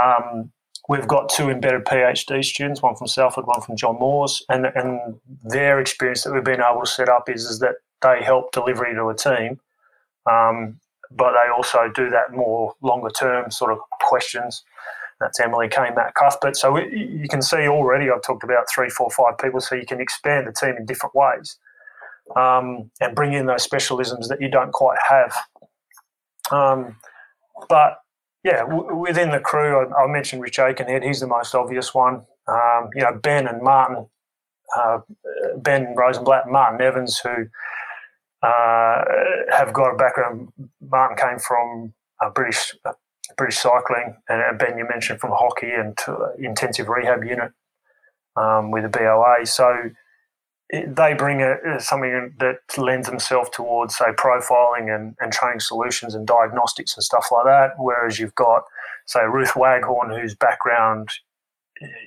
Um, 0.00 0.52
we've 0.88 1.08
got 1.08 1.28
two 1.28 1.50
embedded 1.50 1.84
PhD 1.84 2.44
students, 2.44 2.82
one 2.82 2.96
from 2.96 3.06
Salford, 3.06 3.46
one 3.46 3.60
from 3.60 3.76
John 3.76 3.98
Moores, 3.98 4.44
and 4.48 4.66
and 4.66 5.20
their 5.42 5.80
experience 5.80 6.24
that 6.24 6.32
we've 6.32 6.44
been 6.44 6.60
able 6.60 6.82
to 6.82 6.90
set 6.90 7.08
up 7.08 7.28
is 7.28 7.44
is 7.44 7.58
that 7.60 7.76
they 8.02 8.22
help 8.22 8.52
delivery 8.52 8.94
to 8.94 9.08
a 9.08 9.14
team 9.14 9.60
um, 10.30 10.80
but 11.10 11.32
they 11.32 11.50
also 11.54 11.90
do 11.94 12.10
that 12.10 12.32
more 12.32 12.74
longer 12.82 13.10
term 13.10 13.50
sort 13.50 13.72
of 13.72 13.78
questions. 14.00 14.62
That's 15.20 15.38
Emily 15.38 15.68
Kane, 15.68 15.94
Matt 15.94 16.14
Cuthbert. 16.14 16.56
So 16.56 16.76
you 16.76 17.28
can 17.28 17.40
see 17.40 17.68
already 17.68 18.10
I've 18.10 18.22
talked 18.22 18.42
about 18.42 18.66
three, 18.74 18.90
four, 18.90 19.10
five 19.10 19.38
people. 19.38 19.60
So 19.60 19.74
you 19.74 19.86
can 19.86 20.00
expand 20.00 20.46
the 20.46 20.52
team 20.52 20.76
in 20.76 20.86
different 20.86 21.14
ways 21.14 21.56
um, 22.36 22.90
and 23.00 23.14
bring 23.14 23.32
in 23.32 23.46
those 23.46 23.66
specialisms 23.66 24.28
that 24.28 24.40
you 24.40 24.48
don't 24.48 24.72
quite 24.72 24.98
have. 25.08 25.34
Um, 26.50 26.96
but 27.68 27.98
yeah, 28.42 28.60
w- 28.64 28.96
within 28.96 29.30
the 29.30 29.40
crew, 29.40 29.78
I, 29.78 30.04
I, 30.04 30.06
mentioned 30.06 30.42
Rich 30.42 30.58
Akenhead. 30.58 31.02
He's 31.02 31.20
the 31.20 31.26
most 31.26 31.54
obvious 31.54 31.94
one. 31.94 32.26
Um, 32.46 32.90
you 32.94 33.02
know, 33.02 33.18
Ben 33.22 33.46
and 33.46 33.62
Martin, 33.62 34.06
uh, 34.76 34.98
Ben 35.56 35.94
Rosenblatt 35.96 36.48
Martin 36.48 36.80
Evans, 36.82 37.18
who 37.18 37.46
uh, 38.42 39.04
have 39.50 39.72
got 39.72 39.94
a 39.94 39.96
background. 39.96 40.48
Martin 40.82 41.16
came 41.16 41.38
from 41.38 41.94
uh, 42.22 42.30
British 42.30 42.74
uh, 42.84 42.92
British 43.38 43.58
cycling, 43.58 44.16
and 44.28 44.58
Ben 44.58 44.76
you 44.76 44.86
mentioned 44.86 45.20
from 45.20 45.30
hockey 45.32 45.70
and 45.70 45.96
intensive 46.38 46.88
rehab 46.88 47.24
unit 47.24 47.52
um, 48.36 48.70
with 48.70 48.82
the 48.82 48.90
BOA. 48.90 49.46
So 49.46 49.90
they 50.86 51.14
bring 51.14 51.42
a, 51.42 51.80
something 51.80 52.34
that 52.38 52.56
lends 52.78 53.08
themselves 53.08 53.50
towards, 53.52 53.96
say, 53.96 54.06
profiling 54.16 54.94
and, 54.94 55.14
and 55.20 55.32
training 55.32 55.60
solutions 55.60 56.14
and 56.14 56.26
diagnostics 56.26 56.96
and 56.96 57.04
stuff 57.04 57.26
like 57.30 57.44
that. 57.44 57.72
Whereas 57.78 58.18
you've 58.18 58.34
got, 58.34 58.62
say, 59.06 59.20
Ruth 59.24 59.54
Waghorn, 59.54 60.10
whose 60.18 60.34
background 60.34 61.10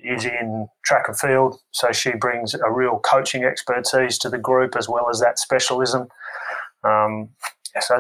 is 0.04 0.26
in 0.26 0.68
track 0.86 1.06
and 1.08 1.20
field. 1.20 1.60
So 1.72 1.92
she 1.92 2.12
brings 2.12 2.54
a 2.54 2.72
real 2.72 3.00
coaching 3.00 3.44
expertise 3.44 4.18
to 4.20 4.30
the 4.30 4.38
group 4.38 4.76
as 4.76 4.88
well 4.90 5.10
as 5.10 5.20
that 5.20 5.40
specialism. 5.40 6.08
Um, 6.84 7.30
so 7.80 8.00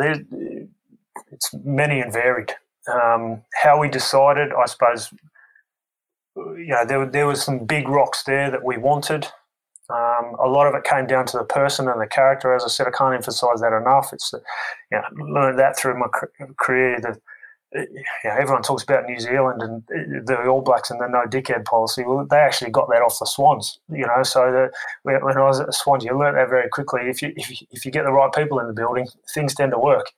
it's 1.31 1.53
many 1.63 1.99
and 1.99 2.11
varied. 2.11 2.53
Um, 2.91 3.43
how 3.61 3.79
we 3.79 3.89
decided, 3.89 4.53
I 4.53 4.65
suppose, 4.65 5.13
you 6.35 6.67
know, 6.67 6.85
there, 6.85 7.05
there 7.05 7.27
was 7.27 7.43
some 7.43 7.65
big 7.65 7.87
rocks 7.89 8.23
there 8.23 8.49
that 8.49 8.63
we 8.63 8.77
wanted. 8.77 9.27
Um, 9.89 10.35
a 10.39 10.47
lot 10.47 10.67
of 10.67 10.75
it 10.75 10.83
came 10.83 11.07
down 11.07 11.25
to 11.27 11.37
the 11.37 11.45
person 11.45 11.87
and 11.87 12.01
the 12.01 12.07
character. 12.07 12.53
As 12.53 12.63
I 12.63 12.67
said, 12.67 12.87
I 12.87 12.91
can't 12.91 13.15
emphasize 13.15 13.61
that 13.61 13.73
enough. 13.73 14.11
It's, 14.11 14.33
you 14.91 14.97
know, 14.97 15.25
learned 15.25 15.59
that 15.59 15.77
through 15.77 15.97
my 15.97 16.07
career. 16.57 16.99
The, 16.99 17.19
you 17.73 18.03
know, 18.25 18.31
everyone 18.31 18.63
talks 18.63 18.83
about 18.83 19.05
New 19.05 19.19
Zealand 19.19 19.61
and 19.61 20.27
the 20.27 20.45
All 20.47 20.61
Blacks 20.61 20.91
and 20.91 20.99
the 20.99 21.07
no 21.07 21.23
dickhead 21.25 21.63
policy. 21.63 22.03
Well, 22.05 22.25
they 22.29 22.37
actually 22.37 22.71
got 22.71 22.89
that 22.89 23.01
off 23.01 23.17
the 23.19 23.25
Swans, 23.25 23.79
you 23.89 24.05
know. 24.05 24.23
So 24.23 24.51
the, 24.51 24.71
when 25.03 25.37
I 25.37 25.43
was 25.43 25.59
at 25.61 25.67
the 25.67 25.73
Swans, 25.73 26.03
you 26.03 26.17
learn 26.17 26.35
that 26.35 26.49
very 26.49 26.67
quickly. 26.69 27.01
If 27.03 27.21
you, 27.21 27.31
if 27.37 27.49
you, 27.49 27.67
if 27.71 27.85
you 27.85 27.91
get 27.91 28.03
the 28.03 28.11
right 28.11 28.31
people 28.33 28.59
in 28.59 28.67
the 28.67 28.73
building, 28.73 29.07
things 29.33 29.55
tend 29.55 29.71
to 29.71 29.79
work. 29.79 30.11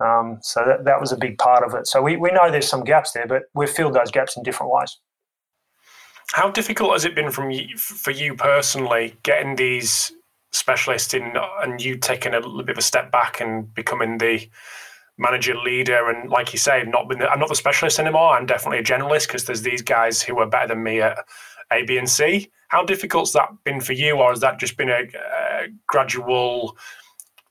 Um, 0.00 0.38
so 0.42 0.64
that, 0.66 0.84
that 0.86 1.00
was 1.00 1.12
a 1.12 1.16
big 1.16 1.38
part 1.38 1.62
of 1.62 1.72
it. 1.74 1.86
So 1.86 2.02
we, 2.02 2.16
we 2.16 2.32
know 2.32 2.50
there's 2.50 2.68
some 2.68 2.82
gaps 2.82 3.12
there, 3.12 3.28
but 3.28 3.44
we've 3.54 3.70
filled 3.70 3.94
those 3.94 4.10
gaps 4.10 4.36
in 4.36 4.42
different 4.42 4.72
ways. 4.72 4.98
How 6.32 6.50
difficult 6.50 6.92
has 6.92 7.04
it 7.04 7.14
been 7.14 7.30
from 7.30 7.50
you, 7.50 7.76
for 7.76 8.10
you 8.10 8.34
personally 8.34 9.16
getting 9.22 9.56
these 9.56 10.12
specialists 10.52 11.14
in 11.14 11.34
and 11.62 11.82
you 11.82 11.96
taking 11.96 12.32
a 12.32 12.40
little 12.40 12.62
bit 12.62 12.70
of 12.70 12.78
a 12.78 12.82
step 12.82 13.10
back 13.12 13.40
and 13.40 13.72
becoming 13.74 14.18
the 14.18 14.48
manager, 15.18 15.56
leader, 15.56 16.08
and 16.10 16.30
like 16.30 16.52
you 16.52 16.58
say, 16.58 16.82
not 16.84 17.08
been. 17.08 17.18
The, 17.18 17.28
I'm 17.28 17.38
not 17.38 17.48
the 17.48 17.54
specialist 17.54 17.98
anymore. 17.98 18.30
I'm 18.30 18.46
definitely 18.46 18.78
a 18.78 18.82
generalist 18.82 19.26
because 19.26 19.44
there's 19.44 19.62
these 19.62 19.82
guys 19.82 20.22
who 20.22 20.38
are 20.38 20.46
better 20.46 20.68
than 20.68 20.82
me 20.82 21.00
at 21.00 21.18
A, 21.72 21.82
B, 21.84 21.98
and 21.98 22.08
C. 22.08 22.50
How 22.68 22.84
difficult's 22.84 23.32
that 23.32 23.50
been 23.64 23.80
for 23.80 23.92
you, 23.92 24.16
or 24.16 24.30
has 24.30 24.40
that 24.40 24.58
just 24.58 24.76
been 24.76 24.90
a, 24.90 25.02
a 25.02 25.68
gradual 25.86 26.76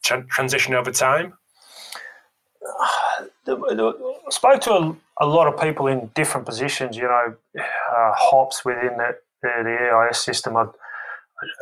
tra- 0.04 0.26
transition 0.28 0.74
over 0.74 0.92
time? 0.92 1.34
I 3.48 4.30
spoke 4.30 4.62
to 4.62 4.74
a, 4.74 4.96
a, 5.20 5.26
lot 5.26 5.47
of 5.47 5.59
people 5.59 5.88
in 5.88 6.09
different 6.16 6.45
positions. 6.45 6.97
You 6.97 7.03
know, 7.03 7.36
uh, 7.59 8.14
hops 8.16 8.64
within 8.66 8.97
the, 8.97 9.16
the, 9.41 9.49
the 9.64 10.07
EIS 10.09 10.20
system. 10.20 10.57
I, 10.57 10.66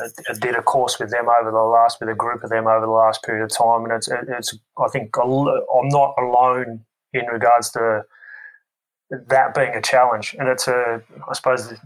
I, 0.00 0.34
did 0.40 0.54
a 0.54 0.62
course 0.62 0.98
with 0.98 1.10
them 1.10 1.28
over 1.28 1.50
the 1.50 1.56
last, 1.56 1.98
with 2.00 2.08
a 2.08 2.14
group 2.14 2.44
of 2.44 2.50
them 2.50 2.66
over 2.66 2.86
the 2.86 2.92
last 2.92 3.22
period 3.22 3.44
of 3.44 3.50
time, 3.50 3.84
and 3.84 3.92
it's, 3.92 4.08
it's. 4.08 4.56
I 4.78 4.88
think 4.88 5.16
I'm 5.18 5.88
not 5.88 6.14
alone 6.18 6.84
in 7.12 7.26
regards 7.26 7.70
to 7.70 8.04
that 9.10 9.54
being 9.54 9.74
a 9.74 9.82
challenge, 9.82 10.36
and 10.38 10.48
it's 10.48 10.68
a. 10.68 11.02
I 11.28 11.32
suppose 11.34 11.68
the, 11.68 11.78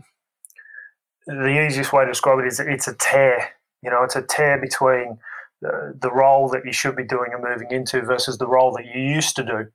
the 1.27 1.67
easiest 1.67 1.93
way 1.93 2.05
to 2.05 2.11
describe 2.11 2.39
it 2.39 2.47
is 2.47 2.61
it's 2.61 2.89
a 2.89 2.95
tear. 2.95 3.51
You 3.83 3.91
know, 3.91 4.03
it's 4.03 4.17
a 4.17 4.23
tear 4.23 4.59
between 4.61 5.19
the, 5.61 5.95
the 5.99 6.13
role 6.13 6.49
that 6.49 6.65
you 6.65 6.73
should 6.73 6.97
be 6.97 7.05
doing 7.05 7.33
and 7.33 7.43
moving 7.43 7.71
into 7.71 8.03
versus 8.03 8.39
the 8.39 8.47
role 8.47 8.73
that 8.73 8.87
you 8.87 9.01
used 9.01 9.37
to 9.37 9.45
do. 9.45 9.67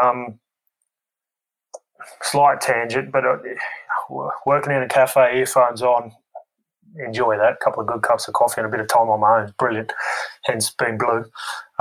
Um, 0.00 0.38
slight 2.22 2.60
tangent, 2.60 3.12
but 3.12 3.24
uh, 3.24 3.38
working 4.44 4.72
in 4.72 4.82
a 4.82 4.88
cafe, 4.88 5.38
earphones 5.38 5.82
on, 5.82 6.12
enjoy 6.98 7.36
that. 7.36 7.54
A 7.54 7.64
couple 7.64 7.80
of 7.80 7.86
good 7.86 8.02
cups 8.02 8.28
of 8.28 8.34
coffee 8.34 8.60
and 8.60 8.66
a 8.66 8.70
bit 8.70 8.80
of 8.80 8.88
time 8.88 9.08
on 9.08 9.20
my 9.20 9.42
own, 9.42 9.54
brilliant. 9.58 9.92
Hence 10.44 10.70
being 10.70 10.98
blue. 10.98 11.24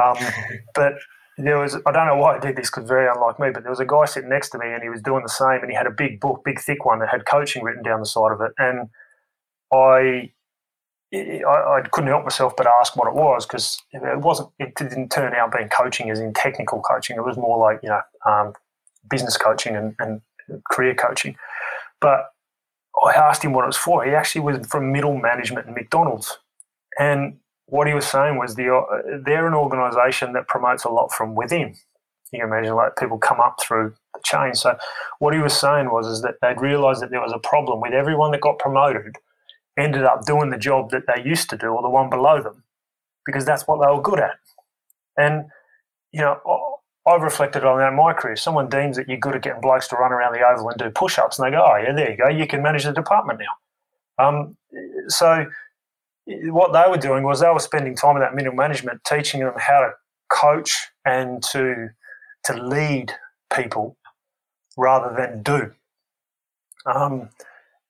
Um, 0.02 0.18
but 0.76 0.96
there 1.38 1.60
was 1.60 1.76
I 1.86 1.92
don't 1.92 2.08
know 2.08 2.16
why 2.16 2.38
I 2.38 2.40
did 2.40 2.56
this 2.56 2.70
because 2.70 2.88
very 2.88 3.10
unlike 3.10 3.40
me, 3.40 3.50
but 3.54 3.64
there 3.64 3.72
was 3.72 3.80
a 3.80 3.86
guy 3.86 4.06
sitting 4.06 4.30
next 4.30 4.50
to 4.50 4.58
me 4.58 4.68
and 4.68 4.82
he 4.82 4.90
was 4.90 5.02
doing 5.02 5.24
the 5.24 5.30
same 5.30 5.62
and 5.62 5.70
he 5.70 5.76
had 5.76 5.88
a 5.88 5.92
big 5.92 6.20
book, 6.20 6.42
big 6.46 6.60
thick 6.60 6.86
one 6.86 7.00
that 7.00 7.10
had 7.10 7.26
coaching 7.26 7.64
written 7.64 7.84
down 7.84 8.00
the 8.00 8.06
side 8.06 8.32
of 8.32 8.42
it, 8.42 8.52
and 8.58 8.90
I 9.74 10.32
I, 11.14 11.78
I, 11.78 11.82
couldn't 11.92 12.10
help 12.10 12.24
myself 12.24 12.56
but 12.58 12.68
ask 12.68 12.96
what 12.98 13.08
it 13.08 13.14
was 13.14 13.46
because 13.46 13.82
it 13.92 14.20
wasn't. 14.20 14.50
It 14.60 14.76
didn't 14.76 15.10
turn 15.10 15.34
out 15.34 15.54
being 15.56 15.70
coaching 15.70 16.10
as 16.10 16.20
in 16.20 16.34
technical 16.34 16.82
coaching. 16.82 17.16
It 17.16 17.24
was 17.24 17.38
more 17.38 17.58
like 17.58 17.80
you 17.84 17.90
know 17.90 18.02
um, 18.26 18.54
business 19.10 19.38
coaching 19.38 19.76
and, 19.76 19.96
and, 20.00 20.22
career 20.72 20.94
coaching. 20.94 21.36
But 22.00 22.28
I 23.04 23.14
asked 23.14 23.44
him 23.44 23.52
what 23.52 23.64
it 23.64 23.68
was 23.68 23.78
for. 23.78 24.06
He 24.06 24.12
actually 24.12 24.42
was 24.42 24.68
from 24.68 24.92
middle 24.92 25.18
management 25.18 25.68
in 25.68 25.74
McDonald's, 25.74 26.38
and 27.00 27.38
what 27.66 27.88
he 27.88 27.94
was 27.94 28.06
saying 28.06 28.38
was 28.38 28.56
the 28.56 28.74
uh, 28.74 29.20
they're 29.26 29.48
an 29.48 29.56
organisation 29.56 30.34
that 30.34 30.48
promotes 30.48 30.84
a 30.84 30.90
lot 30.90 31.12
from 31.12 31.34
within. 31.34 31.76
You 32.32 32.42
can 32.42 32.50
imagine 32.50 32.76
like 32.76 32.96
people 32.96 33.18
come 33.18 33.40
up 33.40 33.58
through 33.60 33.96
the 34.14 34.20
chain. 34.24 34.54
So 34.54 34.78
what 35.20 35.34
he 35.34 35.40
was 35.40 35.58
saying 35.58 35.92
was 35.92 36.06
is 36.08 36.22
that 36.22 36.36
they'd 36.42 36.62
realised 36.62 37.02
that 37.02 37.10
there 37.10 37.22
was 37.22 37.34
a 37.34 37.40
problem 37.40 37.82
with 37.82 37.94
everyone 37.94 38.32
that 38.32 38.42
got 38.42 38.60
promoted 38.60 39.16
ended 39.78 40.04
up 40.04 40.26
doing 40.26 40.50
the 40.50 40.58
job 40.58 40.92
that 40.92 41.04
they 41.08 41.24
used 41.24 41.50
to 41.50 41.58
do 41.58 41.68
or 41.68 41.82
the 41.82 41.90
one 41.90 42.10
below 42.10 42.42
them 42.42 42.64
because 43.26 43.46
that's 43.46 43.68
what 43.68 43.80
they 43.80 43.94
were 43.94 44.02
good 44.02 44.20
at. 44.20 44.38
And, 45.18 45.46
you 46.12 46.22
know, 46.22 46.75
I've 47.08 47.22
reflected 47.22 47.64
on 47.64 47.78
that 47.78 47.90
in 47.90 47.96
my 47.96 48.14
career. 48.14 48.36
Someone 48.36 48.68
deems 48.68 48.98
that 48.98 49.08
you're 49.08 49.18
good 49.18 49.36
at 49.36 49.44
getting 49.44 49.62
blokes 49.62 49.88
to 49.90 49.96
run 49.96 50.12
around 50.12 50.34
the 50.34 50.42
oval 50.42 50.70
and 50.70 50.78
do 50.78 50.90
push 50.90 51.20
ups, 51.20 51.38
and 51.38 51.46
they 51.46 51.52
go, 51.52 51.64
oh, 51.64 51.78
yeah, 51.78 51.94
there 51.94 52.12
you 52.12 52.18
go, 52.18 52.28
you 52.28 52.48
can 52.48 52.64
manage 52.64 52.84
the 52.84 52.92
department 52.94 53.40
now. 53.40 54.26
Um, 54.28 54.58
so, 55.08 55.46
what 56.26 56.74
they 56.74 56.90
were 56.90 56.98
doing 56.98 57.24
was 57.24 57.42
they 57.42 57.50
were 57.50 57.60
spending 57.60 57.96
time 57.96 58.16
in 58.16 58.22
that 58.22 58.34
middle 58.34 58.54
management 58.54 59.02
teaching 59.06 59.42
them 59.42 59.54
how 59.58 59.82
to 59.82 59.92
coach 60.32 60.88
and 61.06 61.44
to 61.44 61.90
to 62.46 62.54
lead 62.54 63.12
people 63.56 63.98
rather 64.78 65.16
than 65.16 65.44
do. 65.44 65.72
Um, 66.86 67.30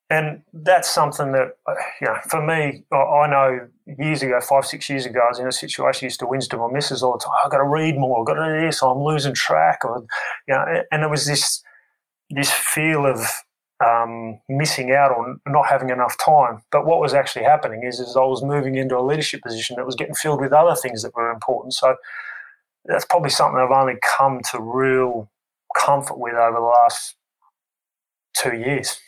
and 0.10 0.44
that's 0.54 0.94
something 0.94 1.32
that, 1.32 1.58
uh, 1.68 1.74
you 2.00 2.08
know, 2.08 2.16
for 2.30 2.46
me, 2.46 2.84
I 2.92 3.28
know 3.28 3.68
years 3.98 4.22
ago, 4.22 4.40
five, 4.40 4.66
six 4.66 4.88
years 4.90 5.06
ago, 5.06 5.20
I 5.20 5.30
was 5.30 5.40
in 5.40 5.48
a 5.48 5.52
situation 5.52 6.06
I 6.06 6.08
used 6.08 6.20
to 6.20 6.28
whinge 6.28 6.48
to 6.50 6.58
my 6.58 6.72
missus 6.72 7.02
all 7.02 7.14
the 7.14 7.24
time. 7.24 7.34
I've 7.44 7.52
got 7.52 7.58
to 7.58 7.68
read 7.68 7.98
more. 7.98 8.20
I've 8.20 8.28
got 8.28 8.36
to 8.36 8.60
do 8.60 8.66
this. 8.66 8.84
I'm 8.84 9.00
losing 9.00 9.34
track. 9.34 9.80
Or, 9.84 10.06
you 10.48 10.54
know, 10.54 10.84
and 10.92 11.02
there 11.02 11.10
was 11.10 11.26
this 11.26 11.64
this 12.30 12.52
feel 12.52 13.06
of 13.06 13.20
um, 13.86 14.40
missing 14.48 14.92
out 14.92 15.12
or 15.12 15.38
not 15.48 15.68
having 15.68 15.90
enough 15.90 16.16
time. 16.24 16.62
But 16.72 16.86
what 16.86 17.00
was 17.00 17.14
actually 17.14 17.46
happening 17.46 17.84
is, 17.84 18.00
is 18.00 18.16
I 18.16 18.22
was 18.22 18.44
moving 18.44 18.76
into 18.76 18.98
a 18.98 19.02
leadership 19.02 19.42
position 19.42 19.76
that 19.76 19.86
was 19.86 19.96
getting 19.96 20.16
filled 20.16 20.42
with 20.42 20.54
other 20.54 20.76
things 20.76 21.02
that 21.04 21.16
were 21.16 21.32
important. 21.32 21.74
So 21.74 21.96
that's 22.86 23.06
probably 23.06 23.32
something 23.32 23.60
I've 23.60 23.72
only 23.72 23.96
come 24.18 24.42
to 24.52 24.62
real 24.62 25.30
comfort 25.76 26.20
with 26.20 26.36
over 26.36 26.58
the 26.58 26.64
last 26.64 27.16
two 28.36 28.56
years. 28.56 29.00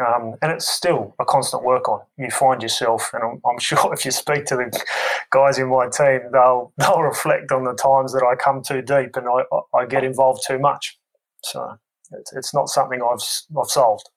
Um, 0.00 0.34
and 0.42 0.50
it's 0.50 0.68
still 0.68 1.14
a 1.20 1.24
constant 1.24 1.62
work 1.62 1.88
on. 1.88 2.00
You 2.18 2.28
find 2.30 2.60
yourself, 2.60 3.10
and 3.12 3.22
I'm, 3.22 3.40
I'm, 3.48 3.58
sure 3.60 3.92
if 3.92 4.04
you 4.04 4.10
speak 4.10 4.44
to 4.46 4.56
the 4.56 4.84
guys 5.30 5.58
in 5.58 5.68
my 5.68 5.88
team, 5.88 6.20
they'll 6.32 6.72
they'll 6.78 7.02
reflect 7.02 7.52
on 7.52 7.64
the 7.64 7.74
times 7.74 8.12
that 8.12 8.24
I 8.24 8.34
come 8.34 8.62
too 8.62 8.82
deep 8.82 9.16
and 9.16 9.26
I, 9.28 9.76
I 9.76 9.86
get 9.86 10.04
involved 10.04 10.42
too 10.46 10.58
much. 10.58 10.98
So 11.44 11.78
it's, 12.12 12.32
it's 12.32 12.54
not 12.54 12.68
something 12.68 13.00
I've 13.02 13.22
I've 13.58 13.70
solved. 13.70 14.08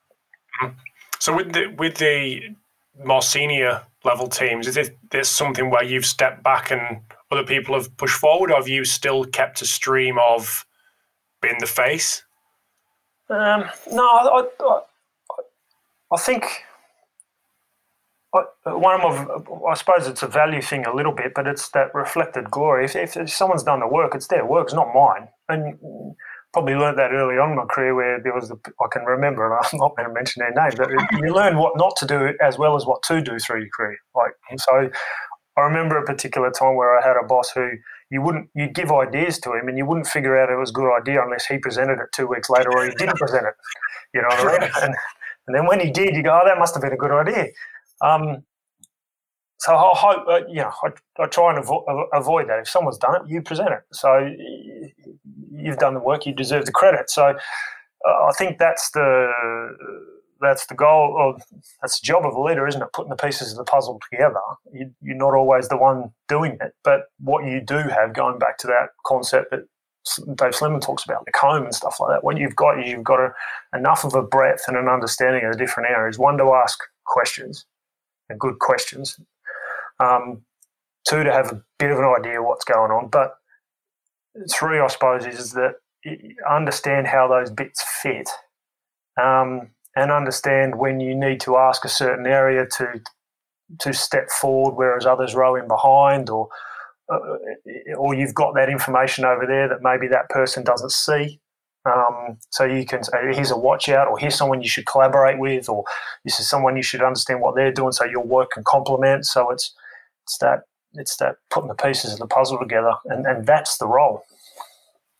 Mm-hmm. 0.63 0.73
So 1.19 1.35
with 1.35 1.53
the 1.53 1.67
with 1.77 1.97
the 1.97 2.55
more 3.03 3.21
senior 3.21 3.83
level 4.03 4.27
teams, 4.27 4.67
is 4.67 4.77
it 4.77 4.97
this 5.11 5.29
something 5.29 5.69
where 5.69 5.83
you've 5.83 6.05
stepped 6.05 6.43
back 6.43 6.71
and 6.71 7.01
other 7.31 7.43
people 7.43 7.75
have 7.75 7.95
pushed 7.97 8.17
forward, 8.17 8.51
or 8.51 8.55
have 8.55 8.67
you 8.67 8.83
still 8.83 9.25
kept 9.25 9.61
a 9.61 9.65
stream 9.65 10.17
of 10.17 10.65
being 11.41 11.57
the 11.59 11.67
face? 11.67 12.23
Um, 13.29 13.65
no, 13.91 14.03
I, 14.03 14.47
I, 14.59 14.81
I 16.11 16.17
think 16.17 16.63
one 18.63 19.01
of 19.01 19.47
I 19.67 19.73
suppose 19.73 20.07
it's 20.07 20.23
a 20.23 20.27
value 20.27 20.61
thing 20.61 20.85
a 20.85 20.95
little 20.95 21.11
bit, 21.11 21.33
but 21.33 21.47
it's 21.47 21.69
that 21.69 21.93
reflected 21.95 22.51
glory. 22.51 22.85
If, 22.85 22.95
if 22.95 23.29
someone's 23.29 23.63
done 23.63 23.79
the 23.79 23.87
work, 23.87 24.15
it's 24.15 24.27
their 24.27 24.45
work, 24.45 24.65
it's 24.65 24.73
not 24.73 24.93
mine. 24.93 25.29
And 25.49 25.77
probably 26.53 26.75
learned 26.75 26.97
that 26.97 27.11
early 27.11 27.37
on 27.37 27.51
in 27.51 27.57
my 27.57 27.65
career 27.65 27.93
where 27.95 28.21
there 28.21 28.33
was 28.33 28.49
the, 28.49 28.57
I 28.81 28.87
can 28.91 29.03
remember, 29.03 29.45
and 29.45 29.53
I'm 29.53 29.79
not 29.79 29.95
going 29.95 30.07
to 30.07 30.13
mention 30.13 30.41
their 30.41 30.53
name, 30.53 30.73
but 30.77 30.89
you 31.21 31.33
learn 31.33 31.57
what 31.57 31.77
not 31.77 31.95
to 31.97 32.05
do 32.05 32.33
as 32.41 32.57
well 32.57 32.75
as 32.75 32.85
what 32.85 33.03
to 33.03 33.21
do 33.21 33.37
through 33.39 33.61
your 33.61 33.69
career. 33.75 33.97
Like, 34.15 34.31
so 34.57 34.89
I 35.57 35.61
remember 35.61 35.97
a 35.97 36.05
particular 36.05 36.51
time 36.51 36.75
where 36.75 36.97
I 36.97 37.05
had 37.05 37.17
a 37.17 37.25
boss 37.25 37.51
who 37.51 37.69
you 38.09 38.21
wouldn't, 38.21 38.49
you'd 38.55 38.73
give 38.73 38.91
ideas 38.91 39.39
to 39.39 39.53
him 39.53 39.67
and 39.67 39.77
you 39.77 39.85
wouldn't 39.85 40.07
figure 40.07 40.37
out 40.37 40.49
it 40.49 40.55
was 40.55 40.69
a 40.69 40.73
good 40.73 40.95
idea 40.95 41.21
unless 41.23 41.45
he 41.45 41.57
presented 41.57 41.99
it 41.99 42.09
two 42.13 42.27
weeks 42.27 42.49
later 42.49 42.71
or 42.71 42.85
he 42.85 42.91
didn't 42.91 43.17
present 43.17 43.45
it. 43.45 43.53
You 44.13 44.21
know 44.21 44.29
what 44.29 44.61
I 44.61 44.65
mean? 44.65 44.71
And, 44.83 44.95
and 45.47 45.55
then 45.55 45.65
when 45.65 45.79
he 45.79 45.89
did, 45.89 46.15
you 46.15 46.23
go, 46.23 46.39
oh, 46.41 46.45
that 46.45 46.59
must 46.59 46.75
have 46.75 46.83
been 46.83 46.93
a 46.93 46.97
good 46.97 47.11
idea. 47.11 47.47
Um, 48.01 48.43
so 49.59 49.75
I 49.75 49.91
hope, 49.95 50.27
uh, 50.27 50.41
you 50.47 50.61
know, 50.61 50.71
I, 50.83 50.89
I 51.23 51.25
try 51.27 51.55
and 51.55 51.63
avo- 51.65 52.07
avoid 52.13 52.47
that. 52.49 52.59
If 52.59 52.69
someone's 52.69 52.97
done 52.97 53.15
it, 53.15 53.21
you 53.27 53.41
present 53.41 53.69
it. 53.69 53.81
So 53.91 54.29
you've 55.51 55.77
done 55.77 55.95
the 55.95 55.99
work, 55.99 56.25
you 56.25 56.33
deserve 56.33 56.65
the 56.65 56.71
credit. 56.71 57.09
So 57.09 57.23
uh, 57.25 58.25
I 58.25 58.31
think 58.37 58.59
that's 58.59 58.91
the 58.91 59.31
that's 60.39 60.67
the 60.67 60.75
goal, 60.75 61.17
of 61.19 61.41
that's 61.81 61.99
the 61.99 62.05
job 62.05 62.23
of 62.23 62.35
a 62.35 62.39
leader, 62.41 62.67
isn't 62.67 62.81
it? 62.81 62.89
Putting 62.93 63.09
the 63.09 63.15
pieces 63.15 63.51
of 63.51 63.57
the 63.57 63.63
puzzle 63.63 63.99
together. 64.11 64.39
You, 64.71 64.91
you're 65.01 65.15
not 65.15 65.33
always 65.33 65.67
the 65.67 65.77
one 65.77 66.11
doing 66.27 66.59
it, 66.61 66.73
but 66.83 67.05
what 67.19 67.45
you 67.45 67.59
do 67.59 67.77
have, 67.77 68.13
going 68.13 68.37
back 68.37 68.59
to 68.59 68.67
that 68.67 68.89
concept 69.03 69.49
that 69.49 69.61
Dave 70.35 70.51
Slimon 70.51 70.81
talks 70.81 71.03
about 71.03 71.25
the 71.25 71.31
comb 71.31 71.63
and 71.63 71.75
stuff 71.75 71.99
like 71.99 72.09
that. 72.09 72.23
When 72.23 72.37
you've 72.37 72.55
got 72.55 72.85
you've 72.85 73.03
got 73.03 73.19
a, 73.19 73.33
enough 73.75 74.03
of 74.03 74.15
a 74.15 74.21
breadth 74.21 74.63
and 74.67 74.77
an 74.77 74.87
understanding 74.87 75.45
of 75.45 75.53
the 75.53 75.57
different 75.57 75.89
areas. 75.89 76.17
One 76.17 76.37
to 76.37 76.53
ask 76.53 76.79
questions, 77.05 77.65
and 78.29 78.39
good 78.39 78.59
questions. 78.59 79.19
Um, 79.99 80.43
two 81.07 81.23
to 81.23 81.31
have 81.31 81.51
a 81.51 81.61
bit 81.79 81.91
of 81.91 81.99
an 81.99 82.05
idea 82.05 82.43
what's 82.43 82.65
going 82.65 82.91
on. 82.91 83.09
But 83.09 83.35
three, 84.51 84.79
I 84.79 84.87
suppose, 84.87 85.25
is 85.25 85.53
that 85.53 85.75
understand 86.49 87.07
how 87.07 87.27
those 87.27 87.49
bits 87.49 87.83
fit, 88.01 88.29
um, 89.21 89.69
and 89.95 90.11
understand 90.11 90.77
when 90.77 90.99
you 90.99 91.15
need 91.15 91.39
to 91.41 91.57
ask 91.57 91.83
a 91.85 91.89
certain 91.89 92.27
area 92.27 92.65
to 92.77 93.01
to 93.79 93.93
step 93.93 94.29
forward, 94.29 94.75
whereas 94.75 95.05
others 95.05 95.35
row 95.35 95.55
in 95.55 95.67
behind, 95.67 96.29
or 96.29 96.47
or 97.09 98.13
you've 98.13 98.33
got 98.33 98.53
that 98.55 98.69
information 98.69 99.25
over 99.25 99.45
there 99.45 99.67
that 99.67 99.81
maybe 99.81 100.07
that 100.07 100.29
person 100.29 100.63
doesn't 100.63 100.91
see. 100.91 101.39
Um, 101.85 102.37
so 102.49 102.65
you 102.65 102.85
can 102.85 103.03
say, 103.03 103.33
here's 103.33 103.51
a 103.51 103.57
watch 103.57 103.87
out, 103.87 104.09
or 104.09 104.17
here's 104.17 104.35
someone 104.35 104.61
you 104.61 104.67
should 104.67 104.85
collaborate 104.85 105.39
with, 105.39 105.69
or 105.69 105.85
this 106.25 106.39
is 106.39 106.49
someone 106.49 106.75
you 106.75 106.83
should 106.83 107.01
understand 107.01 107.39
what 107.39 107.55
they're 107.55 107.71
doing, 107.71 107.93
so 107.93 108.03
your 108.03 108.25
work 108.25 108.51
can 108.51 108.63
complement. 108.65 109.25
So 109.25 109.49
it's 109.51 109.73
it's 110.23 110.37
that 110.39 110.63
it's 110.93 111.15
that 111.17 111.35
putting 111.49 111.69
the 111.69 111.75
pieces 111.75 112.13
of 112.13 112.19
the 112.19 112.27
puzzle 112.27 112.59
together, 112.59 112.93
and, 113.05 113.25
and 113.25 113.45
that's 113.45 113.77
the 113.77 113.87
role. 113.87 114.23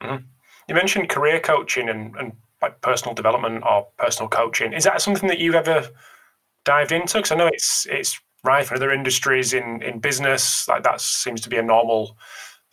Mm-hmm. 0.01 0.25
You 0.67 0.75
mentioned 0.75 1.07
career 1.07 1.39
coaching 1.39 1.87
and, 1.87 2.13
and 2.17 2.33
personal 2.81 3.15
development 3.15 3.63
or 3.63 3.87
personal 3.97 4.27
coaching. 4.27 4.73
Is 4.73 4.83
that 4.83 5.01
something 5.01 5.29
that 5.29 5.39
you've 5.39 5.55
ever 5.55 5.87
dived 6.65 6.91
into? 6.91 7.19
Because 7.19 7.31
I 7.31 7.35
know 7.35 7.47
it's 7.47 7.87
it's 7.89 8.19
right 8.43 8.65
for 8.65 8.75
other 8.75 8.91
industries 8.91 9.53
in 9.53 9.81
in 9.81 9.99
business 9.99 10.67
like 10.67 10.83
that 10.83 11.01
seems 11.01 11.41
to 11.41 11.49
be 11.49 11.57
a 11.57 11.63
normal 11.63 12.17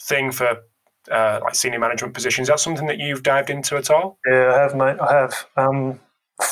thing 0.00 0.30
for 0.30 0.62
uh, 1.10 1.40
like 1.42 1.54
senior 1.54 1.78
management 1.78 2.14
positions. 2.14 2.46
Is 2.46 2.52
that 2.52 2.60
something 2.60 2.86
that 2.86 2.98
you've 2.98 3.22
dived 3.22 3.50
into 3.50 3.76
at 3.76 3.90
all? 3.90 4.18
Yeah, 4.26 4.54
I 4.54 4.58
have, 4.58 4.74
mate. 4.74 4.96
I 5.00 5.12
have. 5.12 5.46
Um, 5.56 6.00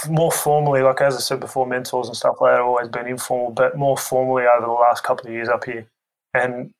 more 0.08 0.30
formally, 0.30 0.82
like 0.82 1.00
as 1.00 1.16
I 1.16 1.20
said 1.20 1.40
before, 1.40 1.66
mentors 1.66 2.06
and 2.06 2.16
stuff 2.16 2.36
like 2.40 2.52
that 2.52 2.58
have 2.58 2.66
always 2.66 2.88
been 2.88 3.06
informal, 3.06 3.50
but 3.50 3.76
more 3.76 3.96
formally 3.96 4.44
over 4.44 4.66
the 4.66 4.72
last 4.72 5.02
couple 5.02 5.26
of 5.26 5.32
years 5.32 5.48
up 5.48 5.64
here. 5.64 5.86
And 6.34 6.72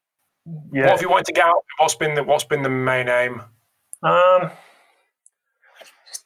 yeah, 0.73 0.83
what 0.83 0.91
have 0.93 1.03
you 1.03 1.11
wanted 1.11 1.27
to 1.27 1.33
get 1.33 1.45
out? 1.45 1.65
What's 1.79 1.95
been 1.95 2.15
the 2.15 2.23
what's 2.23 2.45
been 2.45 2.63
the 2.63 2.69
main 2.69 3.09
aim? 3.09 3.43
Um, 4.03 4.51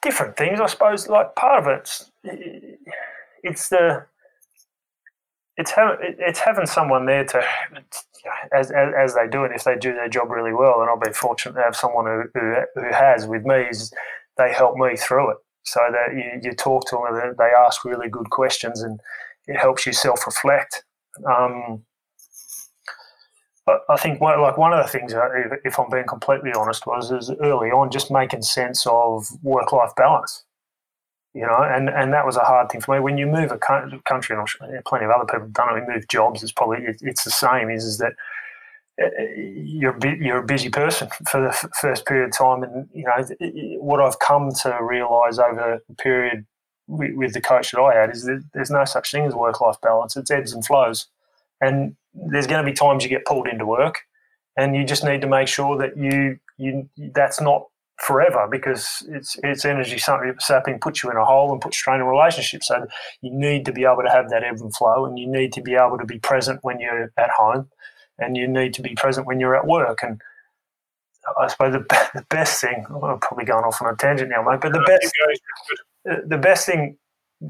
different 0.02 0.36
things, 0.36 0.60
I 0.60 0.66
suppose. 0.66 1.08
Like 1.08 1.34
part 1.34 1.62
of 1.62 1.68
it's 1.68 2.10
it's 3.42 3.68
the 3.68 4.04
it's 5.56 5.70
having 5.70 5.96
it's 6.18 6.38
having 6.38 6.66
someone 6.66 7.06
there 7.06 7.24
to 7.24 7.42
as, 8.52 8.70
as, 8.70 8.92
as 8.96 9.14
they 9.14 9.26
do 9.28 9.44
it. 9.44 9.52
If 9.54 9.64
they 9.64 9.76
do 9.76 9.94
their 9.94 10.08
job 10.08 10.30
really 10.30 10.52
well, 10.52 10.80
and 10.80 10.90
I've 10.90 11.00
been 11.00 11.12
fortunate 11.12 11.54
to 11.54 11.62
have 11.62 11.76
someone 11.76 12.06
who 12.06 12.24
who, 12.34 12.56
who 12.74 12.92
has 12.92 13.26
with 13.26 13.44
me. 13.44 13.66
Is 13.70 13.92
they 14.36 14.52
help 14.52 14.76
me 14.76 14.96
through 14.96 15.30
it, 15.30 15.38
so 15.64 15.80
that 15.90 16.14
you, 16.14 16.40
you 16.42 16.52
talk 16.54 16.86
to 16.90 16.96
them, 16.96 17.34
they 17.38 17.50
ask 17.56 17.84
really 17.84 18.08
good 18.08 18.30
questions, 18.30 18.82
and 18.82 19.00
it 19.46 19.58
helps 19.58 19.86
you 19.86 19.92
self 19.92 20.26
reflect. 20.26 20.84
Um, 21.26 21.84
but 23.64 23.80
I 23.88 23.96
think 23.96 24.20
one, 24.20 24.40
like 24.40 24.58
one 24.58 24.72
of 24.72 24.84
the 24.84 24.90
things, 24.90 25.12
uh, 25.12 25.28
if 25.64 25.78
I'm 25.78 25.90
being 25.90 26.06
completely 26.06 26.52
honest, 26.52 26.86
was 26.86 27.10
is 27.10 27.32
early 27.40 27.70
on 27.70 27.90
just 27.90 28.10
making 28.10 28.42
sense 28.42 28.86
of 28.86 29.26
work 29.42 29.72
life 29.72 29.92
balance 29.96 30.44
you 31.36 31.42
know, 31.42 31.58
and, 31.62 31.90
and 31.90 32.14
that 32.14 32.24
was 32.24 32.36
a 32.38 32.40
hard 32.40 32.70
thing 32.70 32.80
for 32.80 32.94
me. 32.94 33.00
When 33.00 33.18
you 33.18 33.26
move 33.26 33.52
a 33.52 33.58
country, 33.58 34.32
and 34.34 34.40
I'm 34.40 34.46
sure 34.46 34.82
plenty 34.86 35.04
of 35.04 35.10
other 35.10 35.26
people 35.26 35.40
have 35.40 35.52
done 35.52 35.76
it, 35.76 35.86
we 35.86 35.94
move 35.94 36.08
jobs, 36.08 36.42
it's 36.42 36.50
probably, 36.50 36.78
it's 37.02 37.24
the 37.24 37.30
same, 37.30 37.68
is, 37.68 37.84
is 37.84 37.98
that 37.98 38.14
uh, 39.02 39.10
you're, 39.36 39.98
you're 40.16 40.38
a 40.38 40.46
busy 40.46 40.70
person 40.70 41.08
for 41.28 41.42
the 41.42 41.52
first 41.78 42.06
period 42.06 42.28
of 42.28 42.38
time. 42.38 42.62
And, 42.62 42.88
you 42.94 43.04
know, 43.04 43.80
what 43.80 44.00
I've 44.00 44.18
come 44.18 44.50
to 44.62 44.78
realise 44.80 45.38
over 45.38 45.82
the 45.86 45.94
period 45.96 46.46
with 46.88 47.34
the 47.34 47.42
coach 47.42 47.72
that 47.72 47.80
I 47.82 47.94
had 47.94 48.14
is 48.14 48.24
that 48.24 48.42
there's 48.54 48.70
no 48.70 48.86
such 48.86 49.10
thing 49.10 49.26
as 49.26 49.34
work-life 49.34 49.76
balance. 49.82 50.16
It's 50.16 50.30
ebbs 50.30 50.54
and 50.54 50.64
flows. 50.64 51.06
And 51.60 51.96
there's 52.14 52.46
going 52.46 52.64
to 52.64 52.70
be 52.70 52.74
times 52.74 53.04
you 53.04 53.10
get 53.10 53.26
pulled 53.26 53.46
into 53.46 53.66
work 53.66 53.96
and 54.56 54.74
you 54.74 54.84
just 54.84 55.04
need 55.04 55.20
to 55.20 55.26
make 55.26 55.48
sure 55.48 55.76
that 55.76 55.98
you, 55.98 56.38
you 56.56 56.88
that's 57.12 57.42
not 57.42 57.66
forever 57.98 58.46
because 58.50 59.02
it's 59.08 59.36
it's 59.42 59.64
energy 59.64 59.98
something 59.98 60.34
sapping 60.38 60.78
puts 60.78 61.02
you 61.02 61.10
in 61.10 61.16
a 61.16 61.24
hole 61.24 61.52
and 61.52 61.60
puts 61.60 61.78
strain 61.78 62.00
in 62.00 62.06
relationships. 62.06 62.68
So 62.68 62.86
you 63.22 63.30
need 63.30 63.64
to 63.66 63.72
be 63.72 63.84
able 63.84 64.02
to 64.04 64.10
have 64.10 64.30
that 64.30 64.44
ebb 64.44 64.60
and 64.60 64.74
flow, 64.74 65.06
and 65.06 65.18
you 65.18 65.26
need 65.26 65.52
to 65.54 65.62
be 65.62 65.74
able 65.74 65.98
to 65.98 66.04
be 66.04 66.18
present 66.18 66.60
when 66.62 66.80
you're 66.80 67.12
at 67.16 67.30
home, 67.30 67.68
and 68.18 68.36
you 68.36 68.46
need 68.46 68.74
to 68.74 68.82
be 68.82 68.94
present 68.94 69.26
when 69.26 69.40
you're 69.40 69.56
at 69.56 69.66
work. 69.66 70.02
And 70.02 70.20
I 71.38 71.48
suppose 71.48 71.72
the, 71.72 72.10
the 72.14 72.26
best 72.28 72.60
thing 72.60 72.86
I'm 72.88 73.18
probably 73.20 73.44
going 73.44 73.64
off 73.64 73.80
on 73.80 73.92
a 73.92 73.96
tangent 73.96 74.30
now, 74.30 74.42
mate, 74.42 74.60
but 74.60 74.72
the 74.72 74.84
best 74.86 75.12
the 76.28 76.38
best 76.38 76.66
thing 76.66 76.98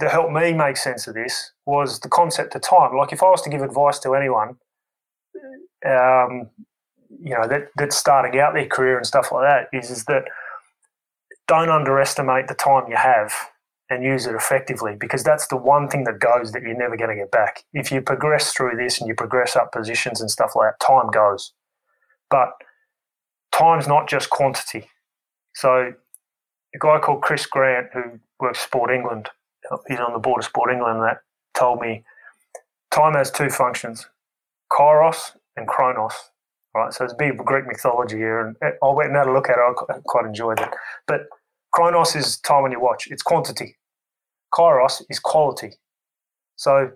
to 0.01 0.09
help 0.09 0.30
me 0.30 0.53
make 0.53 0.76
sense 0.76 1.07
of 1.07 1.14
this 1.14 1.53
was 1.64 2.01
the 2.01 2.09
concept 2.09 2.55
of 2.55 2.62
time. 2.62 2.97
Like 2.97 3.12
if 3.12 3.22
I 3.22 3.26
was 3.30 3.42
to 3.42 3.51
give 3.51 3.62
advice 3.62 3.99
to 4.01 4.14
anyone, 4.14 4.57
um, 5.86 6.51
you 7.23 7.35
know 7.35 7.47
that 7.49 7.69
that's 7.77 7.97
starting 7.97 8.39
out 8.41 8.55
their 8.55 8.67
career 8.67 8.97
and 8.97 9.07
stuff 9.07 9.31
like 9.33 9.43
that 9.43 9.69
is 9.77 9.91
is 9.91 10.05
that 10.05 10.25
don't 11.49 11.71
underestimate 11.71 12.49
the 12.49 12.55
time 12.55 12.85
you 12.89 12.97
have 12.97 13.33
and 13.89 14.03
use 14.03 14.27
it 14.27 14.35
effectively 14.35 14.97
because 14.99 15.23
that's 15.23 15.47
the 15.47 15.57
one 15.57 15.89
thing 15.89 16.05
that 16.05 16.19
goes 16.19 16.53
that 16.53 16.63
you're 16.63 16.77
never 16.77 16.97
going 16.97 17.11
to 17.11 17.17
get 17.17 17.31
back. 17.31 17.65
If 17.73 17.93
you 17.93 18.01
progress 18.01 18.53
through 18.53 18.77
this 18.77 19.01
and 19.01 19.07
you 19.07 19.15
progress 19.15 19.55
up 19.55 19.71
positions 19.73 20.21
and 20.21 20.31
stuff 20.31 20.57
like 20.57 20.73
that, 20.73 20.85
time 20.85 21.11
goes. 21.11 21.53
But 22.29 22.51
time's 23.53 23.87
not 23.87 24.09
just 24.09 24.29
quantity. 24.31 24.91
So 25.55 25.93
a 26.75 26.79
guy 26.79 26.99
called 26.99 27.23
Chris 27.23 27.47
Grant 27.47 27.89
who 27.93 28.19
works 28.41 28.61
Sport 28.61 28.91
England, 28.91 29.31
he's 29.87 30.01
on 30.01 30.13
the 30.13 30.19
board 30.19 30.41
of 30.41 30.47
Sport 30.47 30.73
England, 30.73 31.01
that 31.03 31.19
told 31.57 31.81
me 31.81 32.05
time 32.91 33.15
has 33.15 33.31
two 33.31 33.51
functions, 33.51 34.09
kairos 34.73 35.37
and 35.57 35.69
chronos 35.69 36.31
right? 36.77 36.93
So 36.93 37.05
it's 37.05 37.14
a 37.18 37.24
of 37.29 37.37
Greek 37.39 37.66
mythology 37.66 38.16
here, 38.16 38.41
and 38.41 38.57
I 38.62 38.89
went 38.91 39.09
and 39.09 39.16
had 39.16 39.27
a 39.27 39.33
look 39.33 39.49
at 39.49 39.57
it. 39.57 39.77
I 39.91 39.95
quite 40.05 40.27
enjoyed 40.27 40.61
it. 40.61 40.68
But 41.07 41.22
chronos 41.72 42.14
is 42.14 42.39
time 42.39 42.64
on 42.64 42.72
your 42.72 42.81
watch; 42.81 43.09
it's 43.11 43.22
quantity. 43.22 43.77
Kairos 44.55 45.03
is 45.09 45.18
quality. 45.18 45.72
So 46.57 46.93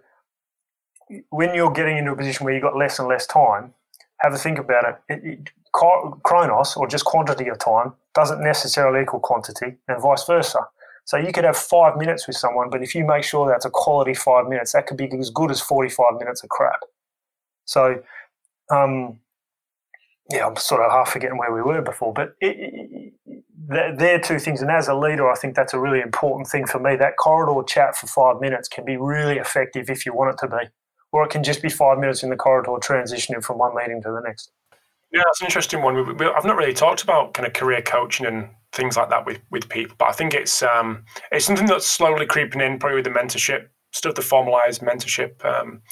when 1.30 1.54
you're 1.54 1.72
getting 1.72 1.98
into 1.98 2.12
a 2.12 2.16
position 2.16 2.44
where 2.44 2.54
you've 2.54 2.62
got 2.62 2.76
less 2.76 2.98
and 2.98 3.08
less 3.08 3.26
time, 3.26 3.74
have 4.20 4.32
a 4.32 4.38
think 4.38 4.58
about 4.58 4.84
it. 4.88 5.14
it, 5.14 5.24
it 5.24 5.50
chronos, 5.72 6.76
or 6.76 6.86
just 6.86 7.04
quantity 7.04 7.48
of 7.48 7.58
time, 7.58 7.92
doesn't 8.14 8.42
necessarily 8.42 9.02
equal 9.02 9.20
quantity, 9.20 9.76
and 9.88 10.02
vice 10.02 10.24
versa. 10.24 10.60
So 11.04 11.16
you 11.16 11.32
could 11.32 11.44
have 11.44 11.56
five 11.56 11.96
minutes 11.96 12.26
with 12.26 12.36
someone, 12.36 12.70
but 12.70 12.82
if 12.82 12.94
you 12.94 13.04
make 13.04 13.24
sure 13.24 13.48
that's 13.48 13.64
a 13.64 13.70
quality 13.70 14.14
five 14.14 14.46
minutes, 14.46 14.72
that 14.72 14.86
could 14.86 14.96
be 14.96 15.10
as 15.18 15.30
good 15.30 15.50
as 15.50 15.60
45 15.60 16.18
minutes 16.18 16.42
of 16.42 16.50
crap. 16.50 16.80
So 17.64 18.02
um, 18.70 19.18
yeah, 20.30 20.46
I'm 20.46 20.56
sort 20.56 20.82
of 20.82 20.90
half 20.92 21.10
forgetting 21.10 21.38
where 21.38 21.52
we 21.52 21.62
were 21.62 21.82
before, 21.82 22.12
but 22.12 22.34
it, 22.40 23.12
it, 23.26 23.98
they're 23.98 24.20
two 24.20 24.38
things. 24.38 24.62
And 24.62 24.70
as 24.70 24.88
a 24.88 24.94
leader, 24.94 25.30
I 25.30 25.34
think 25.36 25.54
that's 25.54 25.74
a 25.74 25.78
really 25.78 26.00
important 26.00 26.48
thing 26.48 26.66
for 26.66 26.78
me. 26.78 26.96
That 26.96 27.16
corridor 27.16 27.62
chat 27.66 27.96
for 27.96 28.06
five 28.06 28.40
minutes 28.40 28.68
can 28.68 28.84
be 28.84 28.96
really 28.96 29.36
effective 29.36 29.90
if 29.90 30.06
you 30.06 30.14
want 30.14 30.34
it 30.34 30.38
to 30.46 30.48
be, 30.48 30.68
or 31.12 31.24
it 31.24 31.30
can 31.30 31.42
just 31.42 31.62
be 31.62 31.68
five 31.68 31.98
minutes 31.98 32.22
in 32.22 32.30
the 32.30 32.36
corridor 32.36 32.70
transitioning 32.72 33.42
from 33.42 33.58
one 33.58 33.74
meeting 33.74 34.02
to 34.02 34.08
the 34.08 34.20
next. 34.24 34.50
Yeah, 35.12 35.22
that's 35.24 35.40
an 35.40 35.46
interesting 35.46 35.82
one. 35.82 35.94
We, 35.94 36.02
we, 36.12 36.26
I've 36.26 36.44
not 36.44 36.56
really 36.56 36.74
talked 36.74 37.02
about 37.02 37.34
kind 37.34 37.46
of 37.46 37.52
career 37.52 37.82
coaching 37.82 38.26
and 38.26 38.48
things 38.72 38.96
like 38.96 39.10
that 39.10 39.26
with, 39.26 39.40
with 39.50 39.68
people, 39.68 39.96
but 39.98 40.08
I 40.08 40.12
think 40.12 40.34
it's 40.34 40.62
um, 40.62 41.04
it's 41.32 41.44
something 41.44 41.66
that's 41.66 41.86
slowly 41.86 42.26
creeping 42.26 42.60
in, 42.60 42.78
probably 42.78 42.96
with 42.96 43.04
the 43.04 43.10
mentorship 43.10 43.66
stuff, 43.92 44.14
the 44.14 44.22
formalized 44.22 44.82
mentorship. 44.82 45.44
Um, 45.44 45.82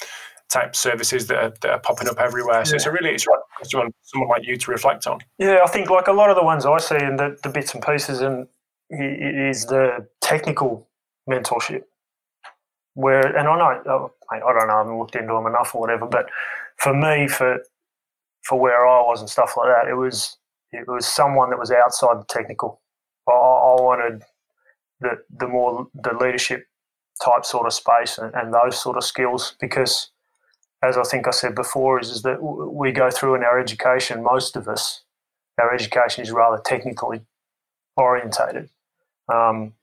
type 0.49 0.75
services 0.75 1.27
that 1.27 1.37
are, 1.37 1.53
that 1.61 1.71
are 1.71 1.79
popping 1.79 2.09
up 2.09 2.19
everywhere. 2.19 2.65
So 2.65 2.73
yeah. 2.73 2.77
it's 2.77 2.87
a 2.87 2.93
really 2.93 3.11
it's 3.11 3.27
someone, 3.65 3.93
someone 4.03 4.29
like 4.29 4.47
you 4.47 4.57
to 4.57 4.71
reflect 4.71 5.07
on. 5.07 5.21
Yeah, 5.39 5.61
I 5.65 5.69
think 5.69 5.91
like 5.91 6.09
a 6.09 6.13
lot 6.13 6.31
of 6.31 6.37
the 6.37 6.45
ones 6.45 6.65
I 6.65 6.79
see 6.79 6.97
and 6.97 7.19
the, 7.19 7.37
the 7.43 7.51
bits 7.51 7.75
and 7.75 7.83
pieces 7.83 8.21
and 8.21 8.47
is 8.91 9.67
the 9.67 10.07
technical 10.21 10.89
mentorship. 11.29 11.83
Where 12.95 13.25
and 13.25 13.47
I 13.47 13.59
know 13.59 13.83
oh, 13.87 14.13
I 14.33 14.39
don't 14.39 14.67
know 14.67 14.75
I 14.75 14.79
haven't 14.79 14.99
looked 14.99 15.15
into 15.15 15.33
them 15.35 15.47
enough 15.47 15.75
or 15.75 15.81
whatever, 15.81 16.07
but 16.07 16.29
for 16.77 16.95
me 16.95 17.29
for 17.29 17.63
for 18.43 18.59
where 18.59 18.87
I 18.87 19.03
was 19.03 19.21
and 19.21 19.29
stuff 19.29 19.55
like 19.57 19.69
that, 19.69 19.89
it 19.89 19.95
was 19.95 20.37
it 20.73 20.89
was 20.89 21.07
someone 21.07 21.51
that 21.51 21.59
was 21.59 21.71
outside 21.71 22.19
the 22.21 22.25
technical. 22.29 22.81
I, 23.29 23.33
I 23.33 23.81
wanted 23.81 24.23
the 25.01 25.19
the 25.39 25.47
more 25.47 25.87
the 25.95 26.15
leadership 26.15 26.65
type 27.23 27.45
sort 27.45 27.67
of 27.67 27.73
space 27.73 28.19
and, 28.19 28.35
and 28.35 28.55
those 28.55 28.81
sort 28.81 28.97
of 28.97 29.05
skills 29.05 29.55
because 29.61 30.11
as 30.83 30.97
I 30.97 31.03
think 31.03 31.27
I 31.27 31.31
said 31.31 31.55
before, 31.55 32.01
is, 32.01 32.11
is 32.11 32.23
that 32.23 32.43
we 32.43 32.93
go 32.93 33.11
through 33.11 33.35
in 33.35 33.43
our 33.43 33.59
education, 33.59 34.23
most 34.23 34.57
of 34.57 34.69
us, 34.69 35.03
our 35.61 35.75
education 35.75 36.23
is 36.23 36.31
rather 36.31 36.61
technically 36.65 37.23
orientated. 37.97 38.71
Um, 39.33 39.75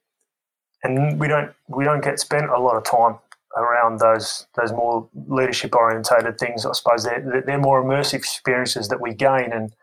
and 0.84 1.20
we 1.20 1.28
don't 1.28 1.52
we 1.68 1.84
don't 1.84 2.04
get 2.04 2.20
spent 2.20 2.50
a 2.50 2.60
lot 2.60 2.78
of 2.78 2.84
time 2.84 3.18
around 3.58 4.00
those 4.00 4.48
those 4.56 4.72
more 4.72 5.08
leadership 5.28 5.76
orientated 5.76 6.38
things. 6.38 6.66
I 6.66 6.72
suppose 6.74 7.04
they're 7.04 7.44
they're 7.46 7.60
more 7.60 7.84
immersive 7.84 8.16
experiences 8.16 8.88
that 8.90 9.02
we 9.02 9.14
gain, 9.14 9.52
and 9.52 9.74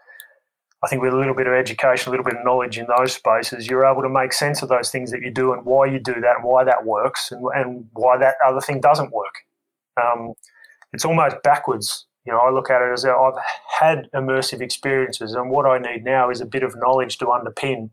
I 0.82 0.88
think 0.88 1.02
with 1.02 1.12
a 1.12 1.16
little 1.16 1.34
bit 1.34 1.46
of 1.46 1.52
education, 1.52 2.08
a 2.08 2.10
little 2.10 2.24
bit 2.24 2.36
of 2.36 2.44
knowledge 2.44 2.78
in 2.78 2.86
those 2.96 3.14
spaces, 3.14 3.68
you're 3.68 3.84
able 3.84 4.02
to 4.02 4.08
make 4.08 4.32
sense 4.32 4.62
of 4.62 4.68
those 4.68 4.90
things 4.90 5.10
that 5.10 5.22
you 5.22 5.30
do 5.30 5.52
and 5.52 5.64
why 5.64 5.86
you 5.86 5.98
do 5.98 6.14
that 6.14 6.36
and 6.36 6.44
why 6.44 6.64
that 6.64 6.84
works 6.84 7.30
and, 7.30 7.44
and 7.54 7.88
why 7.92 8.16
that 8.18 8.36
other 8.46 8.60
thing 8.60 8.80
doesn't 8.80 9.12
work. 9.12 9.34
Um, 10.02 10.34
it's 10.92 11.04
almost 11.04 11.42
backwards. 11.42 12.06
You 12.24 12.32
know, 12.32 12.38
I 12.38 12.50
look 12.50 12.70
at 12.70 12.82
it 12.82 12.92
as 12.92 13.04
I've 13.04 13.34
had 13.80 14.08
immersive 14.14 14.60
experiences, 14.60 15.34
and 15.34 15.50
what 15.50 15.66
I 15.66 15.78
need 15.78 16.04
now 16.04 16.30
is 16.30 16.40
a 16.40 16.46
bit 16.46 16.62
of 16.62 16.76
knowledge 16.76 17.18
to 17.18 17.26
underpin, 17.26 17.90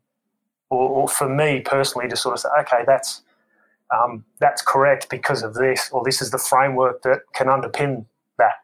or, 0.69 0.87
or 0.89 1.07
for 1.07 1.27
me 1.27 1.61
personally, 1.61 2.07
to 2.09 2.15
sort 2.15 2.33
of 2.33 2.39
say, 2.41 2.49
okay, 2.61 2.83
that's 2.85 3.23
um, 3.91 4.23
that's 4.39 4.61
correct 4.61 5.09
because 5.09 5.41
of 5.41 5.55
this, 5.55 5.89
or 5.91 6.03
this 6.03 6.21
is 6.21 6.29
the 6.29 6.37
framework 6.37 7.01
that 7.03 7.21
can 7.33 7.47
underpin 7.47 8.05
that. 8.37 8.55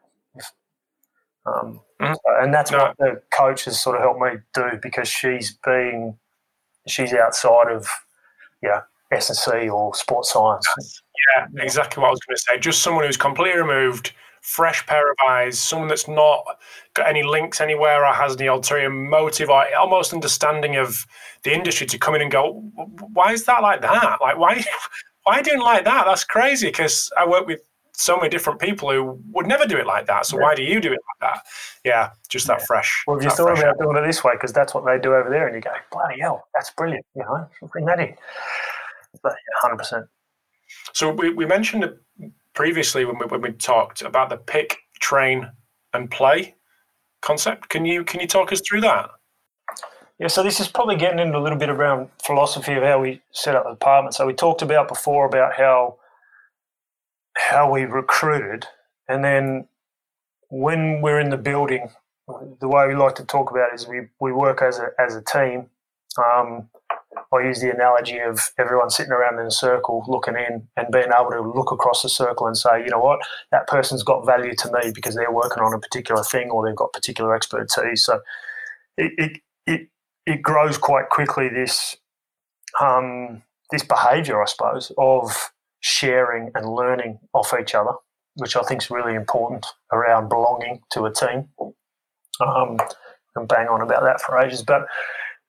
Um, 1.48 1.82
mm-hmm. 2.02 2.14
And 2.44 2.54
that's 2.54 2.72
no. 2.72 2.78
what 2.80 2.98
the 2.98 3.22
coach 3.32 3.66
has 3.66 3.80
sort 3.80 3.98
of 3.98 4.04
helped 4.04 4.20
me 4.20 4.42
do 4.54 4.80
because 4.82 5.08
she's 5.08 5.58
been 5.64 6.16
she's 6.88 7.14
outside 7.14 7.72
of 7.72 7.88
yeah 8.62 8.82
S 9.12 9.30
and 9.30 9.38
C 9.38 9.70
or 9.70 9.94
sports 9.96 10.34
science. 10.34 10.66
Yeah, 11.38 11.48
exactly 11.64 12.02
what 12.02 12.10
I 12.10 12.12
was 12.12 12.20
going 12.28 12.36
to 12.36 12.42
say. 12.42 12.60
Just 12.60 12.82
someone 12.82 13.06
who's 13.06 13.18
completely 13.18 13.60
removed 13.60 14.14
fresh 14.46 14.86
pair 14.86 15.10
of 15.12 15.18
eyes, 15.28 15.58
someone 15.58 15.88
that's 15.88 16.08
not 16.08 16.46
got 16.94 17.08
any 17.08 17.24
links 17.24 17.60
anywhere 17.60 18.06
or 18.06 18.14
has 18.14 18.36
any 18.36 18.46
ulterior 18.46 18.92
motive 18.92 19.50
or 19.50 19.66
almost 19.76 20.14
understanding 20.14 20.76
of 20.76 21.08
the 21.44 21.52
industry 21.52 21.88
to 21.88 21.98
come 21.98 22.14
in 22.14 22.22
and 22.22 22.32
go, 22.32 22.54
why 23.14 23.34
is 23.34 23.46
that 23.46 23.64
like 23.64 23.82
that? 23.82 24.22
Like, 24.22 24.38
why, 24.38 24.64
why 25.24 25.42
doing 25.42 25.60
like 25.60 25.84
that? 25.86 26.06
That's 26.06 26.24
crazy. 26.24 26.68
Because 26.68 27.12
I 27.18 27.28
work 27.28 27.48
with 27.48 27.60
so 27.94 28.18
many 28.18 28.30
different 28.30 28.60
people 28.60 28.92
who 28.92 29.20
would 29.32 29.48
never 29.48 29.66
do 29.66 29.78
it 29.78 29.88
like 29.88 30.06
that. 30.06 30.28
So 30.28 30.38
yeah. 30.38 30.44
why 30.44 30.56
do 30.56 30.62
you 30.64 30.80
do 30.80 30.94
it 30.94 31.00
like 31.22 31.34
that? 31.34 31.44
Yeah, 31.84 32.12
just 32.30 32.46
that 32.46 32.60
yeah. 32.60 32.66
fresh. 32.66 33.04
Well, 33.08 33.22
you 33.22 33.32
thought 33.32 33.58
about 33.58 33.80
doing 33.80 33.98
it 33.98 34.06
this 34.06 34.24
way, 34.24 34.34
because 34.34 34.54
that's 34.54 34.76
what 34.76 34.86
they 34.86 35.00
do 35.00 35.16
over 35.16 35.30
there, 35.30 35.48
and 35.48 35.56
you 35.56 35.62
go, 35.62 35.74
bloody 35.92 36.20
hell, 36.20 36.48
that's 36.54 36.70
brilliant. 36.72 37.06
You 37.16 37.24
know, 37.24 37.50
bring 37.72 37.86
that 37.86 38.00
in. 38.00 38.16
But 39.24 39.34
hundred 39.62 39.78
percent. 39.78 40.06
So 40.94 41.12
we, 41.12 41.34
we 41.34 41.46
mentioned 41.48 41.84
previously 42.56 43.06
when 43.06 43.18
we, 43.20 43.26
when 43.26 43.42
we 43.42 43.52
talked 43.52 44.02
about 44.02 44.30
the 44.30 44.38
pick, 44.38 44.78
train, 45.00 45.52
and 45.94 46.10
play 46.10 46.56
concept. 47.22 47.70
Can 47.70 47.86
you 47.86 48.04
can 48.04 48.20
you 48.22 48.28
talk 48.28 48.52
us 48.52 48.62
through 48.62 48.82
that? 48.82 49.10
Yeah, 50.20 50.28
so 50.28 50.44
this 50.44 50.60
is 50.62 50.70
probably 50.70 50.96
getting 50.96 51.20
into 51.20 51.38
a 51.38 51.44
little 51.44 51.58
bit 51.58 51.70
around 51.70 52.10
philosophy 52.24 52.74
of 52.74 52.84
how 52.84 53.02
we 53.02 53.22
set 53.32 53.56
up 53.56 53.66
the 53.66 53.72
department. 53.72 54.16
So 54.16 54.26
we 54.26 54.34
talked 54.34 54.62
about 54.62 54.88
before 54.88 55.26
about 55.26 55.56
how 55.56 55.98
how 57.36 57.70
we 57.70 57.84
recruited, 57.84 58.66
and 59.10 59.24
then 59.24 59.68
when 60.50 61.02
we're 61.02 61.20
in 61.20 61.30
the 61.30 61.38
building, 61.38 61.90
the 62.62 62.68
way 62.68 62.88
we 62.88 62.96
like 62.96 63.16
to 63.16 63.26
talk 63.26 63.52
about 63.52 63.74
it 63.74 63.76
is 63.76 63.88
we, 63.88 64.08
we 64.22 64.32
work 64.32 64.62
as 64.62 64.80
a 64.80 64.90
as 65.00 65.16
a 65.16 65.22
team. 65.22 65.70
Um, 66.18 66.70
I 67.34 67.44
use 67.44 67.62
the 67.62 67.74
analogy 67.74 68.20
of 68.20 68.52
everyone 68.58 68.90
sitting 68.90 69.12
around 69.12 69.40
in 69.40 69.46
a 69.46 69.52
circle 69.52 70.04
looking 70.08 70.36
in 70.36 70.68
and 70.78 70.88
being 70.92 71.12
able 71.18 71.32
to 71.32 71.42
look 71.42 71.72
across 71.72 72.02
the 72.02 72.10
circle 72.10 72.48
and 72.48 72.58
say, 72.58 72.80
you 72.80 72.90
know 72.90 73.00
what, 73.00 73.20
that 73.52 73.68
person's 73.68 74.04
got 74.04 74.26
value 74.26 74.54
to 74.56 74.72
me 74.72 74.92
because 74.94 75.16
they're 75.16 75.32
working 75.32 75.64
on 75.64 75.74
a 75.74 75.80
particular 75.80 76.24
thing 76.24 76.50
or 76.50 76.66
they've 76.66 76.76
got 76.76 76.94
particular 76.94 77.36
expertise. 77.36 78.04
So 78.04 78.22
it, 78.98 79.12
it, 79.18 79.42
it, 79.66 79.90
it 80.26 80.42
grows 80.42 80.78
quite 80.78 81.10
quickly, 81.10 81.50
this, 81.50 81.98
um, 82.80 83.44
this 83.72 83.84
behavior, 83.84 84.42
I 84.42 84.46
suppose, 84.46 84.92
of 84.98 85.52
sharing 85.80 86.52
and 86.56 86.74
learning 86.74 87.20
off 87.34 87.54
each 87.60 87.76
other, 87.76 87.92
which 88.36 88.56
I 88.56 88.64
think 88.64 88.82
is 88.82 88.90
really 88.90 89.16
important 89.16 89.66
around 89.92 90.30
belonging 90.30 90.82
to 90.92 91.06
a 91.06 91.14
team. 91.14 91.50
Um, 92.40 92.78
and 93.36 93.48
bang 93.48 93.68
on 93.68 93.82
about 93.82 94.04
that 94.04 94.22
for 94.22 94.40
ages, 94.40 94.64
but 94.64 94.88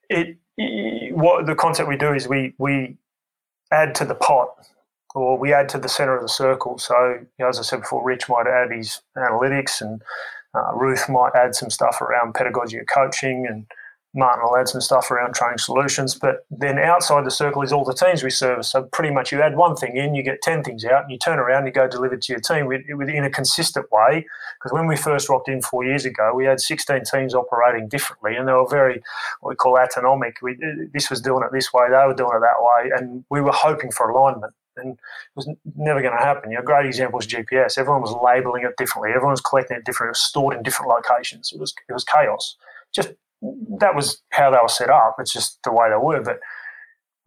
it 0.08 0.36
what 0.58 1.46
the 1.46 1.54
concept 1.54 1.88
we 1.88 1.96
do 1.96 2.12
is 2.12 2.28
we 2.28 2.54
we 2.58 2.96
add 3.72 3.94
to 3.96 4.04
the 4.04 4.14
pot 4.14 4.54
or 5.14 5.38
we 5.38 5.52
add 5.52 5.68
to 5.70 5.78
the 5.78 5.88
center 5.88 6.14
of 6.14 6.22
the 6.22 6.28
circle. 6.28 6.78
So, 6.78 6.94
you 7.20 7.26
know, 7.38 7.48
as 7.48 7.58
I 7.58 7.62
said 7.62 7.80
before, 7.80 8.04
Rich 8.04 8.28
might 8.28 8.46
add 8.46 8.70
his 8.70 9.00
analytics, 9.16 9.80
and 9.80 10.02
uh, 10.54 10.74
Ruth 10.74 11.08
might 11.08 11.34
add 11.34 11.54
some 11.54 11.70
stuff 11.70 12.00
around 12.02 12.34
pedagogy 12.34 12.78
of 12.78 12.86
coaching, 12.92 13.46
and 13.48 13.66
Martin 14.16 14.42
will 14.42 14.56
add 14.56 14.68
some 14.68 14.80
stuff 14.80 15.10
around 15.10 15.34
training 15.34 15.58
solutions. 15.58 16.14
But 16.14 16.46
then 16.50 16.78
outside 16.78 17.24
the 17.24 17.30
circle 17.30 17.62
is 17.62 17.72
all 17.72 17.84
the 17.84 17.94
teams 17.94 18.22
we 18.22 18.30
service. 18.30 18.70
So 18.70 18.84
pretty 18.84 19.14
much 19.14 19.30
you 19.30 19.42
add 19.42 19.56
one 19.56 19.76
thing 19.76 19.96
in, 19.96 20.14
you 20.14 20.22
get 20.22 20.42
10 20.42 20.64
things 20.64 20.84
out, 20.84 21.02
and 21.02 21.12
you 21.12 21.18
turn 21.18 21.38
around 21.38 21.58
and 21.58 21.66
you 21.68 21.72
go 21.72 21.86
deliver 21.86 22.16
to 22.16 22.32
your 22.32 22.40
team 22.40 22.72
in 22.72 23.24
a 23.24 23.30
consistent 23.30 23.86
way. 23.92 24.26
Because 24.58 24.72
when 24.72 24.86
we 24.86 24.96
first 24.96 25.28
rocked 25.28 25.48
in 25.48 25.60
four 25.62 25.84
years 25.84 26.04
ago, 26.04 26.32
we 26.34 26.46
had 26.46 26.60
16 26.60 27.02
teams 27.04 27.34
operating 27.34 27.88
differently, 27.88 28.34
and 28.34 28.48
they 28.48 28.52
were 28.52 28.68
very, 28.68 29.02
what 29.40 29.50
we 29.50 29.56
call 29.56 29.78
autonomic. 29.78 30.38
We, 30.42 30.58
this 30.92 31.10
was 31.10 31.20
doing 31.20 31.44
it 31.44 31.52
this 31.52 31.72
way, 31.72 31.86
they 31.88 32.06
were 32.06 32.14
doing 32.14 32.32
it 32.34 32.40
that 32.40 32.60
way, 32.60 32.90
and 32.96 33.24
we 33.30 33.40
were 33.40 33.52
hoping 33.52 33.90
for 33.90 34.08
alignment 34.08 34.54
and 34.78 34.92
it 34.92 34.98
was 35.34 35.48
never 35.74 36.02
going 36.02 36.16
to 36.16 36.22
happen. 36.22 36.50
You 36.50 36.56
know, 36.56 36.62
a 36.62 36.64
great 36.64 36.84
example 36.84 37.18
is 37.18 37.26
GPS. 37.26 37.78
Everyone 37.78 38.02
was 38.02 38.14
labeling 38.22 38.64
it 38.64 38.76
differently. 38.76 39.10
Everyone 39.10 39.30
was 39.30 39.40
collecting 39.40 39.78
it 39.78 39.84
differently. 39.84 40.10
It 40.10 40.16
was 40.16 40.20
stored 40.20 40.54
in 40.54 40.62
different 40.62 40.90
locations. 40.90 41.50
It 41.50 41.58
was 41.58 41.74
it 41.88 41.92
was 41.92 42.04
chaos. 42.04 42.56
Just 42.92 43.14
that 43.42 43.94
was 43.94 44.22
how 44.30 44.50
they 44.50 44.58
were 44.60 44.68
set 44.68 44.90
up. 44.90 45.16
It's 45.18 45.32
just 45.32 45.58
the 45.64 45.72
way 45.72 45.88
they 45.90 45.96
were. 45.96 46.22
But 46.22 46.40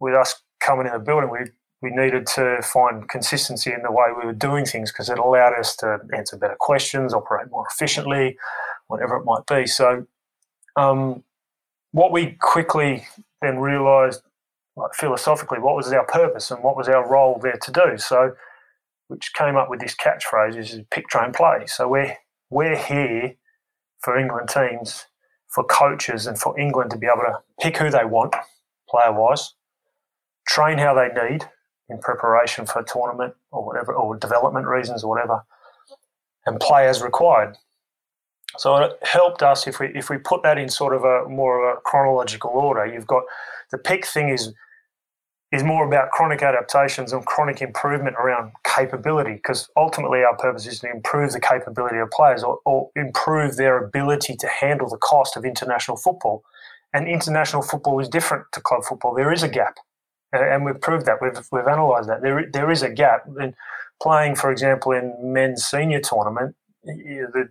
with 0.00 0.14
us 0.14 0.34
coming 0.60 0.86
in 0.86 0.92
the 0.92 0.98
building, 0.98 1.30
we 1.30 1.50
we 1.82 1.90
needed 1.90 2.26
to 2.26 2.60
find 2.62 3.08
consistency 3.08 3.72
in 3.72 3.82
the 3.82 3.90
way 3.90 4.08
we 4.18 4.26
were 4.26 4.34
doing 4.34 4.66
things 4.66 4.92
because 4.92 5.08
it 5.08 5.18
allowed 5.18 5.58
us 5.58 5.74
to 5.76 5.98
answer 6.14 6.36
better 6.36 6.56
questions, 6.60 7.14
operate 7.14 7.50
more 7.50 7.64
efficiently, 7.70 8.36
whatever 8.88 9.16
it 9.16 9.24
might 9.24 9.46
be. 9.46 9.66
So, 9.66 10.06
um, 10.76 11.24
what 11.92 12.12
we 12.12 12.36
quickly 12.38 13.06
then 13.40 13.60
realised, 13.60 14.20
like, 14.76 14.92
philosophically, 14.92 15.58
what 15.58 15.74
was 15.74 15.90
our 15.92 16.04
purpose 16.04 16.50
and 16.50 16.62
what 16.62 16.76
was 16.76 16.86
our 16.86 17.08
role 17.08 17.40
there 17.42 17.58
to 17.62 17.72
do. 17.72 17.96
So, 17.96 18.32
which 19.08 19.32
came 19.32 19.56
up 19.56 19.70
with 19.70 19.80
this 19.80 19.96
catchphrase 19.96 20.56
is 20.56 20.80
pick, 20.90 21.08
train, 21.08 21.32
play. 21.32 21.66
So 21.66 21.88
we're 21.88 22.16
we're 22.50 22.76
here 22.76 23.34
for 24.02 24.18
England 24.18 24.48
teams 24.48 25.06
for 25.50 25.64
coaches 25.64 26.26
and 26.26 26.38
for 26.38 26.58
England 26.58 26.90
to 26.92 26.98
be 26.98 27.06
able 27.06 27.22
to 27.22 27.38
pick 27.60 27.76
who 27.76 27.90
they 27.90 28.04
want, 28.04 28.34
player 28.88 29.12
wise, 29.12 29.54
train 30.46 30.78
how 30.78 30.94
they 30.94 31.08
need 31.08 31.44
in 31.88 31.98
preparation 31.98 32.66
for 32.66 32.80
a 32.80 32.84
tournament 32.84 33.34
or 33.50 33.64
whatever, 33.64 33.92
or 33.92 34.16
development 34.16 34.66
reasons 34.66 35.02
or 35.02 35.10
whatever, 35.10 35.44
and 36.46 36.60
play 36.60 36.86
as 36.88 37.02
required. 37.02 37.56
So 38.58 38.76
it 38.76 38.98
helped 39.02 39.42
us 39.42 39.66
if 39.66 39.78
we 39.78 39.88
if 39.94 40.10
we 40.10 40.18
put 40.18 40.42
that 40.42 40.58
in 40.58 40.68
sort 40.68 40.94
of 40.94 41.04
a 41.04 41.28
more 41.28 41.70
of 41.70 41.78
a 41.78 41.80
chronological 41.82 42.50
order. 42.50 42.84
You've 42.84 43.06
got 43.06 43.22
the 43.70 43.78
pick 43.78 44.06
thing 44.06 44.28
is 44.28 44.52
is 45.52 45.64
more 45.64 45.84
about 45.84 46.10
chronic 46.10 46.42
adaptations 46.42 47.12
and 47.12 47.26
chronic 47.26 47.60
improvement 47.60 48.16
around 48.16 48.52
capability 48.64 49.34
because 49.34 49.68
ultimately 49.76 50.22
our 50.22 50.36
purpose 50.36 50.66
is 50.66 50.78
to 50.78 50.90
improve 50.90 51.32
the 51.32 51.40
capability 51.40 51.98
of 51.98 52.08
players 52.10 52.44
or, 52.44 52.60
or, 52.64 52.90
improve 52.94 53.56
their 53.56 53.84
ability 53.84 54.36
to 54.36 54.46
handle 54.46 54.88
the 54.88 54.96
cost 54.98 55.36
of 55.36 55.44
international 55.44 55.96
football. 55.96 56.44
And 56.92 57.08
international 57.08 57.62
football 57.62 57.98
is 58.00 58.08
different 58.08 58.46
to 58.52 58.60
club 58.60 58.84
football. 58.84 59.14
There 59.14 59.32
is 59.32 59.42
a 59.42 59.48
gap. 59.48 59.78
And 60.32 60.64
we've 60.64 60.80
proved 60.80 61.06
that. 61.06 61.16
We've, 61.20 61.36
we've 61.50 61.66
analysed 61.66 62.06
that. 62.06 62.22
There, 62.22 62.48
there 62.52 62.70
is 62.70 62.82
a 62.82 62.90
gap. 62.90 63.26
In 63.40 63.54
playing, 64.00 64.36
for 64.36 64.52
example, 64.52 64.92
in 64.92 65.14
men's 65.20 65.64
senior 65.64 66.00
tournament, 66.00 66.54
the 66.84 67.48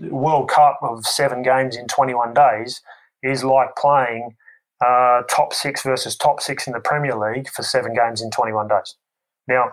World 0.00 0.48
Cup 0.48 0.80
of 0.82 1.06
seven 1.06 1.42
games 1.42 1.76
in 1.76 1.86
21 1.86 2.34
days 2.34 2.80
is 3.22 3.44
like 3.44 3.76
playing– 3.76 4.34
uh, 4.84 5.22
top 5.28 5.52
six 5.52 5.82
versus 5.82 6.16
top 6.16 6.40
six 6.40 6.66
in 6.66 6.72
the 6.72 6.80
Premier 6.80 7.16
League 7.16 7.48
for 7.48 7.62
seven 7.62 7.94
games 7.94 8.22
in 8.22 8.30
21 8.30 8.68
days. 8.68 8.96
Now, 9.46 9.72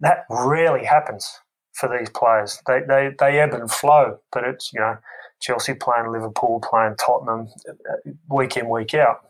that 0.00 0.24
rarely 0.30 0.84
happens 0.84 1.28
for 1.72 1.88
these 1.88 2.08
players. 2.10 2.60
They, 2.66 2.80
they, 2.86 3.10
they 3.18 3.40
ebb 3.40 3.52
and 3.52 3.70
flow, 3.70 4.18
but 4.32 4.44
it's, 4.44 4.72
you 4.72 4.80
know, 4.80 4.96
Chelsea 5.40 5.74
playing 5.74 6.10
Liverpool, 6.10 6.60
playing 6.68 6.94
Tottenham 7.04 7.48
uh, 7.68 8.10
week 8.30 8.56
in, 8.56 8.68
week 8.68 8.94
out. 8.94 9.20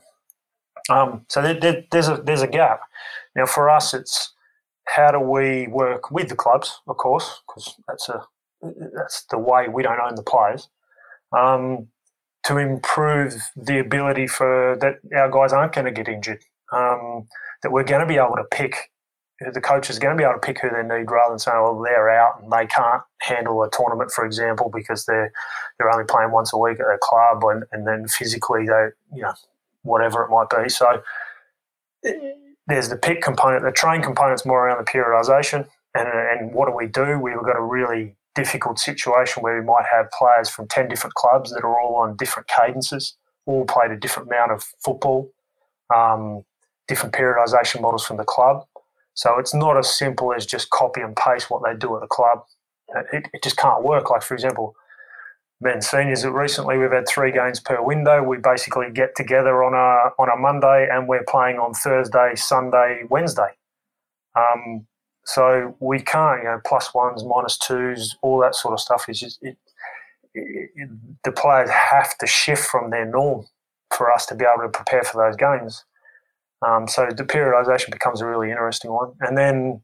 Um, 0.91 1.25
so 1.29 1.41
there, 1.41 1.59
there, 1.59 1.85
there's, 1.91 2.09
a, 2.09 2.17
there's 2.19 2.43
a 2.43 2.47
gap. 2.47 2.81
Now, 3.35 3.47
for 3.47 3.71
us, 3.71 3.95
it's 3.95 4.33
how 4.87 5.11
do 5.11 5.19
we 5.19 5.67
work 5.69 6.11
with 6.11 6.29
the 6.29 6.37
clubs, 6.37 6.81
of 6.87 6.99
course, 6.99 7.41
because 7.47 7.75
that's, 7.89 8.09
a, 8.11 8.27
that's 8.95 9.25
the 9.31 9.39
way 9.39 9.69
we 9.69 9.83
don't 9.83 10.01
own 10.01 10.15
the 10.15 10.23
players. 10.23 10.69
Um, 11.37 11.89
to 12.47 12.59
improve 12.59 13.35
the 13.57 13.79
ability 13.79 14.27
for 14.27 14.77
that 14.81 14.99
our 15.17 15.31
guys 15.31 15.53
aren't 15.53 15.73
going 15.73 15.87
to 15.87 15.93
get 15.93 16.09
injured. 16.09 16.43
Um, 16.73 17.29
that 17.63 17.71
we're 17.71 17.85
going 17.85 18.01
to 18.01 18.07
be 18.07 18.17
able 18.17 18.37
to 18.37 18.45
pick 18.51 18.91
the 19.53 19.61
coach 19.61 19.91
is 19.91 19.99
going 19.99 20.17
to 20.17 20.21
be 20.21 20.25
able 20.25 20.35
to 20.35 20.41
pick 20.41 20.61
who 20.61 20.71
they 20.71 20.83
need 20.83 21.11
rather 21.11 21.33
than 21.33 21.39
saying, 21.39 21.61
well, 21.61 21.81
they're 21.81 22.11
out 22.11 22.41
and 22.41 22.53
they 22.53 22.67
can't 22.67 23.03
handle 23.21 23.63
a 23.63 23.71
tournament, 23.71 24.11
for 24.13 24.25
example, 24.25 24.71
because 24.73 25.07
they're 25.07 25.33
they're 25.79 25.91
only 25.91 26.05
playing 26.05 26.31
once 26.31 26.53
a 26.53 26.59
week 26.59 26.79
at 26.79 26.87
their 26.87 26.99
club 27.03 27.43
and, 27.45 27.65
and 27.73 27.87
then 27.87 28.07
physically 28.07 28.67
they, 28.67 28.89
you 29.13 29.23
know, 29.23 29.35
whatever 29.83 30.23
it 30.23 30.31
might 30.31 30.49
be. 30.51 30.69
So 30.69 31.03
there's 32.67 32.89
the 32.89 32.97
pick 32.97 33.23
component. 33.23 33.65
The 33.65 33.73
train 33.73 34.03
component's 34.03 34.47
more 34.47 34.67
around 34.67 34.85
the 34.85 34.91
periodisation. 34.91 35.67
And, 35.97 36.09
and 36.09 36.53
what 36.53 36.67
do 36.67 36.75
we 36.75 36.87
do? 36.87 37.19
We've 37.19 37.35
got 37.37 37.55
to 37.55 37.63
really 37.63 38.15
difficult 38.35 38.79
situation 38.79 39.43
where 39.43 39.59
we 39.59 39.65
might 39.65 39.85
have 39.91 40.11
players 40.11 40.49
from 40.49 40.69
10 40.69 40.89
different 40.89 41.15
clubs 41.15 41.53
that 41.53 41.63
are 41.63 41.81
all 41.81 41.97
on 41.97 42.17
different 42.17 42.49
cadences, 42.49 43.17
all 43.47 43.65
played 43.65 43.91
a 43.91 43.97
different 43.97 44.29
amount 44.29 44.53
of 44.53 44.65
football, 44.85 45.31
um, 45.95 46.45
different 46.89 47.15
periodisation 47.15 47.81
models 47.81 48.05
from 48.05 48.17
the 48.17 48.25
club. 48.25 48.65
So 49.15 49.39
it's 49.39 49.55
not 49.55 49.77
as 49.77 49.97
simple 49.97 50.35
as 50.35 50.45
just 50.45 50.71
copy 50.71 51.01
and 51.01 51.15
paste 51.17 51.51
what 51.51 51.63
they 51.65 51.77
do 51.77 51.95
at 51.95 52.01
the 52.01 52.09
club. 52.09 52.45
It, 53.13 53.29
it 53.33 53.43
just 53.43 53.57
can't 53.57 53.83
work. 53.85 54.11
Like, 54.11 54.23
for 54.23 54.35
example, 54.35 54.75
men 55.61 55.81
seniors, 55.81 56.27
recently 56.27 56.77
we've 56.79 56.91
had 56.91 57.09
three 57.09 57.31
games 57.31 57.61
per 57.61 57.81
window. 57.81 58.23
We 58.23 58.39
basically 58.39 58.91
get 58.93 59.15
together 59.15 59.63
on 59.63 59.73
a, 59.73 60.21
on 60.21 60.29
a 60.29 60.37
Monday 60.37 60.89
and 60.91 61.09
we're 61.09 61.25
playing 61.29 61.59
on 61.59 61.75
Thursday, 61.75 62.33
Sunday, 62.35 63.03
Wednesday. 63.09 63.51
Um, 64.37 64.87
so 65.25 65.75
we 65.81 66.01
can't, 66.01 66.43
you 66.43 66.45
know, 66.45 66.61
plus 66.65 66.93
ones, 66.95 67.25
minus 67.25 67.59
twos, 67.59 68.17
all 68.23 68.39
that 68.41 68.55
sort 68.55 68.75
of 68.75 68.81
stuff 68.81 69.09
is 69.09 69.21
just 69.21 69.43
it, 69.43 69.57
it, 70.35 70.91
the 71.25 71.33
players 71.33 71.71
have 71.71 72.17
to 72.19 72.27
shift 72.27 72.65
from 72.65 72.91
their 72.91 73.07
norm 73.07 73.47
for 73.97 74.13
us 74.13 74.27
to 74.27 74.35
be 74.35 74.45
able 74.45 74.63
to 74.63 74.69
prepare 74.69 75.03
for 75.03 75.25
those 75.25 75.37
games. 75.37 75.85
Um, 76.67 76.89
so 76.89 77.09
the 77.15 77.25
periodisation 77.25 77.91
becomes 77.91 78.21
a 78.21 78.27
really 78.27 78.51
interesting 78.51 78.91
one, 78.91 79.13
and 79.21 79.37
then 79.37 79.83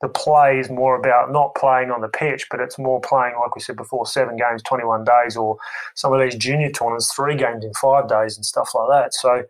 the 0.00 0.08
play 0.08 0.58
is 0.58 0.70
more 0.70 0.96
about 0.96 1.30
not 1.30 1.54
playing 1.54 1.90
on 1.90 2.00
the 2.00 2.08
pitch, 2.08 2.46
but 2.50 2.60
it's 2.60 2.78
more 2.78 3.00
playing, 3.00 3.34
like 3.38 3.54
we 3.54 3.60
said 3.60 3.76
before, 3.76 4.06
seven 4.06 4.36
games, 4.36 4.62
21 4.62 5.04
days, 5.04 5.36
or 5.36 5.58
some 5.94 6.12
of 6.12 6.20
these 6.20 6.36
junior 6.36 6.70
tournaments, 6.70 7.12
three 7.12 7.36
games 7.36 7.64
in 7.64 7.72
five 7.74 8.08
days 8.08 8.36
and 8.36 8.46
stuff 8.46 8.70
like 8.74 8.88
that. 8.90 9.14
So 9.14 9.44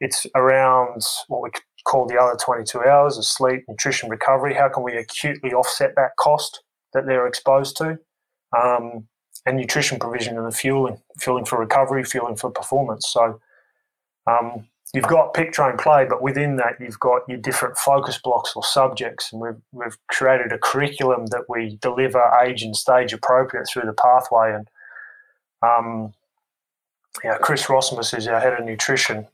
it's 0.00 0.26
around 0.36 1.02
what 1.26 1.42
we 1.42 1.50
call 1.86 2.06
the 2.06 2.20
other 2.20 2.36
22 2.36 2.82
hours 2.82 3.16
of 3.16 3.24
sleep, 3.24 3.64
nutrition, 3.68 4.10
recovery. 4.10 4.54
How 4.54 4.68
can 4.68 4.82
we 4.82 4.96
acutely 4.96 5.52
offset 5.52 5.94
that 5.96 6.10
cost 6.18 6.62
that 6.92 7.06
they're 7.06 7.26
exposed 7.26 7.76
to, 7.76 7.98
um, 8.56 9.06
and 9.44 9.56
nutrition 9.56 9.98
provision 9.98 10.36
and 10.36 10.46
the 10.46 10.56
fueling, 10.56 11.00
fueling 11.18 11.44
for 11.44 11.58
recovery, 11.58 12.02
fueling 12.04 12.36
for 12.36 12.50
performance. 12.50 13.08
So 13.08 13.40
um, 14.26 14.66
you've 14.92 15.06
got 15.06 15.34
pick, 15.34 15.52
train, 15.52 15.76
play, 15.76 16.04
but 16.08 16.22
within 16.22 16.56
that 16.56 16.80
you've 16.80 16.98
got 16.98 17.22
your 17.28 17.38
different 17.38 17.76
focus 17.76 18.18
blocks 18.18 18.54
or 18.56 18.64
subjects, 18.64 19.32
and 19.32 19.40
we've 19.40 19.60
we've 19.72 19.96
created 20.08 20.52
a 20.52 20.58
curriculum 20.58 21.26
that 21.26 21.44
we 21.48 21.78
deliver 21.80 22.22
age 22.42 22.62
and 22.62 22.76
stage 22.76 23.12
appropriate 23.12 23.68
through 23.68 23.86
the 23.86 23.92
pathway. 23.92 24.52
And 24.52 24.68
um, 25.62 26.12
yeah, 27.22 27.38
Chris 27.38 27.66
Rosimus 27.66 28.16
is 28.16 28.26
our 28.26 28.40
head 28.40 28.58
of 28.58 28.64
nutrition. 28.64 29.28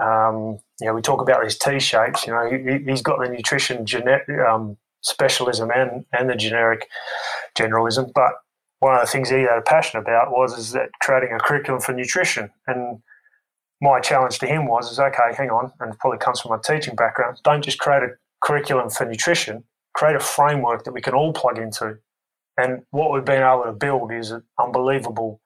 Um, 0.00 0.58
you 0.80 0.86
know, 0.86 0.94
we 0.94 1.02
talk 1.02 1.20
about 1.20 1.42
these 1.42 1.58
T 1.58 1.78
shapes. 1.80 2.26
You 2.26 2.32
know, 2.32 2.50
he, 2.50 2.90
has 2.90 3.02
got 3.02 3.20
the 3.20 3.28
nutrition 3.28 3.84
genetic 3.84 4.38
um, 4.48 4.76
specialism 5.02 5.70
and 5.74 6.04
and 6.12 6.28
the 6.30 6.36
generic 6.36 6.88
generalism, 7.56 8.12
but 8.14 8.32
one 8.80 8.94
of 8.94 9.00
the 9.00 9.06
things 9.06 9.28
he 9.28 9.40
had 9.40 9.58
a 9.58 9.62
passion 9.62 9.98
about 9.98 10.30
was 10.30 10.56
is 10.56 10.72
that 10.72 10.90
creating 11.02 11.32
a 11.32 11.38
curriculum 11.40 11.80
for 11.80 11.92
nutrition 11.92 12.50
and 12.68 13.00
my 13.80 14.00
challenge 14.00 14.38
to 14.40 14.46
him 14.46 14.66
was 14.66 14.90
is 14.90 14.98
okay, 14.98 15.34
hang 15.36 15.50
on, 15.50 15.72
and 15.80 15.92
it 15.92 15.98
probably 16.00 16.18
comes 16.18 16.40
from 16.40 16.50
my 16.50 16.58
teaching 16.64 16.96
background. 16.96 17.38
Don't 17.44 17.62
just 17.62 17.78
create 17.78 18.02
a 18.02 18.08
curriculum 18.42 18.90
for 18.90 19.06
nutrition, 19.06 19.64
create 19.94 20.16
a 20.16 20.20
framework 20.20 20.84
that 20.84 20.92
we 20.92 21.00
can 21.00 21.14
all 21.14 21.32
plug 21.32 21.58
into. 21.58 21.96
And 22.56 22.82
what 22.90 23.12
we've 23.12 23.24
been 23.24 23.42
able 23.42 23.64
to 23.64 23.72
build 23.72 24.12
is 24.12 24.32
an 24.32 24.42
unbelievable 24.58 25.40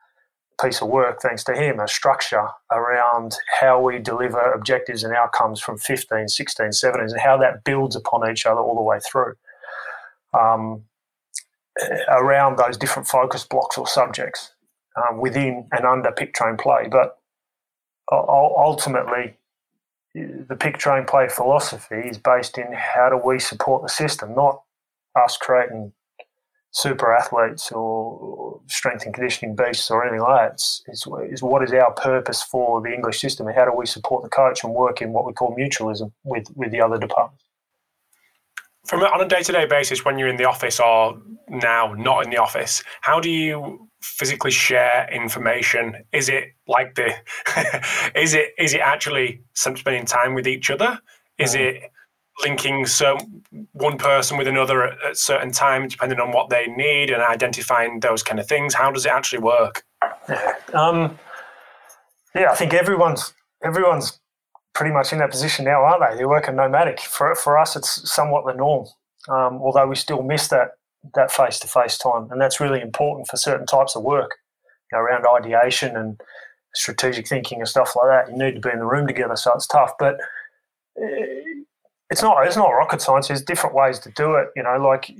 piece 0.62 0.80
of 0.80 0.88
work, 0.88 1.20
thanks 1.20 1.44
to 1.44 1.54
him, 1.54 1.80
a 1.80 1.88
structure 1.88 2.46
around 2.70 3.36
how 3.60 3.80
we 3.80 3.98
deliver 3.98 4.40
objectives 4.52 5.02
and 5.02 5.14
outcomes 5.14 5.60
from 5.60 5.78
15, 5.78 6.28
16, 6.28 6.72
17, 6.72 7.10
and 7.10 7.20
how 7.20 7.36
that 7.36 7.64
builds 7.64 7.96
upon 7.96 8.30
each 8.30 8.46
other 8.46 8.60
all 8.60 8.74
the 8.74 8.82
way 8.82 8.98
through. 9.00 9.34
Um, 10.38 10.84
around 12.08 12.58
those 12.58 12.76
different 12.76 13.08
focus 13.08 13.44
blocks 13.44 13.78
or 13.78 13.86
subjects 13.86 14.52
um, 14.96 15.20
within 15.20 15.66
and 15.72 15.84
under 15.84 16.12
pick 16.12 16.34
train 16.34 16.56
play. 16.56 16.88
But 16.90 17.18
ultimately, 18.10 19.36
the 20.14 20.56
pick 20.58 20.78
train 20.78 21.04
play 21.04 21.28
philosophy 21.28 22.08
is 22.08 22.18
based 22.18 22.58
in 22.58 22.72
how 22.72 23.08
do 23.08 23.16
we 23.16 23.38
support 23.38 23.82
the 23.82 23.88
system, 23.88 24.34
not 24.34 24.62
us 25.16 25.36
creating 25.36 25.92
super 26.72 27.14
athletes 27.14 27.70
or 27.70 28.60
strength 28.66 29.04
and 29.04 29.14
conditioning 29.14 29.54
beasts 29.54 29.90
or 29.90 30.02
anything 30.02 30.20
like 30.20 30.40
that. 30.40 30.52
It's, 30.54 30.82
it's, 30.86 31.06
it's, 31.30 31.42
what 31.42 31.62
is 31.62 31.72
our 31.72 31.92
purpose 31.92 32.42
for 32.42 32.80
the 32.80 32.92
English 32.92 33.20
system 33.20 33.46
and 33.46 33.54
how 33.54 33.66
do 33.66 33.72
we 33.76 33.86
support 33.86 34.24
the 34.24 34.30
coach 34.30 34.64
and 34.64 34.72
work 34.72 35.02
in 35.02 35.12
what 35.12 35.26
we 35.26 35.34
call 35.34 35.54
mutualism 35.54 36.12
with, 36.24 36.46
with 36.56 36.72
the 36.72 36.80
other 36.80 36.98
departments. 36.98 37.44
From 38.86 39.00
on 39.00 39.20
a 39.20 39.28
day-to-day 39.28 39.66
basis, 39.66 40.04
when 40.04 40.18
you're 40.18 40.28
in 40.28 40.36
the 40.36 40.44
office 40.44 40.80
or 40.80 41.20
now 41.48 41.94
not 41.96 42.24
in 42.24 42.30
the 42.30 42.38
office, 42.38 42.82
how 43.02 43.20
do 43.20 43.30
you 43.30 43.88
physically 44.00 44.50
share 44.50 45.08
information? 45.12 45.94
Is 46.12 46.28
it 46.28 46.48
like 46.66 46.96
the 46.96 47.14
is 48.20 48.34
it 48.34 48.48
is 48.58 48.74
it 48.74 48.80
actually 48.80 49.42
spending 49.54 50.04
time 50.04 50.34
with 50.34 50.48
each 50.48 50.68
other? 50.68 50.98
Is 51.38 51.54
mm. 51.54 51.60
it 51.60 51.92
linking 52.42 52.86
some 52.86 53.42
one 53.72 53.98
person 53.98 54.36
with 54.36 54.48
another 54.48 54.84
at, 54.84 55.02
at 55.02 55.16
certain 55.16 55.52
times, 55.52 55.92
depending 55.92 56.20
on 56.20 56.32
what 56.32 56.48
they 56.48 56.66
need, 56.66 57.10
and 57.10 57.22
identifying 57.22 58.00
those 58.00 58.22
kind 58.22 58.40
of 58.40 58.46
things? 58.46 58.74
How 58.74 58.90
does 58.90 59.06
it 59.06 59.12
actually 59.12 59.40
work? 59.40 59.84
Yeah, 60.28 60.54
um, 60.74 61.18
yeah 62.34 62.50
I 62.50 62.54
think 62.54 62.74
everyone's 62.74 63.34
everyone's 63.64 64.20
pretty 64.74 64.92
much 64.92 65.12
in 65.12 65.18
that 65.18 65.30
position 65.30 65.64
now, 65.64 65.82
aren't 65.82 66.02
they? 66.10 66.16
They're 66.16 66.28
working 66.28 66.56
nomadic. 66.56 67.00
For 67.00 67.34
for 67.34 67.58
us, 67.58 67.76
it's 67.76 68.10
somewhat 68.10 68.46
the 68.46 68.54
norm. 68.54 68.86
Um, 69.28 69.60
although 69.62 69.86
we 69.86 69.94
still 69.94 70.22
miss 70.22 70.48
that 70.48 70.72
that 71.14 71.30
face 71.30 71.58
to 71.60 71.66
face 71.66 71.98
time, 71.98 72.28
and 72.30 72.40
that's 72.40 72.60
really 72.60 72.80
important 72.80 73.28
for 73.28 73.36
certain 73.36 73.66
types 73.66 73.96
of 73.96 74.02
work 74.02 74.38
you 74.90 74.98
know, 74.98 75.04
around 75.04 75.26
ideation 75.26 75.96
and 75.96 76.20
strategic 76.74 77.28
thinking 77.28 77.60
and 77.60 77.68
stuff 77.68 77.94
like 77.96 78.08
that. 78.08 78.32
You 78.32 78.38
need 78.38 78.54
to 78.54 78.60
be 78.60 78.72
in 78.72 78.78
the 78.78 78.86
room 78.86 79.06
together, 79.06 79.36
so 79.36 79.52
it's 79.54 79.66
tough. 79.66 79.92
But 79.98 80.18
eh, 81.00 81.61
it's 82.12 82.20
not 82.20 82.46
it's 82.46 82.58
not 82.58 82.68
rocket 82.68 83.00
science. 83.00 83.28
There's 83.28 83.42
different 83.42 83.74
ways 83.74 83.98
to 84.00 84.10
do 84.10 84.34
it. 84.34 84.48
You 84.54 84.62
know, 84.62 84.76
like 84.76 85.10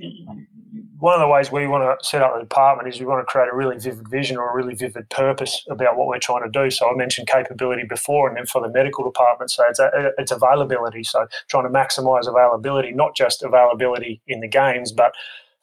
one 0.99 1.15
of 1.15 1.19
the 1.19 1.27
ways 1.27 1.51
we 1.51 1.65
want 1.65 1.83
to 1.83 2.07
set 2.07 2.21
up 2.21 2.35
the 2.35 2.41
department 2.41 2.87
is 2.87 2.99
we 2.99 3.07
want 3.07 3.19
to 3.19 3.25
create 3.25 3.49
a 3.51 3.55
really 3.55 3.79
vivid 3.79 4.07
vision 4.07 4.37
or 4.37 4.51
a 4.51 4.55
really 4.55 4.75
vivid 4.75 5.09
purpose 5.09 5.65
about 5.71 5.97
what 5.97 6.07
we're 6.07 6.19
trying 6.19 6.43
to 6.43 6.49
do. 6.49 6.69
So 6.69 6.87
I 6.89 6.95
mentioned 6.95 7.27
capability 7.27 7.83
before, 7.83 8.29
and 8.29 8.37
then 8.37 8.45
for 8.45 8.61
the 8.61 8.69
medical 8.69 9.03
department, 9.03 9.49
so 9.49 9.63
it's 9.67 9.79
a, 9.79 10.11
it's 10.19 10.31
availability. 10.31 11.03
So 11.03 11.25
trying 11.49 11.63
to 11.63 11.69
maximise 11.69 12.27
availability, 12.27 12.91
not 12.91 13.15
just 13.15 13.41
availability 13.41 14.21
in 14.27 14.41
the 14.41 14.47
games, 14.47 14.91
but 14.91 15.13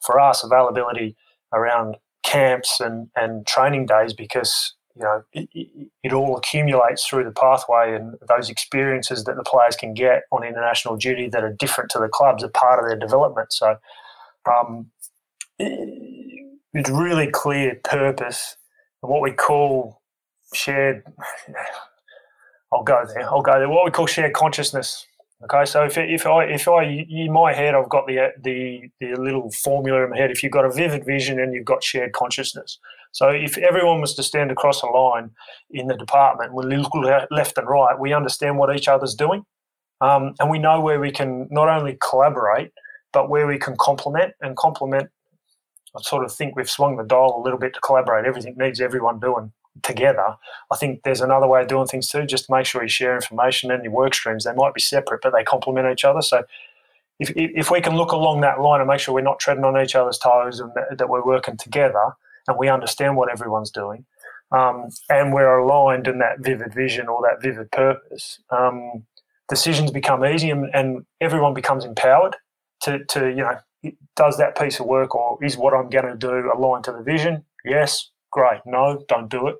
for 0.01 0.19
us, 0.19 0.43
availability 0.43 1.15
around 1.53 1.95
camps 2.23 2.81
and, 2.81 3.07
and 3.15 3.47
training 3.47 3.85
days 3.85 4.13
because 4.13 4.75
you 4.95 5.03
know 5.03 5.23
it, 5.33 5.49
it, 5.53 5.89
it, 6.03 6.13
all 6.13 6.37
accumulates 6.37 7.05
through 7.05 7.23
the 7.23 7.31
pathway 7.31 7.95
and 7.95 8.15
those 8.27 8.49
experiences 8.49 9.23
that 9.23 9.35
the 9.35 9.43
players 9.43 9.75
can 9.75 9.93
get 9.93 10.23
on 10.31 10.43
international 10.43 10.95
duty 10.95 11.29
that 11.29 11.43
are 11.43 11.53
different 11.53 11.89
to 11.91 11.99
the 11.99 12.07
clubs 12.07 12.43
are 12.43 12.49
part 12.49 12.79
of 12.79 12.89
their 12.89 12.97
development. 12.97 13.53
So 13.53 13.77
um, 14.45 14.87
it, 15.59 16.47
it's 16.73 16.89
really 16.89 17.27
clear 17.27 17.79
purpose 17.83 18.57
and 19.01 19.11
what 19.11 19.21
we 19.21 19.31
call 19.31 20.01
shared 20.53 21.03
I'll 22.73 22.83
go 22.83 23.03
there. 23.05 23.29
I'll 23.29 23.41
go 23.41 23.59
there. 23.59 23.67
What 23.67 23.83
we 23.83 23.91
call 23.91 24.07
shared 24.07 24.33
consciousness. 24.33 25.05
Okay, 25.43 25.65
so 25.65 25.83
if, 25.83 25.97
if 25.97 26.25
I 26.25 26.43
if 26.45 26.67
I 26.67 26.83
in 26.83 27.33
my 27.33 27.51
head 27.51 27.73
I've 27.73 27.89
got 27.89 28.05
the 28.05 28.31
the 28.41 28.89
the 28.99 29.15
little 29.15 29.51
formula 29.51 30.03
in 30.03 30.11
my 30.11 30.17
head. 30.17 30.31
If 30.31 30.43
you've 30.43 30.51
got 30.51 30.65
a 30.65 30.71
vivid 30.71 31.05
vision 31.05 31.39
and 31.39 31.53
you've 31.53 31.65
got 31.65 31.83
shared 31.83 32.13
consciousness, 32.13 32.77
so 33.11 33.29
if 33.29 33.57
everyone 33.57 34.01
was 34.01 34.15
to 34.15 34.23
stand 34.23 34.51
across 34.51 34.81
a 34.81 34.87
line 34.87 35.31
in 35.69 35.87
the 35.87 35.97
department, 35.97 36.53
we 36.53 36.63
look 36.63 36.93
left 37.29 37.57
and 37.57 37.67
right, 37.67 37.99
we 37.99 38.13
understand 38.13 38.57
what 38.57 38.75
each 38.75 38.87
other's 38.87 39.15
doing, 39.15 39.43
um, 39.99 40.33
and 40.39 40.49
we 40.49 40.59
know 40.59 40.79
where 40.79 40.99
we 40.99 41.11
can 41.11 41.47
not 41.51 41.69
only 41.69 41.97
collaborate 42.09 42.71
but 43.13 43.29
where 43.29 43.47
we 43.47 43.57
can 43.57 43.75
complement 43.77 44.33
and 44.41 44.55
complement. 44.55 45.09
I 45.95 46.01
sort 46.01 46.23
of 46.23 46.33
think 46.33 46.55
we've 46.55 46.69
swung 46.69 46.97
the 46.97 47.03
dial 47.03 47.37
a 47.37 47.43
little 47.43 47.59
bit 47.59 47.73
to 47.73 47.81
collaborate. 47.81 48.25
Everything 48.25 48.55
needs 48.57 48.79
everyone 48.79 49.19
doing 49.19 49.51
together. 49.83 50.35
I 50.71 50.77
think 50.77 51.01
there's 51.03 51.21
another 51.21 51.47
way 51.47 51.61
of 51.61 51.67
doing 51.67 51.87
things 51.87 52.09
too. 52.09 52.25
Just 52.25 52.49
make 52.49 52.65
sure 52.65 52.81
you 52.81 52.89
share 52.89 53.15
information 53.15 53.71
and 53.71 53.83
your 53.83 53.93
work 53.93 54.13
streams. 54.13 54.45
They 54.45 54.53
might 54.53 54.73
be 54.73 54.81
separate, 54.81 55.21
but 55.21 55.33
they 55.33 55.43
complement 55.43 55.91
each 55.91 56.05
other. 56.05 56.21
So 56.21 56.43
if, 57.19 57.31
if 57.35 57.71
we 57.71 57.81
can 57.81 57.95
look 57.95 58.11
along 58.11 58.41
that 58.41 58.61
line 58.61 58.79
and 58.79 58.87
make 58.87 58.99
sure 58.99 59.13
we're 59.13 59.21
not 59.21 59.39
treading 59.39 59.63
on 59.63 59.81
each 59.81 59.95
other's 59.95 60.17
toes 60.17 60.59
and 60.59 60.71
that, 60.75 60.97
that 60.97 61.09
we're 61.09 61.25
working 61.25 61.57
together 61.57 62.13
we 62.57 62.69
understand 62.69 63.17
what 63.17 63.31
everyone's 63.31 63.71
doing 63.71 64.05
um, 64.51 64.89
and 65.09 65.33
we're 65.33 65.59
aligned 65.59 66.07
in 66.07 66.19
that 66.19 66.39
vivid 66.39 66.73
vision 66.73 67.07
or 67.07 67.21
that 67.21 67.41
vivid 67.41 67.71
purpose, 67.71 68.39
um, 68.49 69.03
decisions 69.49 69.91
become 69.91 70.25
easy 70.25 70.49
and, 70.49 70.69
and 70.73 71.05
everyone 71.21 71.53
becomes 71.53 71.85
empowered 71.85 72.35
to, 72.81 73.03
to, 73.05 73.29
you 73.29 73.37
know, 73.37 73.57
does 74.15 74.37
that 74.37 74.57
piece 74.57 74.79
of 74.79 74.85
work 74.85 75.15
or 75.15 75.43
is 75.43 75.57
what 75.57 75.73
I'm 75.73 75.89
going 75.89 76.05
to 76.05 76.15
do 76.15 76.51
aligned 76.55 76.83
to 76.85 76.91
the 76.91 77.01
vision? 77.03 77.43
Yes, 77.65 78.11
Great. 78.31 78.61
No, 78.65 79.03
don't 79.07 79.29
do 79.29 79.47
it. 79.47 79.55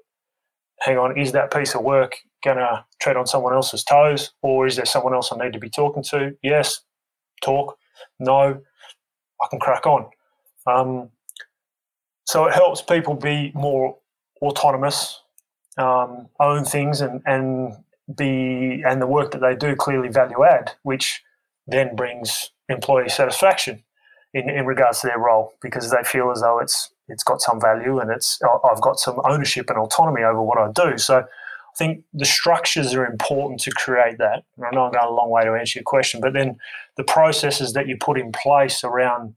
Hang 0.80 0.98
on, 0.98 1.20
is 1.20 1.34
that 1.34 1.54
piece 1.54 1.76
of 1.76 1.84
work 1.84 2.16
going 2.44 2.58
to 2.58 2.84
tread 3.00 3.18
on 3.18 3.28
someone 3.28 3.54
else's 3.54 3.84
toes, 3.84 4.32
or 4.42 4.66
is 4.66 4.78
there 4.78 4.86
someone 4.86 5.14
else 5.14 5.32
I 5.32 5.38
need 5.38 5.54
to 5.54 5.60
be 5.60 5.70
talking 5.70 6.02
to? 6.04 6.36
Yes, 6.42 6.82
talk. 7.44 7.78
No, 8.20 8.60
I 9.42 9.48
can 9.50 9.60
crack 9.60 9.86
on. 9.86 10.10
Um, 10.66 11.10
so 12.32 12.46
it 12.46 12.54
helps 12.54 12.82
people 12.82 13.14
be 13.14 13.52
more 13.54 13.98
autonomous, 14.42 15.22
um, 15.78 16.30
own 16.40 16.64
things, 16.64 17.02
and 17.02 17.22
and 17.26 17.74
be 18.16 18.82
and 18.88 19.02
the 19.02 19.08
work 19.08 19.32
that 19.32 19.42
they 19.42 19.54
do 19.54 19.76
clearly 19.76 20.08
value 20.08 20.46
add, 20.46 20.72
which 20.84 21.22
then 21.68 21.94
brings 21.94 22.52
employee 22.70 23.10
satisfaction 23.10 23.84
in, 24.34 24.50
in 24.50 24.66
regards 24.66 25.02
to 25.02 25.08
their 25.08 25.20
role 25.20 25.52
because 25.62 25.92
they 25.92 26.04
feel 26.06 26.32
as 26.32 26.40
though 26.40 26.60
it's 26.60 26.94
it's 27.10 27.22
got 27.22 27.42
some 27.42 27.60
value 27.60 28.00
and 28.00 28.10
it's 28.10 28.40
I've 28.64 28.80
got 28.80 28.98
some 28.98 29.20
ownership 29.26 29.70
and 29.70 29.78
autonomy 29.78 30.24
over 30.24 30.42
what 30.42 30.58
I 30.58 30.72
do. 30.72 30.98
So 30.98 31.18
I 31.20 31.78
think 31.78 32.06
the 32.14 32.24
structures 32.24 32.94
are 32.94 33.06
important 33.06 33.60
to 33.62 33.72
create 33.72 34.20
that. 34.20 34.46
And 34.56 34.66
I 34.66 34.70
know 34.72 34.86
I'm 34.86 34.94
going 34.94 35.04
a 35.06 35.12
long 35.12 35.30
way 35.30 35.44
to 35.44 35.52
answer 35.52 35.80
your 35.80 35.84
question, 35.84 36.22
but 36.22 36.32
then 36.32 36.58
the 36.96 37.04
processes 37.04 37.74
that 37.74 37.90
you 37.90 37.98
put 38.00 38.18
in 38.18 38.32
place 38.32 38.86
around 38.86 39.36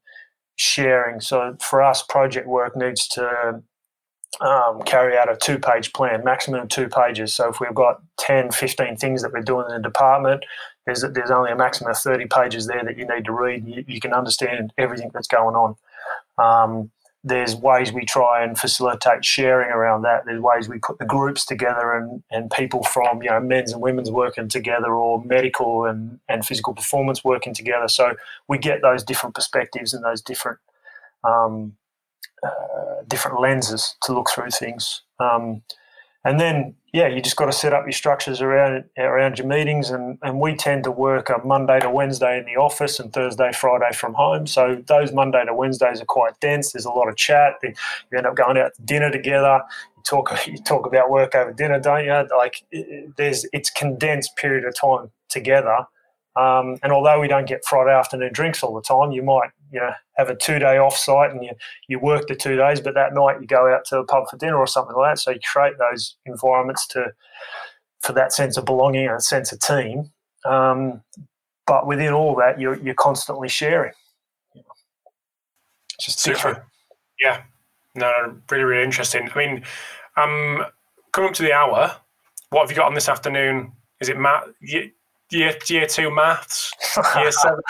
sharing. 0.57 1.21
So 1.21 1.57
for 1.61 1.83
us, 1.83 2.03
project 2.03 2.47
work 2.47 2.77
needs 2.77 3.09
to 3.09 3.63
um, 4.41 4.83
carry 4.83 5.17
out 5.17 5.31
a 5.31 5.37
two 5.37 5.59
page 5.59 5.93
plan, 5.93 6.25
maximum 6.25 6.63
of 6.63 6.69
two 6.69 6.89
pages. 6.89 7.35
So 7.35 7.49
if 7.49 7.61
we've 7.61 7.75
got 7.75 8.03
10, 8.19 8.51
15 8.51 8.97
things 8.97 9.23
that 9.23 9.33
we're 9.33 9.43
doing 9.43 9.67
in 9.69 9.77
the 9.77 9.83
department, 9.83 10.45
there's, 10.87 11.05
there's 11.13 11.31
only 11.31 11.51
a 11.51 11.57
maximum 11.57 11.91
of 11.91 11.99
30 11.99 12.27
pages 12.27 12.67
there 12.67 12.83
that 12.85 12.99
you 12.99 13.07
need 13.07 13.25
to 13.25 13.33
read. 13.33 13.67
You, 13.67 13.85
you 13.87 14.01
can 14.01 14.13
understand 14.13 14.73
everything 14.77 15.11
that's 15.15 15.29
going 15.29 15.57
on. 15.57 15.77
Um, 16.37 16.91
there's 17.27 17.57
ways 17.57 17.91
we 17.91 18.05
try 18.05 18.45
and 18.45 18.59
facilitate 18.59 19.25
sharing 19.25 19.71
around 19.71 20.03
that. 20.03 20.27
There's 20.27 20.43
ways 20.43 20.69
we 20.69 20.79
put 20.79 20.99
the 20.99 21.07
groups 21.07 21.47
together 21.47 21.95
and, 21.95 22.23
and 22.31 22.51
people 22.51 22.83
from 22.85 23.23
you 23.23 23.31
know 23.31 23.41
men's 23.41 23.73
and 23.73 23.81
women's 23.81 24.11
working 24.11 24.49
together 24.49 24.93
or 24.93 25.25
medical 25.25 25.87
and, 25.87 26.21
and 26.29 26.45
physical 26.45 26.75
performance 26.75 27.25
working 27.25 27.55
together. 27.55 27.89
So 27.89 28.15
we 28.47 28.59
get 28.59 28.83
those 28.83 29.03
different 29.03 29.35
perspectives 29.35 29.95
and 29.95 30.05
those 30.05 30.21
different 30.21 30.59
um, 31.25 31.77
uh, 32.45 33.03
different 33.09 33.41
lenses 33.41 33.97
to 34.03 34.13
look 34.13 34.29
through 34.31 34.51
things. 34.51 35.01
Um, 35.19 35.63
and 36.25 36.41
then, 36.41 36.75
yeah, 36.93 37.07
you 37.07 37.21
just 37.21 37.37
got 37.37 37.47
to 37.47 37.53
set 37.53 37.75
up 37.75 37.85
your 37.85 37.93
structures 37.93 38.41
around 38.41 38.85
around 38.97 39.39
your 39.39 39.47
meetings. 39.47 39.91
And, 39.91 40.19
and 40.23 40.41
we 40.41 40.55
tend 40.55 40.85
to 40.85 40.91
work 40.91 41.29
a 41.29 41.45
Monday 41.45 41.81
to 41.81 41.91
Wednesday 41.91 42.39
in 42.39 42.47
the 42.47 42.57
office 42.57 42.99
and 42.99 43.13
Thursday, 43.13 43.53
Friday 43.53 43.93
from 43.95 44.15
home. 44.15 44.47
So 44.47 44.83
those 44.87 45.13
Monday 45.13 45.45
to 45.45 45.53
Wednesdays 45.53 46.01
are 46.01 46.07
quite 46.07 46.39
dense. 46.41 46.73
There's 46.73 46.87
a 46.87 46.91
lot 46.91 47.09
of 47.09 47.17
chat. 47.17 47.55
You 47.63 47.75
end 48.17 48.27
up 48.27 48.37
going 48.37 48.57
out 48.57 48.75
to 48.77 48.83
dinner 48.83 49.11
together. 49.11 49.61
You 49.97 50.03
talk 50.05 50.33
you 50.47 50.57
talk 50.59 50.87
about 50.87 51.11
work 51.11 51.35
over 51.35 51.53
dinner, 51.53 51.79
don't 51.79 52.05
you? 52.05 52.27
Like 52.37 52.65
there's 53.17 53.45
it's 53.53 53.71
condensed 53.71 54.37
period 54.37 54.65
of 54.65 54.75
time 54.75 55.11
together 55.29 55.87
um, 56.37 56.77
and 56.83 56.93
although 56.93 57.21
we 57.21 57.29
don't 57.29 57.47
get 57.47 57.65
Friday 57.65 57.93
afternoon 57.93 58.31
drinks 58.33 58.63
all 58.63 58.75
the 58.75 58.83
time, 58.83 59.13
you 59.13 59.23
might 59.23 59.51
you 59.73 59.81
know 59.81 59.91
have 60.17 60.31
a 60.31 60.35
two 60.35 60.59
day 60.59 60.79
off 60.79 60.97
site 60.97 61.31
and 61.31 61.45
you, 61.45 61.51
you 61.89 61.99
work 61.99 62.27
the 62.27 62.35
two 62.35 62.57
days, 62.57 62.81
but 62.81 62.95
that 62.95 63.15
night 63.15 63.41
you 63.41 63.47
go 63.47 63.73
out 63.73 63.85
to 63.87 63.99
a 63.99 64.05
pub 64.05 64.25
for 64.29 64.37
dinner 64.37 64.57
or 64.57 64.67
something 64.67 64.97
like 64.97 65.15
that. 65.15 65.21
So 65.21 65.31
you 65.31 65.41
create 65.45 65.75
those 65.79 66.17
environments 66.27 66.87
to 66.89 67.13
for 68.01 68.13
that 68.13 68.33
sense 68.33 68.57
of 68.57 68.65
belonging 68.65 69.07
and 69.07 69.17
a 69.17 69.21
sense 69.21 69.53
of 69.53 69.61
team. 69.61 70.11
Um, 70.45 71.03
but 71.67 71.87
within 71.87 72.13
all 72.13 72.35
that, 72.37 72.61
you're 72.61 72.81
you're 72.83 72.95
constantly 72.95 73.49
sharing. 73.49 73.93
It's 75.97 76.07
just 76.07 76.21
Super. 76.21 76.35
different. 76.35 76.59
Yeah, 77.23 77.43
no, 77.95 78.37
really, 78.51 78.65
really 78.65 78.85
interesting. 78.85 79.31
I 79.33 79.39
mean, 79.39 79.65
um, 80.17 80.65
coming 81.13 81.29
up 81.29 81.37
to 81.37 81.43
the 81.43 81.53
hour, 81.53 81.97
what 82.51 82.63
have 82.63 82.71
you 82.71 82.77
got 82.77 82.87
on 82.87 82.95
this 82.95 83.09
afternoon? 83.09 83.73
Is 84.01 84.09
it 84.09 84.19
Matt? 84.19 84.45
Year, 85.31 85.57
year 85.69 85.87
two 85.87 86.15
maths, 86.15 86.73
year 87.17 87.33
seven 87.33 87.61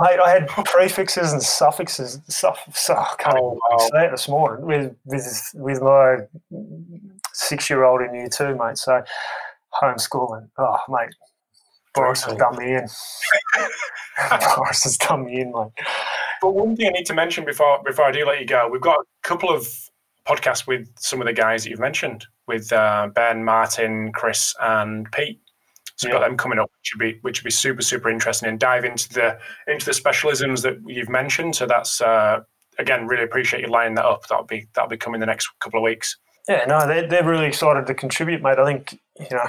Mate, 0.00 0.20
I 0.20 0.30
had 0.30 0.48
prefixes 0.48 1.32
and 1.32 1.42
suffixes. 1.42 2.20
Suff, 2.28 2.58
so 2.74 2.94
I 2.94 3.14
can't 3.18 3.38
oh, 3.38 3.58
wow. 3.70 3.78
say 3.78 4.06
it 4.06 4.10
this 4.10 4.28
morning 4.28 4.64
with 4.64 4.96
with 5.04 5.50
with 5.54 5.82
my 5.82 6.18
six 7.32 7.70
year 7.70 7.84
old 7.84 8.02
in 8.02 8.14
year 8.14 8.28
two, 8.28 8.56
mate. 8.56 8.78
So 8.78 9.02
homeschooling. 9.82 10.48
Oh, 10.58 10.78
mate, 10.88 11.14
Boris 11.94 12.24
has 12.24 12.36
done 12.36 12.56
me 12.56 12.74
in. 12.74 12.88
Boris 14.56 14.84
has 14.84 14.96
done 14.96 15.26
me 15.26 15.40
in, 15.40 15.52
mate. 15.52 15.72
But 16.40 16.54
one 16.54 16.76
thing 16.76 16.88
I 16.88 16.90
need 16.90 17.06
to 17.06 17.14
mention 17.14 17.44
before 17.44 17.82
before 17.84 18.06
I 18.06 18.12
do 18.12 18.24
let 18.26 18.40
you 18.40 18.46
go, 18.46 18.68
we've 18.68 18.80
got 18.80 19.00
a 19.00 19.28
couple 19.28 19.50
of 19.50 19.66
podcasts 20.26 20.66
with 20.66 20.88
some 20.98 21.20
of 21.20 21.26
the 21.26 21.32
guys 21.32 21.64
that 21.64 21.70
you've 21.70 21.80
mentioned, 21.80 22.26
with 22.46 22.72
uh, 22.72 23.08
Ben, 23.14 23.44
Martin, 23.44 24.12
Chris, 24.12 24.54
and 24.60 25.10
Pete. 25.12 25.40
So 26.02 26.08
yeah. 26.08 26.14
got 26.14 26.20
them 26.20 26.36
coming 26.36 26.58
up, 26.58 26.70
which 26.78 26.92
would 26.94 27.00
be 27.00 27.18
which 27.22 27.40
would 27.40 27.46
be 27.46 27.50
super 27.50 27.82
super 27.82 28.10
interesting, 28.10 28.48
and 28.48 28.58
dive 28.58 28.84
into 28.84 29.08
the 29.08 29.38
into 29.66 29.86
the 29.86 29.92
specialisms 29.92 30.62
that 30.62 30.78
you've 30.86 31.08
mentioned. 31.08 31.56
So 31.56 31.66
that's 31.66 32.00
uh, 32.00 32.40
again 32.78 33.06
really 33.06 33.24
appreciate 33.24 33.62
you 33.62 33.68
lining 33.68 33.94
that 33.96 34.04
up. 34.04 34.26
That'll 34.28 34.44
be 34.44 34.68
that'll 34.74 34.90
be 34.90 34.96
coming 34.96 35.20
the 35.20 35.26
next 35.26 35.48
couple 35.60 35.78
of 35.78 35.84
weeks. 35.84 36.16
Yeah, 36.48 36.64
no, 36.66 36.86
they're 36.86 37.06
they're 37.06 37.24
really 37.24 37.46
excited 37.46 37.86
to 37.86 37.94
contribute, 37.94 38.42
mate. 38.42 38.58
I 38.58 38.64
think 38.64 38.98
you 39.18 39.28
know 39.30 39.48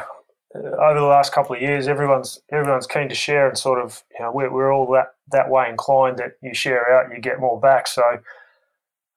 over 0.55 0.99
the 0.99 1.05
last 1.05 1.33
couple 1.33 1.55
of 1.55 1.61
years, 1.61 1.87
everyone's 1.87 2.39
everyone's 2.51 2.87
keen 2.87 3.09
to 3.09 3.15
share, 3.15 3.47
and 3.47 3.57
sort 3.57 3.83
of 3.83 4.03
you 4.11 4.23
know 4.23 4.31
we're, 4.31 4.51
we're 4.51 4.71
all 4.71 4.91
that 4.93 5.15
that 5.31 5.49
way 5.49 5.67
inclined 5.69 6.17
that 6.17 6.33
you 6.41 6.53
share 6.53 6.93
out, 6.93 7.13
you 7.13 7.19
get 7.19 7.39
more 7.39 7.59
back. 7.59 7.87
So, 7.87 8.03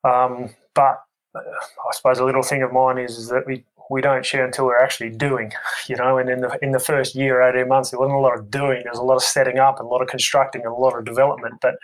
um, 0.04 0.50
but 0.74 1.02
uh, 1.34 1.40
I 1.40 1.92
suppose 1.92 2.18
a 2.18 2.24
little 2.24 2.42
thing 2.42 2.62
of 2.62 2.72
mine 2.72 2.98
is, 2.98 3.18
is 3.18 3.28
that 3.28 3.46
we 3.46 3.64
we 3.90 4.00
don't 4.00 4.26
share 4.26 4.44
until 4.44 4.66
we're 4.66 4.78
actually 4.78 5.10
doing, 5.10 5.52
you 5.88 5.96
know. 5.96 6.18
And 6.18 6.28
in 6.28 6.40
the 6.40 6.58
in 6.62 6.72
the 6.72 6.78
first 6.78 7.14
year, 7.14 7.42
eighteen 7.42 7.68
months, 7.68 7.90
there 7.90 8.00
wasn't 8.00 8.18
a 8.18 8.20
lot 8.20 8.38
of 8.38 8.50
doing. 8.50 8.82
There's 8.84 8.98
a 8.98 9.02
lot 9.02 9.16
of 9.16 9.22
setting 9.22 9.58
up, 9.58 9.78
and 9.78 9.86
a 9.86 9.90
lot 9.90 10.02
of 10.02 10.08
constructing, 10.08 10.62
and 10.62 10.72
a 10.72 10.76
lot 10.76 10.96
of 10.96 11.04
development. 11.04 11.54
But 11.60 11.76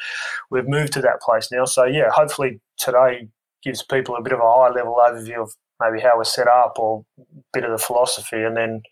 we've 0.50 0.68
moved 0.68 0.92
to 0.94 1.02
that 1.02 1.20
place 1.20 1.50
now. 1.50 1.64
So 1.64 1.84
yeah, 1.84 2.10
hopefully 2.12 2.60
today 2.78 3.28
gives 3.62 3.82
people 3.82 4.16
a 4.16 4.22
bit 4.22 4.32
of 4.32 4.40
a 4.40 4.42
high 4.42 4.70
level 4.70 5.00
overview 5.00 5.42
of 5.42 5.54
maybe 5.80 6.00
how 6.00 6.16
we're 6.16 6.24
set 6.24 6.48
up 6.48 6.78
or 6.78 7.04
a 7.18 7.24
bit 7.52 7.64
of 7.64 7.70
the 7.70 7.84
philosophy. 7.84 8.42
And 8.42 8.56
then 8.56 8.82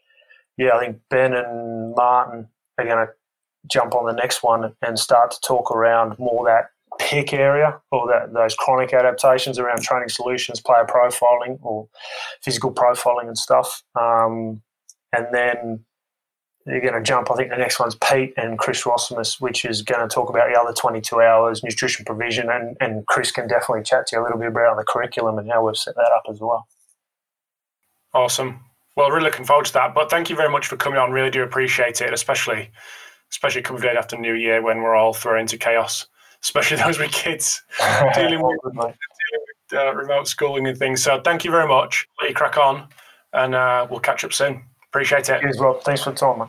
yeah, 0.56 0.76
I 0.76 0.80
think 0.80 1.00
Ben 1.08 1.32
and 1.34 1.94
Martin 1.94 2.48
are 2.78 2.84
going 2.84 3.06
to 3.06 3.12
jump 3.70 3.94
on 3.94 4.06
the 4.06 4.12
next 4.12 4.42
one 4.42 4.74
and 4.82 4.98
start 4.98 5.30
to 5.32 5.40
talk 5.40 5.70
around 5.70 6.18
more 6.18 6.44
that 6.46 6.70
PIC 7.00 7.32
area 7.32 7.80
or 7.90 8.06
that, 8.08 8.32
those 8.34 8.54
chronic 8.54 8.92
adaptations 8.92 9.58
around 9.58 9.82
training 9.82 10.10
solutions, 10.10 10.60
player 10.60 10.84
profiling 10.84 11.58
or 11.62 11.88
physical 12.42 12.72
profiling 12.72 13.26
and 13.26 13.38
stuff. 13.38 13.82
Um, 13.98 14.60
and 15.12 15.26
then 15.32 15.84
you're 16.66 16.82
going 16.82 16.94
to 16.94 17.02
jump. 17.02 17.30
I 17.30 17.34
think 17.34 17.50
the 17.50 17.56
next 17.56 17.80
one's 17.80 17.94
Pete 17.94 18.34
and 18.36 18.58
Chris 18.58 18.84
Rosimus, 18.84 19.40
which 19.40 19.64
is 19.64 19.80
going 19.80 20.06
to 20.06 20.14
talk 20.14 20.28
about 20.28 20.48
the 20.52 20.60
other 20.60 20.74
22 20.74 21.20
hours 21.20 21.64
nutrition 21.64 22.04
provision. 22.04 22.50
And, 22.50 22.76
and 22.80 23.06
Chris 23.06 23.32
can 23.32 23.48
definitely 23.48 23.82
chat 23.82 24.06
to 24.08 24.16
you 24.16 24.22
a 24.22 24.24
little 24.24 24.38
bit 24.38 24.48
about 24.48 24.76
the 24.76 24.84
curriculum 24.86 25.38
and 25.38 25.50
how 25.50 25.66
we've 25.66 25.76
set 25.76 25.96
that 25.96 26.12
up 26.14 26.24
as 26.30 26.38
well. 26.38 26.68
Awesome. 28.12 28.60
Well, 28.94 29.10
really 29.10 29.24
looking 29.24 29.46
forward 29.46 29.66
to 29.66 29.72
that. 29.72 29.94
But 29.94 30.10
thank 30.10 30.28
you 30.28 30.36
very 30.36 30.50
much 30.50 30.66
for 30.66 30.76
coming 30.76 30.98
on. 30.98 31.12
Really 31.12 31.30
do 31.30 31.42
appreciate 31.42 32.00
it, 32.02 32.12
especially 32.12 32.70
especially 33.32 33.62
coming 33.62 33.80
right 33.82 33.96
after 33.96 34.18
New 34.18 34.34
Year 34.34 34.60
when 34.60 34.82
we're 34.82 34.96
all 34.96 35.14
thrown 35.14 35.40
into 35.40 35.56
chaos 35.56 36.06
especially 36.42 36.76
those 36.78 36.98
with 36.98 37.12
kids 37.12 37.62
dealing 38.14 38.42
with, 38.42 38.58
dealing 38.62 38.84
with 38.84 39.72
uh, 39.72 39.94
remote 39.94 40.26
schooling 40.26 40.66
and 40.66 40.78
things. 40.78 41.02
So 41.02 41.20
thank 41.20 41.44
you 41.44 41.50
very 41.50 41.68
much. 41.68 42.08
Let 42.20 42.30
you 42.30 42.34
crack 42.34 42.56
on, 42.56 42.88
and 43.32 43.54
uh, 43.54 43.86
we'll 43.90 44.00
catch 44.00 44.24
up 44.24 44.32
soon. 44.32 44.62
Appreciate 44.88 45.28
it. 45.28 45.40
Cheers, 45.40 45.58
Rob. 45.58 45.82
Thanks 45.82 46.02
for 46.02 46.10
the 46.10 46.16
time, 46.16 46.38
man. 46.40 46.48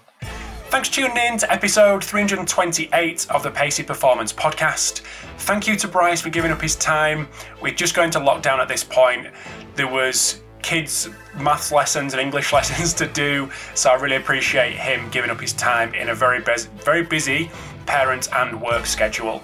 Thanks 0.71 0.87
for 0.87 0.95
tuning 0.95 1.17
in 1.17 1.37
to 1.37 1.51
episode 1.51 2.01
328 2.03 3.27
of 3.29 3.43
the 3.43 3.51
Pacey 3.51 3.83
Performance 3.83 4.31
Podcast. 4.31 5.01
Thank 5.39 5.67
you 5.67 5.75
to 5.75 5.87
Bryce 5.87 6.21
for 6.21 6.29
giving 6.29 6.49
up 6.49 6.61
his 6.61 6.77
time. 6.77 7.27
We're 7.61 7.73
just 7.73 7.93
going 7.93 8.09
to 8.11 8.19
lockdown 8.19 8.59
at 8.59 8.69
this 8.69 8.83
point. 8.83 9.27
There 9.75 9.87
was 9.87 10.41
kids 10.61 11.09
maths 11.37 11.71
lessons 11.71 12.13
and 12.13 12.21
English 12.21 12.53
lessons 12.53 12.93
to 12.93 13.07
do, 13.07 13.51
so 13.75 13.89
I 13.89 13.95
really 13.95 14.15
appreciate 14.15 14.73
him 14.73 15.09
giving 15.09 15.29
up 15.29 15.41
his 15.41 15.53
time 15.53 15.93
in 15.93 16.09
a 16.09 16.15
very 16.15 16.39
busy, 16.39 16.69
very 16.77 17.03
busy 17.03 17.51
parent 17.85 18.29
and 18.33 18.61
work 18.61 18.85
schedule. 18.85 19.43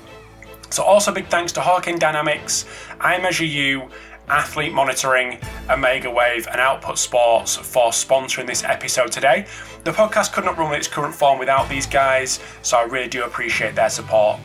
So, 0.69 0.83
also 0.83 1.13
big 1.13 1.27
thanks 1.27 1.51
to 1.53 1.61
Hawkin 1.61 1.99
Dynamics, 1.99 2.65
iMeasureU, 2.99 3.89
Athlete 4.29 4.73
Monitoring, 4.73 5.37
OmegaWave, 5.67 6.47
and 6.51 6.59
Output 6.59 6.97
Sports 6.97 7.55
for 7.55 7.91
sponsoring 7.91 8.45
this 8.45 8.63
episode 8.63 9.11
today. 9.11 9.45
The 9.85 9.91
podcast 9.91 10.33
could 10.33 10.43
not 10.43 10.57
run 10.57 10.73
in 10.73 10.79
its 10.79 10.87
current 10.87 11.15
form 11.15 11.39
without 11.39 11.69
these 11.69 11.85
guys, 11.85 12.41
so 12.61 12.77
I 12.77 12.83
really 12.83 13.07
do 13.07 13.23
appreciate 13.23 13.75
their 13.75 13.89
support. 13.89 14.39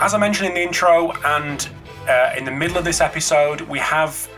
As 0.00 0.14
I 0.14 0.18
mentioned 0.18 0.50
in 0.50 0.54
the 0.54 0.62
intro 0.62 1.10
and 1.24 1.68
uh, 2.08 2.34
in 2.36 2.44
the 2.44 2.52
middle 2.52 2.78
of 2.78 2.84
this 2.84 3.00
episode, 3.00 3.62
we 3.62 3.80
have 3.80 4.28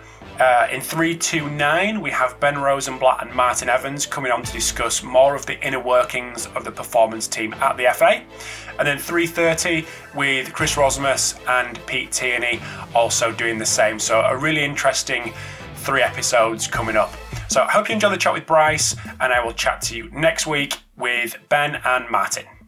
uh, 0.41 0.67
in 0.73 0.81
329, 0.81 2.01
we 2.01 2.11
have 2.11 2.41
Ben 2.41 2.57
Rosenblatt 2.57 3.27
and 3.27 3.35
Martin 3.35 3.69
Evans 3.69 4.07
coming 4.07 4.33
on 4.33 4.43
to 4.43 4.51
discuss 4.51 5.03
more 5.03 5.35
of 5.35 5.45
the 5.45 5.63
inner 5.63 5.79
workings 5.79 6.47
of 6.57 6.65
the 6.65 6.73
performance 6.73 7.29
team 7.29 7.53
at 7.55 7.77
the 7.77 7.93
FA. 7.93 8.23
And 8.81 8.89
then 8.89 8.99
330 8.99 9.87
with 10.17 10.53
Chris 10.55 10.75
Rosimus 10.75 11.39
and 11.47 11.79
Pete 11.87 12.11
Tierney 12.11 12.61
also 12.95 13.31
doing 13.31 13.59
the 13.59 13.67
same. 13.67 13.99
So, 13.99 14.23
a 14.23 14.37
really 14.37 14.65
interesting 14.65 15.35
three 15.77 16.03
episodes 16.03 16.67
coming 16.67 16.97
up. 16.97 17.13
So, 17.49 17.63
I 17.63 17.71
hope 17.71 17.91
you 17.91 17.95
enjoy 17.95 18.09
the 18.09 18.17
chat 18.17 18.33
with 18.33 18.47
Bryce, 18.47 18.97
and 19.21 19.33
I 19.33 19.45
will 19.45 19.53
chat 19.53 19.83
to 19.83 19.97
you 19.97 20.09
next 20.11 20.47
week 20.47 20.79
with 20.97 21.37
Ben 21.51 21.81
and 21.85 22.11
Martin. 22.11 22.60